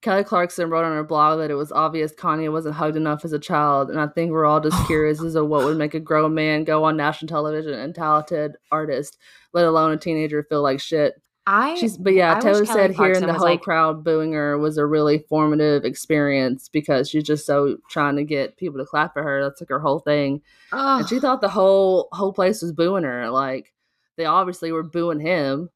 Kelly 0.00 0.22
Clarkson 0.22 0.70
wrote 0.70 0.84
on 0.84 0.92
her 0.92 1.02
blog 1.02 1.38
that 1.40 1.50
it 1.50 1.54
was 1.54 1.72
obvious 1.72 2.12
Kanye 2.14 2.52
wasn't 2.52 2.76
hugged 2.76 2.96
enough 2.96 3.24
as 3.24 3.32
a 3.32 3.38
child, 3.38 3.90
and 3.90 4.00
I 4.00 4.06
think 4.06 4.30
we're 4.30 4.46
all 4.46 4.60
just 4.60 4.76
curious 4.86 5.22
as 5.22 5.34
to 5.34 5.44
what 5.44 5.64
would 5.64 5.76
make 5.76 5.94
a 5.94 6.00
grown 6.00 6.34
man 6.34 6.64
go 6.64 6.84
on 6.84 6.96
national 6.96 7.28
television 7.28 7.74
and 7.74 7.94
talented 7.94 8.56
artist, 8.70 9.18
let 9.52 9.66
alone 9.66 9.92
a 9.92 9.96
teenager, 9.96 10.42
feel 10.44 10.62
like 10.62 10.80
shit. 10.80 11.14
I 11.50 11.76
She's, 11.76 11.96
but 11.96 12.12
yeah, 12.12 12.36
I 12.36 12.40
Taylor 12.40 12.66
said 12.66 12.94
hearing 12.94 13.26
the 13.26 13.32
whole 13.32 13.42
like- 13.46 13.62
crowd 13.62 14.04
booing 14.04 14.34
her 14.34 14.58
was 14.58 14.76
a 14.76 14.84
really 14.84 15.24
formative 15.30 15.82
experience 15.86 16.68
because 16.68 17.08
she's 17.08 17.24
just 17.24 17.46
so 17.46 17.78
trying 17.88 18.16
to 18.16 18.24
get 18.24 18.58
people 18.58 18.78
to 18.78 18.84
clap 18.84 19.14
for 19.14 19.22
her. 19.22 19.42
That's 19.42 19.58
like 19.60 19.70
her 19.70 19.80
whole 19.80 19.98
thing, 20.00 20.42
Ugh. 20.72 21.00
and 21.00 21.08
she 21.08 21.18
thought 21.18 21.40
the 21.40 21.48
whole 21.48 22.08
whole 22.12 22.34
place 22.34 22.60
was 22.60 22.72
booing 22.72 23.04
her. 23.04 23.30
Like 23.30 23.72
they 24.18 24.26
obviously 24.26 24.72
were 24.72 24.82
booing 24.82 25.20
him 25.20 25.70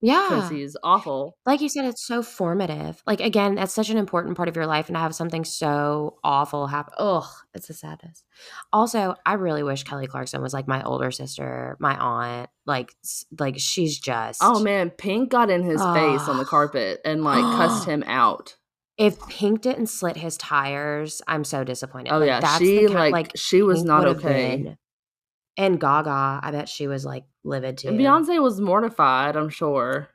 yeah. 0.00 0.26
because 0.28 0.50
he's 0.50 0.76
awful. 0.82 1.36
like 1.46 1.60
you 1.60 1.68
said, 1.68 1.84
it's 1.84 2.06
so 2.06 2.22
formative. 2.22 3.02
Like 3.06 3.20
again, 3.20 3.54
that's 3.54 3.72
such 3.74 3.90
an 3.90 3.96
important 3.96 4.36
part 4.36 4.48
of 4.48 4.56
your 4.56 4.66
life, 4.66 4.88
and 4.88 4.96
to 4.96 5.00
have 5.00 5.14
something 5.14 5.44
so 5.44 6.18
awful 6.24 6.66
happen. 6.66 6.94
Ugh, 6.98 7.26
it's 7.54 7.68
a 7.70 7.74
sadness. 7.74 8.24
Also, 8.72 9.14
I 9.26 9.34
really 9.34 9.62
wish 9.62 9.84
Kelly 9.84 10.06
Clarkson 10.06 10.40
was 10.42 10.52
like 10.54 10.66
my 10.68 10.82
older 10.82 11.10
sister, 11.10 11.76
my 11.80 11.96
aunt. 11.96 12.50
Like, 12.66 12.92
s- 13.04 13.24
like 13.38 13.56
she's 13.58 13.98
oh, 13.98 14.02
just. 14.04 14.40
Oh 14.42 14.60
man, 14.60 14.90
Pink 14.90 15.30
got 15.30 15.50
in 15.50 15.62
his 15.62 15.80
face 15.80 16.28
on 16.28 16.36
the 16.36 16.42
Ugh. 16.42 16.46
carpet 16.48 17.00
and 17.04 17.22
like 17.24 17.42
cussed 17.56 17.84
him 17.88 18.02
out. 18.06 18.56
If 18.98 19.18
Pink 19.28 19.62
didn't 19.62 19.86
slit 19.86 20.16
his 20.18 20.36
tires, 20.36 21.22
I'm 21.26 21.42
so 21.42 21.64
disappointed. 21.64 22.12
Oh 22.12 22.18
Like, 22.18 22.26
yeah, 22.26 22.40
that's 22.40 22.58
the 22.58 22.64
she 22.80 22.86
kind- 22.86 23.12
like, 23.12 23.32
she 23.34 23.62
was 23.62 23.78
Pink 23.78 23.86
not 23.88 23.98
would 24.00 24.08
have 24.08 24.24
okay. 24.26 24.56
been- 24.56 24.76
And 25.56 25.80
Gaga, 25.80 26.40
I 26.42 26.50
bet 26.52 26.68
she 26.68 26.86
was 26.86 27.04
like 27.04 27.24
livid 27.44 27.78
too. 27.78 27.88
And 27.88 27.98
Beyonce 27.98 28.42
was 28.42 28.60
mortified, 28.60 29.36
I'm 29.36 29.48
sure. 29.48 30.10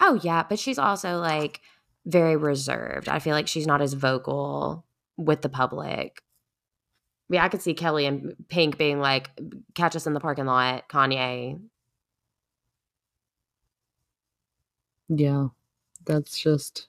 Oh 0.00 0.20
yeah, 0.22 0.44
but 0.48 0.58
she's 0.58 0.78
also 0.78 1.18
like 1.18 1.60
very 2.04 2.36
reserved. 2.36 3.08
I 3.08 3.18
feel 3.18 3.34
like 3.34 3.48
she's 3.48 3.66
not 3.66 3.82
as 3.82 3.94
vocal 3.94 4.84
with 5.16 5.42
the 5.42 5.48
public. 5.48 6.22
Yeah, 7.28 7.44
I 7.44 7.48
could 7.48 7.62
see 7.62 7.74
Kelly 7.74 8.06
and 8.06 8.36
Pink 8.48 8.78
being 8.78 9.00
like, 9.00 9.30
"Catch 9.74 9.96
us 9.96 10.06
in 10.06 10.14
the 10.14 10.20
parking 10.20 10.46
lot, 10.46 10.88
Kanye." 10.88 11.60
Yeah, 15.08 15.48
that's 16.04 16.38
just 16.38 16.88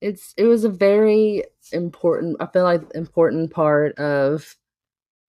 it's 0.00 0.34
it 0.36 0.44
was 0.44 0.64
a 0.64 0.68
very 0.68 1.44
important 1.72 2.36
I 2.40 2.46
feel 2.46 2.64
like 2.64 2.82
important 2.94 3.50
part 3.50 3.98
of 3.98 4.56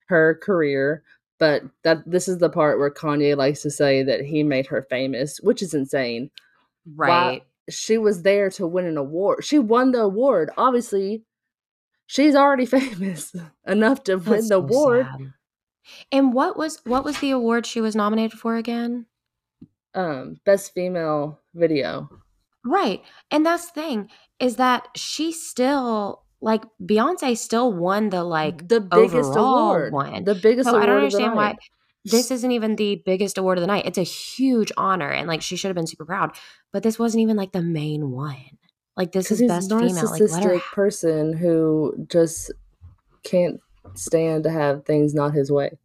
her 0.07 0.35
career, 0.41 1.03
but 1.39 1.63
that 1.83 2.09
this 2.09 2.27
is 2.27 2.39
the 2.39 2.49
part 2.49 2.79
where 2.79 2.89
Kanye 2.89 3.35
likes 3.37 3.61
to 3.61 3.71
say 3.71 4.03
that 4.03 4.21
he 4.21 4.43
made 4.43 4.67
her 4.67 4.81
famous, 4.89 5.39
which 5.41 5.61
is 5.61 5.73
insane. 5.73 6.31
Right. 6.95 7.43
She 7.69 7.97
was 7.97 8.21
there 8.23 8.49
to 8.51 8.65
win 8.65 8.85
an 8.85 8.97
award. 8.97 9.43
She 9.43 9.59
won 9.59 9.91
the 9.91 10.01
award. 10.01 10.49
Obviously, 10.57 11.23
she's 12.05 12.35
already 12.35 12.65
famous 12.77 13.35
enough 13.65 14.03
to 14.05 14.15
win 14.15 14.41
the 14.41 14.43
so 14.43 14.59
award. 14.59 15.05
sad. 15.05 15.33
And 16.11 16.33
what 16.33 16.57
was 16.57 16.81
what 16.85 17.05
was 17.05 17.19
the 17.19 17.31
award 17.31 17.65
she 17.65 17.81
was 17.81 17.95
nominated 17.95 18.37
for 18.39 18.57
again? 18.57 19.05
Um, 19.93 20.37
best 20.45 20.73
female 20.73 21.39
video. 21.53 22.09
Right. 22.65 23.01
And 23.31 23.45
that's 23.45 23.71
the 23.71 23.81
thing 23.81 24.09
is 24.39 24.57
that 24.57 24.89
she 24.95 25.31
still 25.31 26.23
like 26.41 26.63
Beyonce 26.81 27.37
still 27.37 27.73
won 27.73 28.09
the 28.09 28.23
like 28.23 28.67
the 28.67 28.79
biggest 28.79 29.35
award. 29.35 29.93
one. 29.93 30.23
The 30.23 30.35
biggest 30.35 30.69
So 30.69 30.75
award 30.75 30.83
I 30.83 30.85
don't 30.87 30.97
understand 30.97 31.35
why 31.35 31.55
this 32.05 32.31
isn't 32.31 32.51
even 32.51 32.75
the 32.75 33.01
biggest 33.05 33.37
award 33.37 33.57
of 33.57 33.61
the 33.61 33.67
night. 33.67 33.85
It's 33.85 33.97
a 33.97 34.03
huge 34.03 34.71
honor, 34.77 35.09
and 35.09 35.27
like 35.27 35.41
she 35.41 35.55
should 35.55 35.69
have 35.69 35.75
been 35.75 35.87
super 35.87 36.05
proud. 36.05 36.35
But 36.71 36.83
this 36.83 36.99
wasn't 36.99 37.21
even 37.21 37.37
like 37.37 37.51
the 37.51 37.61
main 37.61 38.11
one. 38.11 38.57
Like 38.95 39.11
this 39.11 39.31
is 39.31 39.41
best 39.41 39.69
female. 39.69 39.87
Like 39.89 39.95
narcissistic 39.95 40.61
person 40.71 41.33
who 41.33 42.05
just 42.09 42.51
can't 43.23 43.59
stand 43.93 44.43
to 44.43 44.49
have 44.49 44.85
things 44.85 45.13
not 45.13 45.33
his 45.33 45.51
way. 45.51 45.77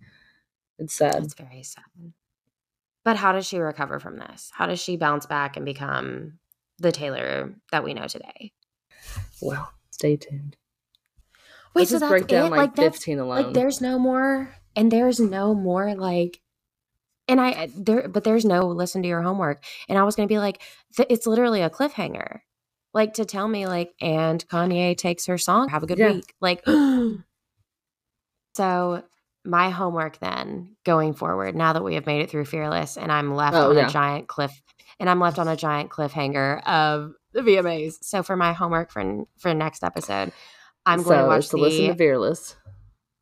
It's 0.79 0.95
sad. 0.95 1.25
It's 1.25 1.35
very 1.35 1.63
sad. 1.63 1.85
But 3.05 3.17
how 3.17 3.33
does 3.33 3.47
she 3.47 3.59
recover 3.59 3.99
from 3.99 4.17
this? 4.17 4.51
How 4.53 4.67
does 4.67 4.81
she 4.81 4.97
bounce 4.97 5.27
back 5.27 5.57
and 5.57 5.65
become 5.65 6.39
the 6.79 6.93
Taylor 6.93 7.55
that 7.71 7.85
we 7.85 7.95
know 7.95 8.07
today? 8.07 8.53
Well, 9.41 9.73
stay 10.03 10.17
tuned. 10.17 10.57
Wait, 11.75 11.83
Let's 11.83 11.91
so 11.93 12.01
just 12.01 12.11
break 12.11 12.27
down 12.27 12.47
it? 12.49 12.51
like, 12.51 12.77
like 12.77 12.93
15 12.93 13.19
alone. 13.21 13.45
like 13.45 13.55
there's 13.55 13.81
no 13.81 13.99
more 13.99 14.53
and 14.75 14.91
there's 14.91 15.21
no 15.21 15.55
more 15.55 15.95
like 15.95 16.41
and 17.29 17.41
I 17.41 17.69
there 17.75 18.09
but 18.09 18.25
there's 18.25 18.45
no 18.45 18.67
listen 18.67 19.03
to 19.03 19.09
your 19.09 19.23
homework. 19.23 19.63
And 19.89 19.97
I 19.97 20.03
was 20.03 20.17
going 20.17 20.29
to 20.29 20.33
be 20.33 20.39
like 20.41 20.61
th- 20.97 21.07
it's 21.09 21.27
literally 21.27 21.63
a 21.63 21.71
cliffhanger. 21.71 22.41
Like 22.93 23.15
to 23.15 23.25
tell 23.25 23.47
me 23.49 23.67
like 23.67 23.93
and 24.01 24.47
Kanye 24.49 24.97
takes 24.99 25.27
her 25.27 25.39
song. 25.39 25.69
Have 25.69 25.85
a 25.85 25.87
good 25.87 25.99
Yeah. 25.99 26.13
week. 26.13 26.35
Like 26.41 26.63
so 28.55 29.03
my 29.45 29.71
homework 29.71 30.19
then 30.21 30.77
going 30.85 31.13
forward 31.15 31.57
now 31.57 31.73
that 31.73 31.83
we 31.83 31.95
have 31.95 32.07
made 32.07 32.21
it 32.23 32.31
through 32.31 32.45
fearless 32.45 32.97
and 32.97 33.11
i'm 33.11 33.35
left 33.35 33.57
Oh, 33.57 33.71
on 33.71 33.77
yeah. 33.77 33.89
a 33.89 33.91
giant 33.91 34.29
cliff 34.29 34.63
and 35.01 35.11
i'm 35.11 35.19
left 35.21 35.39
on 35.39 35.49
a 35.49 35.57
giant 35.57 35.91
cliffhanger 35.91 36.63
of 36.67 37.13
the 37.33 37.41
vmas 37.41 37.95
so 38.03 38.23
for 38.23 38.37
my 38.37 38.53
homework 38.53 38.91
for 38.93 39.25
for 39.39 39.53
next 39.55 39.83
episode 39.83 40.31
i'm 40.87 41.03
going 41.03 41.19
so, 41.19 41.23
to 41.23 41.27
watch 41.29 41.47
so 41.49 41.57
the 41.57 41.63
listen 41.63 41.87
to 41.89 41.95
Fearless. 41.97 42.57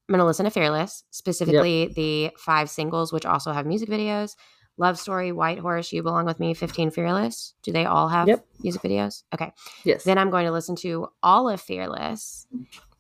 i'm 0.09 0.13
going 0.13 0.19
to 0.21 0.27
listen 0.27 0.45
to 0.45 0.51
fearless 0.51 1.05
specifically 1.11 1.91
the 1.97 2.31
five 2.39 2.69
singles 2.69 3.13
which 3.13 3.25
also 3.25 3.53
have 3.53 3.65
music 3.65 3.89
videos 3.89 4.37
love 4.77 4.99
story 4.99 5.33
white 5.33 5.59
horse 5.59 5.91
you 5.93 6.03
belong 6.03 6.27
with 6.27 6.39
me 6.41 6.53
15 6.55 6.91
fearless 6.91 7.55
do 7.63 7.73
they 7.73 7.87
all 7.87 8.09
have 8.09 8.29
Yep. 8.29 8.47
music 8.63 8.83
videos 8.83 9.23
okay 9.33 9.53
Yes. 9.85 10.05
then 10.05 10.19
I'm 10.19 10.31
going 10.31 10.45
to 10.47 10.53
listen 10.53 10.77
to 10.77 11.09
all 11.23 11.49
of 11.49 11.61
Fearless. 11.63 12.47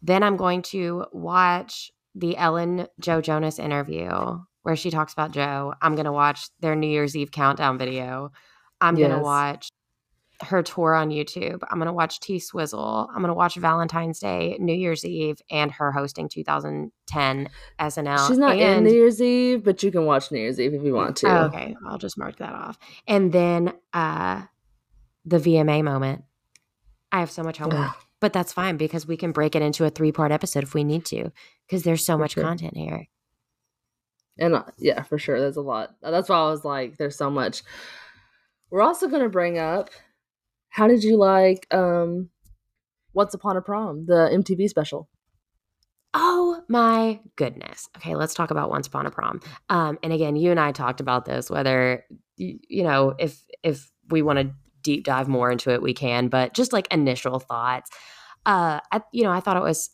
Then 0.02 0.22
I'm 0.22 0.36
going 0.38 0.62
to 0.62 1.04
watch 1.12 1.90
the 2.20 2.36
Ellen 2.36 2.86
Joe 3.00 3.20
Jonas 3.20 3.58
interview 3.58 4.38
where 4.62 4.76
she 4.76 4.90
talks 4.90 5.12
about 5.12 5.32
Joe. 5.32 5.74
I'm 5.80 5.94
going 5.94 6.04
to 6.04 6.12
watch 6.12 6.48
their 6.60 6.76
New 6.76 6.86
Year's 6.86 7.16
Eve 7.16 7.30
countdown 7.30 7.78
video. 7.78 8.30
I'm 8.80 8.94
going 8.94 9.10
to 9.10 9.18
watch 9.18 9.70
her 10.42 10.62
tour 10.62 10.94
on 10.94 11.10
YouTube. 11.10 11.60
I'm 11.70 11.78
going 11.78 11.86
to 11.86 11.92
watch 11.92 12.20
T 12.20 12.38
Swizzle. 12.38 13.08
I'm 13.10 13.18
going 13.18 13.28
to 13.28 13.34
watch 13.34 13.56
Valentine's 13.56 14.18
Day, 14.18 14.56
New 14.58 14.74
Year's 14.74 15.04
Eve, 15.04 15.40
and 15.50 15.70
her 15.72 15.92
hosting 15.92 16.28
2010 16.28 17.48
SNL. 17.78 18.28
She's 18.28 18.38
not 18.38 18.58
in 18.58 18.84
New 18.84 18.92
Year's 18.92 19.20
Eve, 19.20 19.64
but 19.64 19.82
you 19.82 19.90
can 19.90 20.06
watch 20.06 20.30
New 20.30 20.38
Year's 20.38 20.60
Eve 20.60 20.74
if 20.74 20.82
you 20.82 20.94
want 20.94 21.16
to. 21.18 21.28
Oh, 21.28 21.44
okay, 21.46 21.76
I'll 21.86 21.98
just 21.98 22.16
mark 22.18 22.36
that 22.38 22.54
off. 22.54 22.78
And 23.06 23.32
then 23.32 23.74
uh 23.92 24.42
the 25.24 25.38
VMA 25.38 25.84
moment. 25.84 26.24
I 27.12 27.20
have 27.20 27.30
so 27.30 27.42
much 27.42 27.58
homework. 27.58 27.90
But 28.20 28.32
that's 28.32 28.52
fine 28.52 28.76
because 28.76 29.06
we 29.06 29.16
can 29.16 29.32
break 29.32 29.54
it 29.54 29.62
into 29.62 29.84
a 29.84 29.90
three 29.90 30.12
part 30.12 30.32
episode 30.32 30.62
if 30.62 30.74
we 30.74 30.84
need 30.84 31.04
to 31.06 31.30
because 31.66 31.82
there's 31.82 32.04
so 32.04 32.14
For 32.14 32.18
much 32.18 32.32
sure. 32.32 32.44
content 32.44 32.76
here. 32.76 33.08
And 34.38 34.54
uh, 34.54 34.64
yeah, 34.78 35.02
for 35.02 35.18
sure, 35.18 35.38
there's 35.40 35.56
a 35.56 35.62
lot. 35.62 35.94
That's 36.02 36.28
why 36.28 36.38
I 36.38 36.50
was 36.50 36.64
like, 36.64 36.96
there's 36.96 37.16
so 37.16 37.30
much. 37.30 37.62
We're 38.70 38.82
also 38.82 39.08
going 39.08 39.22
to 39.22 39.28
bring 39.28 39.58
up 39.58 39.90
how 40.68 40.86
did 40.86 41.02
you 41.02 41.16
like 41.16 41.66
um 41.74 42.30
Once 43.12 43.34
Upon 43.34 43.56
a 43.56 43.60
Prom, 43.60 44.06
the 44.06 44.30
MTV 44.32 44.68
special? 44.68 45.08
Oh 46.14 46.62
my 46.68 47.20
goodness. 47.36 47.88
Okay, 47.96 48.16
let's 48.16 48.34
talk 48.34 48.50
about 48.50 48.70
Once 48.70 48.86
Upon 48.86 49.06
a 49.06 49.10
Prom. 49.10 49.40
Um, 49.68 49.98
and 50.02 50.12
again, 50.12 50.36
you 50.36 50.50
and 50.50 50.58
I 50.58 50.72
talked 50.72 51.00
about 51.00 51.24
this. 51.24 51.50
Whether 51.50 52.04
you 52.36 52.82
know 52.84 53.14
if 53.18 53.44
if 53.62 53.90
we 54.08 54.22
want 54.22 54.38
to 54.38 54.54
deep 54.82 55.04
dive 55.04 55.28
more 55.28 55.50
into 55.50 55.70
it, 55.70 55.82
we 55.82 55.94
can. 55.94 56.28
But 56.28 56.54
just 56.54 56.72
like 56.72 56.92
initial 56.92 57.38
thoughts, 57.38 57.90
uh, 58.46 58.80
I, 58.92 59.02
you 59.12 59.22
know, 59.22 59.32
I 59.32 59.40
thought 59.40 59.56
it 59.56 59.62
was 59.62 59.90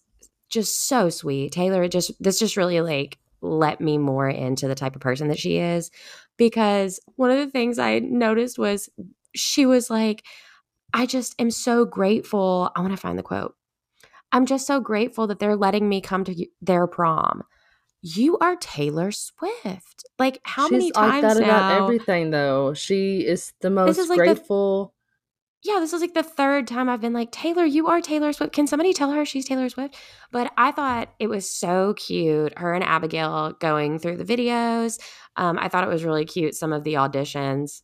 just 0.49 0.89
so 0.89 1.11
sweet. 1.11 1.53
Taylor 1.53 1.83
it 1.85 1.93
just 1.93 2.13
this 2.23 2.39
just 2.39 2.57
really 2.57 2.81
like 2.81 3.19
let 3.43 3.81
me 3.81 3.99
more 3.99 4.29
into 4.29 4.69
the 4.69 4.75
type 4.75 4.95
of 4.95 5.03
person 5.03 5.29
that 5.29 5.39
she 5.39 5.59
is 5.59 5.91
because 6.37 7.01
one 7.17 7.31
of 7.31 7.39
the 7.39 7.51
things 7.51 7.79
I 7.79 7.99
noticed 7.99 8.59
was 8.59 8.89
she 9.35 9.67
was 9.67 9.91
like, 9.91 10.25
I 10.95 11.07
just 11.07 11.35
am 11.41 11.51
so 11.51 11.85
grateful. 11.85 12.71
I 12.75 12.81
want 12.81 12.93
to 12.93 12.97
find 12.97 13.19
the 13.19 13.23
quote. 13.23 13.55
I'm 14.33 14.47
just 14.47 14.67
so 14.67 14.81
grateful 14.81 15.27
that 15.27 15.39
they're 15.39 15.57
letting 15.57 15.89
me 15.89 16.01
come 16.01 16.25
to 16.25 16.47
their 16.61 16.87
prom. 16.87 17.43
You 18.15 18.39
are 18.39 18.55
Taylor 18.57 19.11
Swift. 19.11 20.05
Like 20.19 20.41
how 20.45 20.65
She's 20.69 20.73
many 20.73 20.85
like 20.93 21.23
times 21.23 21.23
that 21.35 21.41
now? 21.41 21.47
about 21.47 21.83
everything, 21.83 22.31
though. 22.31 22.73
She 22.75 23.27
is 23.27 23.53
the 23.61 23.71
most 23.71 23.99
is 23.99 24.09
like 24.09 24.19
the- 24.19 24.25
grateful. 24.25 24.95
yeah, 25.65 25.81
this 25.81 25.93
is 25.93 26.01
like 26.01 26.15
the 26.15 26.23
third 26.23 26.69
time 26.69 26.89
I've 26.89 27.01
been 27.01 27.13
like, 27.13 27.33
Taylor, 27.33 27.65
you 27.65 27.89
are 27.89 28.01
Taylor 28.01 28.33
Swift. 28.33 28.53
Can 28.53 28.69
somebody 28.69 28.93
tell 28.93 29.11
her 29.11 29.25
she's 29.25 29.45
Taylor 29.47 29.69
Swift? 29.69 29.97
But 30.31 30.53
I 30.57 30.71
thought 30.71 31.09
it 31.19 31.27
was 31.27 31.51
so 31.51 31.95
cute. 31.95 32.57
Her 32.57 32.75
and 32.75 32.85
Abigail 32.85 33.55
going 33.59 33.99
through 33.99 34.19
the 34.19 34.37
videos. 34.37 35.01
Um, 35.37 35.59
I 35.59 35.69
thought 35.69 35.83
it 35.85 35.91
was 35.91 36.05
really 36.05 36.25
cute. 36.25 36.55
Some 36.55 36.73
of 36.73 36.85
the 36.85 36.95
auditions. 36.95 37.83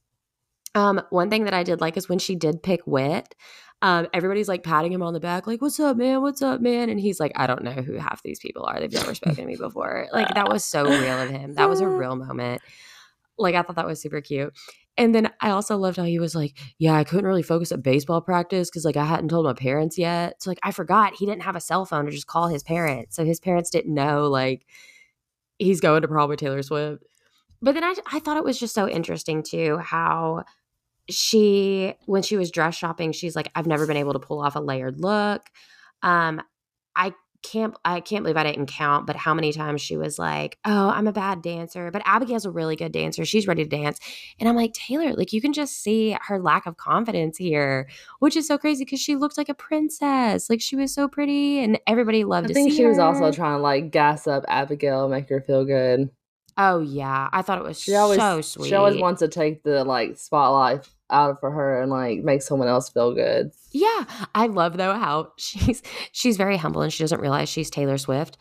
Um, 0.75 1.03
one 1.11 1.29
thing 1.31 1.45
that 1.45 1.53
I 1.55 1.65
did 1.65 1.81
like 1.83 1.97
is 1.97 2.09
when 2.09 2.19
she 2.21 2.35
did 2.37 2.63
pick 2.63 2.87
Wit. 2.87 3.35
Um, 3.83 4.07
everybody's 4.15 4.47
like 4.47 4.63
patting 4.63 4.93
him 4.93 5.03
on 5.03 5.13
the 5.13 5.21
back, 5.21 5.49
like, 5.49 5.61
"What's 5.61 5.81
up, 5.81 5.97
man? 5.97 6.23
What's 6.23 6.41
up, 6.41 6.61
man?" 6.61 6.89
And 6.89 7.01
he's 7.01 7.19
like, 7.19 7.33
"I 7.35 7.49
don't 7.49 7.65
know 7.65 7.73
who 7.73 7.95
half 7.95 8.23
these 8.23 8.39
people 8.39 8.65
are. 8.65 8.79
They've 8.79 8.93
never 8.93 9.13
spoken 9.13 9.37
to 9.37 9.47
me 9.47 9.57
before." 9.57 10.09
Like 10.13 10.35
that 10.35 10.49
was 10.49 10.65
so 10.65 10.85
real 10.85 11.21
of 11.21 11.31
him. 11.31 11.55
That 11.55 11.69
was 11.69 11.81
a 11.81 11.89
real 11.89 12.15
moment. 12.15 12.63
Like 13.39 13.55
I 13.55 13.63
thought 13.63 13.77
that 13.77 13.87
was 13.87 14.01
super 14.01 14.21
cute. 14.21 14.55
And 14.97 15.15
then 15.15 15.31
I 15.41 15.51
also 15.51 15.77
loved 15.77 15.97
how 15.97 16.05
he 16.05 16.21
was 16.21 16.35
like, 16.35 16.59
"Yeah, 16.79 16.95
I 16.95 17.05
couldn't 17.05 17.27
really 17.27 17.43
focus 17.43 17.73
at 17.73 17.83
baseball 17.83 18.21
practice 18.21 18.71
because 18.71 18.85
like 18.85 18.97
I 18.97 19.05
hadn't 19.05 19.31
told 19.31 19.47
my 19.47 19.55
parents 19.55 19.99
yet." 19.99 20.43
So 20.43 20.51
like 20.51 20.61
I 20.63 20.71
forgot 20.71 21.15
he 21.17 21.27
didn't 21.27 21.43
have 21.43 21.57
a 21.57 21.61
cell 21.61 21.85
phone 21.85 22.05
to 22.05 22.13
just 22.13 22.27
call 22.29 22.47
his 22.49 22.63
parents, 22.63 23.17
so 23.17 23.25
his 23.25 23.41
parents 23.41 23.71
didn't 23.71 23.95
know 23.95 24.29
like 24.29 24.65
he's 25.59 25.81
going 25.81 26.03
to 26.03 26.09
probably 26.09 26.37
Taylor 26.37 26.63
Swift. 26.63 27.05
But 27.61 27.75
then 27.75 27.85
I 27.85 27.95
I 28.13 28.21
thought 28.21 28.37
it 28.37 28.45
was 28.45 28.61
just 28.61 28.75
so 28.75 28.89
interesting 28.89 29.43
too 29.43 29.79
how 29.79 30.45
she 31.09 31.95
when 32.07 32.23
she 32.23 32.37
was 32.37 32.51
dress 32.51 32.75
shopping 32.75 33.13
she's 33.13 33.35
like 33.35 33.51
I've 33.55 33.67
never 33.67 33.87
been 33.87 33.97
able 33.97 34.13
to 34.13 34.19
pull 34.19 34.41
off 34.41 34.57
a 34.57 34.61
layered 34.61 35.01
look. 35.01 35.43
Um 36.03 36.43
I 36.95 37.13
can't 37.43 37.75
I 37.85 38.01
can't 38.01 38.23
believe 38.23 38.37
I 38.37 38.45
didn't 38.45 38.67
count, 38.67 39.07
but 39.07 39.17
how 39.17 39.35
many 39.35 39.53
times 39.53 39.81
she 39.81 39.97
was 39.97 40.19
like, 40.19 40.59
"Oh, 40.65 40.89
I'm 40.89 41.07
a 41.07 41.13
bad 41.13 41.43
dancer," 41.43 41.91
but 41.91 42.03
Abigail's 42.05 42.45
a 42.45 42.51
really 42.51 42.77
good 42.77 42.93
dancer. 42.93 43.25
She's 43.25 43.47
ready 43.47 43.65
to 43.65 43.69
dance, 43.69 43.99
and 44.39 44.49
I'm 44.49 44.57
like, 44.57 44.73
Taylor, 44.73 45.13
like 45.15 45.33
you 45.33 45.41
can 45.41 45.53
just 45.53 45.83
see 45.83 46.17
her 46.29 46.41
lack 46.41 46.67
of 46.67 46.77
confidence 46.77 47.37
here, 47.37 47.89
which 48.21 48.37
is 48.37 48.47
so 48.47 48.59
crazy 48.59 48.85
because 48.85 49.01
she 49.01 49.17
looked 49.17 49.37
like 49.37 49.49
a 49.49 49.55
princess, 49.55 50.49
like 50.49 50.61
she 50.61 50.77
was 50.77 50.95
so 50.95 51.09
pretty, 51.09 51.59
and 51.59 51.79
everybody 51.87 52.25
loved 52.25 52.49
her. 52.49 52.53
I 52.53 52.55
think 52.55 52.73
she 52.73 52.87
was 52.87 52.99
also 52.99 53.33
trying 53.33 53.59
to 53.59 53.63
like 53.63 53.91
gas 53.91 54.27
up 54.27 54.45
Abigail, 54.49 55.09
make 55.09 55.29
her 55.29 55.41
feel 55.41 55.65
good. 55.65 56.11
Oh 56.57 56.81
yeah, 56.81 57.29
I 57.33 57.43
thought 57.43 57.59
it 57.59 57.65
was 57.65 57.81
She 57.81 57.95
always, 57.95 58.19
so 58.19 58.41
sweet. 58.41 58.69
she 58.69 58.75
always 58.75 59.01
wants 59.01 59.21
to 59.21 59.29
take 59.29 59.63
the 59.63 59.85
like 59.85 60.19
spotlight 60.19 60.89
out 61.11 61.31
of 61.31 61.41
for 61.41 61.51
her 61.51 61.81
and 61.83 61.91
like 61.91 62.21
make 62.21 62.43
someone 62.43 62.69
else 62.69 62.89
feel 62.91 63.15
good. 63.15 63.51
Yeah, 63.73 64.05
I 64.35 64.47
love 64.47 64.77
though 64.77 64.95
how 64.95 65.33
she's 65.39 65.83
she's 66.13 66.37
very 66.37 66.57
humble 66.57 66.83
and 66.83 66.93
she 66.93 67.03
doesn't 67.03 67.21
realize 67.21 67.49
she's 67.49 67.71
Taylor 67.71 67.99
Swift. 67.99 68.37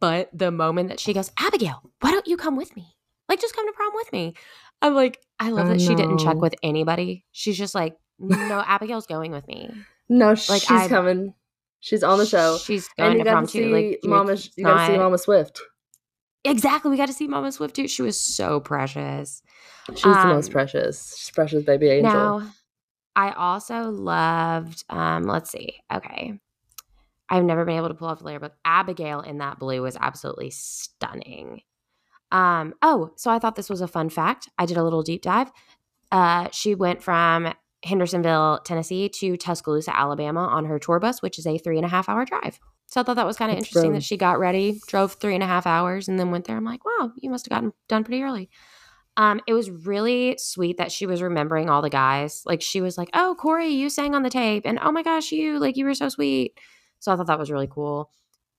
But 0.00 0.28
the 0.32 0.50
moment 0.50 0.90
that 0.90 1.00
she 1.00 1.14
goes, 1.14 1.30
Abigail, 1.38 1.80
why 2.00 2.10
don't 2.12 2.26
you 2.26 2.36
come 2.36 2.56
with 2.56 2.76
me? 2.76 2.94
Like, 3.28 3.40
just 3.40 3.56
come 3.56 3.66
to 3.66 3.72
prom 3.72 3.92
with 3.94 4.12
me. 4.12 4.34
I'm 4.82 4.94
like, 4.94 5.18
I 5.40 5.50
love 5.50 5.66
Oh, 5.66 5.70
that 5.72 5.80
she 5.80 5.94
didn't 5.94 6.18
check 6.18 6.36
with 6.36 6.54
anybody. 6.62 7.24
She's 7.32 7.56
just 7.56 7.74
like, 7.74 7.96
no, 8.18 8.62
Abigail's 8.66 9.06
going 9.06 9.32
with 9.32 9.48
me. 9.48 9.70
No, 10.10 10.28
Like, 10.28 10.60
she's 10.62 10.70
I- 10.70 10.88
coming. 10.88 11.32
She's 11.80 12.02
on 12.02 12.18
the 12.18 12.26
show, 12.26 12.58
She's 12.58 12.88
and 12.98 13.04
going 13.06 13.12
you 13.12 13.18
to 13.18 13.24
got 13.24 13.30
prom 13.32 13.46
to 13.46 13.52
too. 13.52 13.58
see 13.64 13.72
Like, 13.72 14.00
Mama. 14.04 14.36
You 14.56 14.64
got 14.64 14.86
to 14.88 14.92
see 14.92 14.98
Mama 14.98 15.16
Swift. 15.18 15.60
Exactly. 16.44 16.90
We 16.90 16.96
got 16.96 17.06
to 17.06 17.12
see 17.12 17.26
Mama 17.28 17.52
Swift 17.52 17.76
too. 17.76 17.88
She 17.88 18.02
was 18.02 18.18
so 18.20 18.60
precious. 18.60 19.42
She's 19.94 20.02
the 20.02 20.24
most 20.26 20.48
Um, 20.48 20.52
precious. 20.52 21.16
She's 21.18 21.30
precious 21.30 21.64
baby 21.64 21.88
angel. 21.90 22.12
Now, 22.40 22.50
I 23.16 23.32
also 23.32 23.90
loved, 23.90 24.84
um, 24.88 25.24
let's 25.24 25.50
see. 25.50 25.80
Okay. 25.92 26.38
I've 27.28 27.44
never 27.44 27.64
been 27.64 27.76
able 27.76 27.88
to 27.88 27.94
pull 27.94 28.08
off 28.08 28.20
the 28.20 28.24
layer, 28.24 28.38
but 28.40 28.56
Abigail 28.64 29.20
in 29.20 29.38
that 29.38 29.58
blue 29.58 29.82
was 29.82 29.96
absolutely 30.00 30.50
stunning. 30.50 31.62
Um, 32.30 32.74
oh, 32.82 33.10
so 33.16 33.30
I 33.30 33.38
thought 33.38 33.56
this 33.56 33.68
was 33.70 33.80
a 33.80 33.88
fun 33.88 34.08
fact. 34.08 34.48
I 34.58 34.66
did 34.66 34.76
a 34.76 34.84
little 34.84 35.02
deep 35.02 35.22
dive. 35.22 35.50
Uh, 36.12 36.48
she 36.52 36.74
went 36.74 37.02
from 37.02 37.52
Hendersonville, 37.84 38.60
Tennessee 38.64 39.08
to 39.10 39.36
Tuscaloosa, 39.36 39.94
Alabama 39.96 40.46
on 40.46 40.64
her 40.66 40.78
tour 40.78 41.00
bus, 41.00 41.20
which 41.20 41.38
is 41.38 41.46
a 41.46 41.58
three 41.58 41.76
and 41.76 41.84
a 41.84 41.88
half 41.88 42.08
hour 42.08 42.24
drive. 42.24 42.58
So 42.88 43.00
I 43.00 43.04
thought 43.04 43.16
that 43.16 43.26
was 43.26 43.36
kind 43.36 43.52
of 43.52 43.58
interesting 43.58 43.92
that 43.92 44.02
she 44.02 44.16
got 44.16 44.38
ready, 44.38 44.80
drove 44.88 45.12
three 45.12 45.34
and 45.34 45.42
a 45.42 45.46
half 45.46 45.66
hours, 45.66 46.08
and 46.08 46.18
then 46.18 46.30
went 46.30 46.46
there. 46.46 46.56
I'm 46.56 46.64
like, 46.64 46.84
wow, 46.86 47.12
you 47.16 47.28
must 47.30 47.44
have 47.46 47.50
gotten 47.50 47.72
done 47.86 48.02
pretty 48.02 48.22
early. 48.22 48.48
Um, 49.16 49.40
it 49.46 49.52
was 49.52 49.70
really 49.70 50.36
sweet 50.38 50.78
that 50.78 50.92
she 50.92 51.04
was 51.06 51.20
remembering 51.22 51.68
all 51.68 51.82
the 51.82 51.90
guys. 51.90 52.42
Like 52.46 52.62
she 52.62 52.80
was 52.80 52.96
like, 52.96 53.10
"Oh, 53.14 53.34
Corey, 53.38 53.68
you 53.68 53.90
sang 53.90 54.14
on 54.14 54.22
the 54.22 54.30
tape," 54.30 54.62
and 54.64 54.78
"Oh 54.80 54.92
my 54.92 55.02
gosh, 55.02 55.32
you 55.32 55.58
like 55.58 55.76
you 55.76 55.84
were 55.84 55.94
so 55.94 56.08
sweet." 56.08 56.58
So 57.00 57.12
I 57.12 57.16
thought 57.16 57.26
that 57.26 57.38
was 57.38 57.50
really 57.50 57.66
cool. 57.68 58.10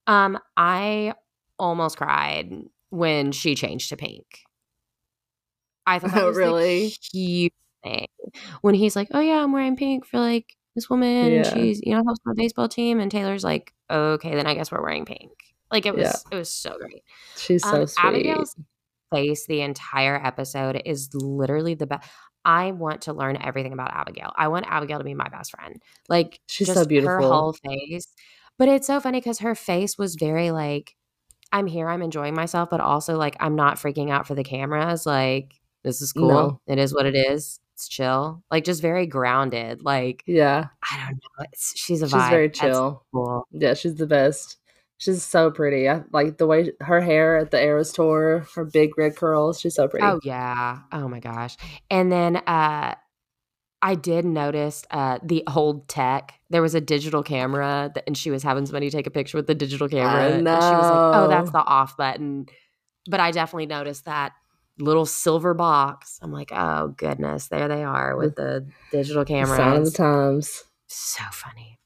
Um, 0.08 0.38
I 0.58 1.14
almost 1.58 1.98
cried 1.98 2.52
when 2.90 3.32
she 3.32 3.56
changed 3.56 3.90
to 3.90 3.98
pink. 3.98 4.26
I 5.88 6.00
thought 6.00 6.12
that 6.12 6.24
Oh, 6.24 6.28
was 6.28 6.38
really? 6.38 6.90
the 6.90 6.98
cute 7.12 7.54
thing 7.84 8.08
when 8.62 8.76
he's 8.76 8.96
like, 8.96 9.08
"Oh 9.12 9.20
yeah, 9.22 9.42
I'm 9.44 9.52
wearing 9.54 9.76
pink 9.78 10.06
for 10.06 10.20
like 10.20 10.56
this 10.76 10.90
woman, 10.90 11.32
Yeah. 11.34 11.54
she's 11.54 11.82
you 11.84 11.94
know 11.96 12.04
helps 12.06 12.20
my 12.26 12.34
baseball 12.36 12.68
team," 12.68 13.00
and 13.00 13.10
Taylor's 13.12 13.44
like, 13.44 13.74
"Okay, 13.90 14.36
then 14.36 14.48
I 14.48 14.54
guess 14.54 14.72
we're 14.72 14.82
wearing 14.82 15.06
pink." 15.06 15.32
Like 15.72 15.86
it 15.86 15.96
was, 15.96 16.04
Yeah. 16.04 16.16
it 16.32 16.36
was 16.36 16.50
so 16.52 16.76
great. 16.80 17.04
She's 17.38 17.64
so 17.64 17.82
Um, 17.82 17.88
sweet. 17.88 18.06
Abigail's 18.06 18.56
face 19.14 19.46
the 19.48 19.62
entire 19.62 20.16
episode 20.24 20.82
is 20.86 21.10
literally 21.14 21.74
the 21.76 21.88
best. 21.88 22.10
I 22.46 22.72
want 22.72 23.02
to 23.04 23.14
learn 23.14 23.38
everything 23.42 23.74
about 23.74 23.92
Abigail. 23.94 24.32
I 24.36 24.48
want 24.48 24.66
Abigail 24.68 24.98
to 25.00 25.04
be 25.04 25.14
my 25.14 25.28
best 25.30 25.52
friend. 25.52 25.82
Like 26.08 26.40
She's 26.48 26.74
so 26.74 26.86
beautiful. 26.86 27.14
Her 27.16 27.22
whole 27.22 27.54
face. 27.54 28.08
But 28.58 28.70
it's 28.70 28.88
so 28.88 29.00
funny 29.00 29.20
because 29.20 29.40
her 29.40 29.56
face 29.56 29.98
was 29.98 30.16
very 30.16 30.52
like, 30.52 30.96
I'm 31.52 31.68
here, 31.68 31.88
I'm 31.90 32.02
enjoying 32.02 32.36
myself, 32.36 32.70
but 32.70 32.80
also 32.82 33.18
like 33.18 33.36
I'm 33.40 33.56
not 33.56 33.78
freaking 33.78 34.10
out 34.12 34.28
for 34.28 34.36
the 34.36 34.44
cameras. 34.44 35.06
Like, 35.06 35.54
this 35.84 36.02
is 36.02 36.14
cool. 36.14 36.28
No. 36.30 36.62
It 36.68 36.78
is 36.80 36.94
what 36.94 37.06
it 37.06 37.16
is. 37.16 37.60
It's 37.80 37.88
chill. 37.88 38.44
Like 38.52 38.66
just 38.66 38.82
very 38.82 39.06
grounded. 39.06 39.84
Like 39.86 40.22
Yeah. 40.28 40.66
I 40.92 40.98
don't 40.98 41.14
know. 41.16 41.46
It's, 41.54 41.72
she's 41.80 42.02
a 42.02 42.08
She's 42.08 42.14
vibe. 42.14 42.30
very 42.30 42.50
chill. 42.50 43.06
cool. 43.14 43.48
Yeah, 43.52 43.74
she's 43.74 43.96
the 43.96 44.06
best. 44.06 44.58
She's 44.98 45.24
so 45.24 45.50
pretty. 45.50 45.88
I 45.88 46.04
like 46.12 46.40
the 46.40 46.46
way 46.46 46.74
her 46.82 47.00
hair 47.00 47.38
at 47.38 47.52
the 47.52 47.64
Eras 47.64 47.94
tour, 47.94 48.46
her 48.56 48.66
big 48.66 48.98
red 48.98 49.16
curls. 49.16 49.62
She's 49.62 49.76
so 49.76 49.88
pretty. 49.88 50.06
Oh 50.06 50.20
yeah. 50.26 50.80
Oh 50.92 51.08
my 51.08 51.22
gosh. 51.22 51.56
And 51.90 52.12
then 52.12 52.36
uh 52.36 52.96
I 53.82 53.96
did 53.96 54.26
notice 54.26 54.84
uh 54.92 55.20
the 55.24 55.42
old 55.56 55.88
tech. 55.88 56.34
There 56.50 56.62
was 56.62 56.76
a 56.76 56.82
digital 56.82 57.24
camera 57.24 57.92
that, 57.96 58.04
and 58.08 58.18
she 58.18 58.30
was 58.30 58.44
having 58.44 58.66
somebody 58.66 58.90
take 58.90 59.08
a 59.08 59.12
picture 59.12 59.38
with 59.38 59.48
the 59.48 59.56
digital 59.56 59.88
camera. 59.88 60.32
And 60.34 60.40
she 60.40 60.52
was 60.52 60.60
like, 60.84 61.16
Oh, 61.16 61.28
that's 61.30 61.52
the 61.52 61.64
off 61.64 61.96
button. 61.96 62.48
But 63.10 63.22
I 63.22 63.32
definitely 63.32 63.68
noticed 63.68 64.04
that 64.04 64.34
little 64.80 65.06
silver 65.06 65.54
box. 65.54 66.20
I'm 66.22 66.32
like, 66.32 66.52
oh 66.52 66.90
goodness, 66.90 67.48
there 67.48 67.68
they 67.68 67.84
are 67.84 68.16
with 68.16 68.36
the 68.36 68.68
digital 68.92 69.26
camera. 69.26 69.58
sign 69.58 69.78
of 69.78 69.86
the 69.86 69.92
times. 69.92 70.64
So 70.88 71.24
funny. 71.32 71.80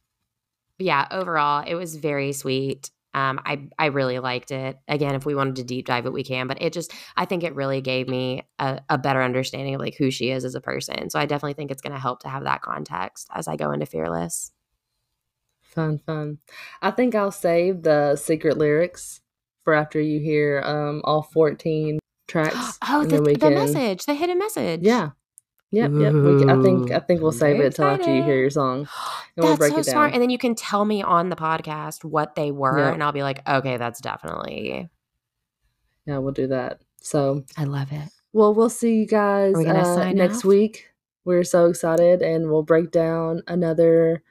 But 0.78 0.86
yeah, 0.86 1.08
overall, 1.12 1.64
it 1.66 1.76
was 1.76 1.96
very 1.96 2.34
sweet. 2.34 2.92
Um, 3.16 3.40
I 3.46 3.68
I 3.78 3.88
really 3.88 4.18
liked 4.20 4.52
it. 4.52 4.78
Again, 4.88 5.14
if 5.14 5.26
we 5.26 5.36
wanted 5.36 5.58
to 5.58 5.64
deep 5.64 5.86
dive 5.86 6.06
it, 6.06 6.14
we 6.14 6.24
can. 6.24 6.48
But 6.48 6.62
it 6.62 6.74
just, 6.74 6.92
I 7.16 7.26
think 7.26 7.44
it 7.44 7.54
really 7.54 7.80
gave 7.82 8.08
me 8.08 8.44
a, 8.58 8.82
a 8.90 8.98
better 8.98 9.22
understanding 9.22 9.76
of 9.76 9.82
like 9.82 9.96
who 9.96 10.10
she 10.10 10.32
is 10.32 10.46
as 10.46 10.56
a 10.56 10.62
person. 10.62 11.10
So 11.10 11.20
I 11.20 11.26
definitely 11.26 11.54
think 11.54 11.70
it's 11.70 11.82
going 11.82 11.94
to 11.94 12.00
help 12.00 12.22
to 12.22 12.30
have 12.30 12.44
that 12.46 12.62
context 12.62 13.28
as 13.36 13.48
I 13.48 13.56
go 13.56 13.72
into 13.72 13.86
Fearless. 13.86 14.52
Fun, 15.62 16.00
fun. 16.00 16.40
I 16.82 16.92
think 16.92 17.14
I'll 17.14 17.32
save 17.32 17.84
the 17.84 18.16
secret 18.16 18.58
lyrics 18.58 19.22
for 19.64 19.74
after 19.74 20.00
you 20.00 20.20
hear 20.20 20.62
um 20.66 21.02
all 21.04 21.22
14 21.24 22.00
tracks. 22.34 22.78
oh, 22.90 23.06
the, 23.06 23.22
the 23.22 23.36
can- 23.36 23.54
message, 23.54 24.06
the 24.06 24.14
hidden 24.14 24.38
message. 24.40 24.82
Yeah. 24.84 25.12
Yep, 25.72 25.92
yep. 25.96 26.12
Can- 26.12 26.50
I 26.52 26.62
think 26.62 26.92
I 26.92 27.00
think 27.00 27.22
we'll 27.22 27.32
save 27.32 27.56
very 27.56 27.64
it 27.64 27.80
until 27.80 27.86
after 27.86 28.14
you 28.16 28.22
hear 28.24 28.38
your 28.38 28.50
song. 28.50 28.88
And 29.36 29.44
we'll 29.44 29.58
That's 29.58 29.58
break 29.58 29.74
so 29.74 29.80
it 29.80 29.86
smart. 29.86 30.10
down. 30.10 30.14
And 30.14 30.22
then 30.22 30.30
you 30.30 30.38
can 30.38 30.54
tell 30.54 30.86
me 30.86 31.02
on 31.02 31.30
the 31.30 31.36
podcast 31.36 32.04
what 32.04 32.36
they 32.36 32.52
were, 32.52 32.78
Yeah. 32.78 32.94
and 32.94 33.02
I'll 33.02 33.12
be 33.12 33.24
like, 33.24 33.42
okay, 33.50 33.78
that's 33.78 34.00
definitely. 34.00 34.90
Yeah, 36.06 36.20
we'll 36.20 36.34
do 36.34 36.46
that. 36.50 36.82
So, 37.02 37.44
I 37.58 37.64
love 37.64 37.92
it. 37.92 38.10
well, 38.32 38.54
we'll 38.54 38.70
see 38.70 38.98
you 38.98 39.08
guys 39.08 39.56
we 39.58 39.66
uh, 39.66 40.12
next 40.14 40.40
off? 40.40 40.46
week. 40.46 40.86
We're 41.26 41.44
so 41.44 41.66
excited, 41.66 42.22
and 42.22 42.52
we'll 42.52 42.62
break 42.62 42.92
down 42.92 43.42
another 43.48 44.22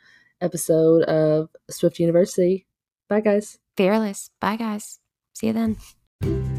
episode 0.40 1.02
of 1.04 1.48
Swift 1.68 1.98
University. 1.98 2.66
Bye, 3.08 3.20
guys. 3.22 3.58
Fearless. 3.76 4.30
Bye, 4.40 4.54
guys. 4.56 5.00
See 5.34 5.48
you 5.48 5.52
then. 5.52 6.51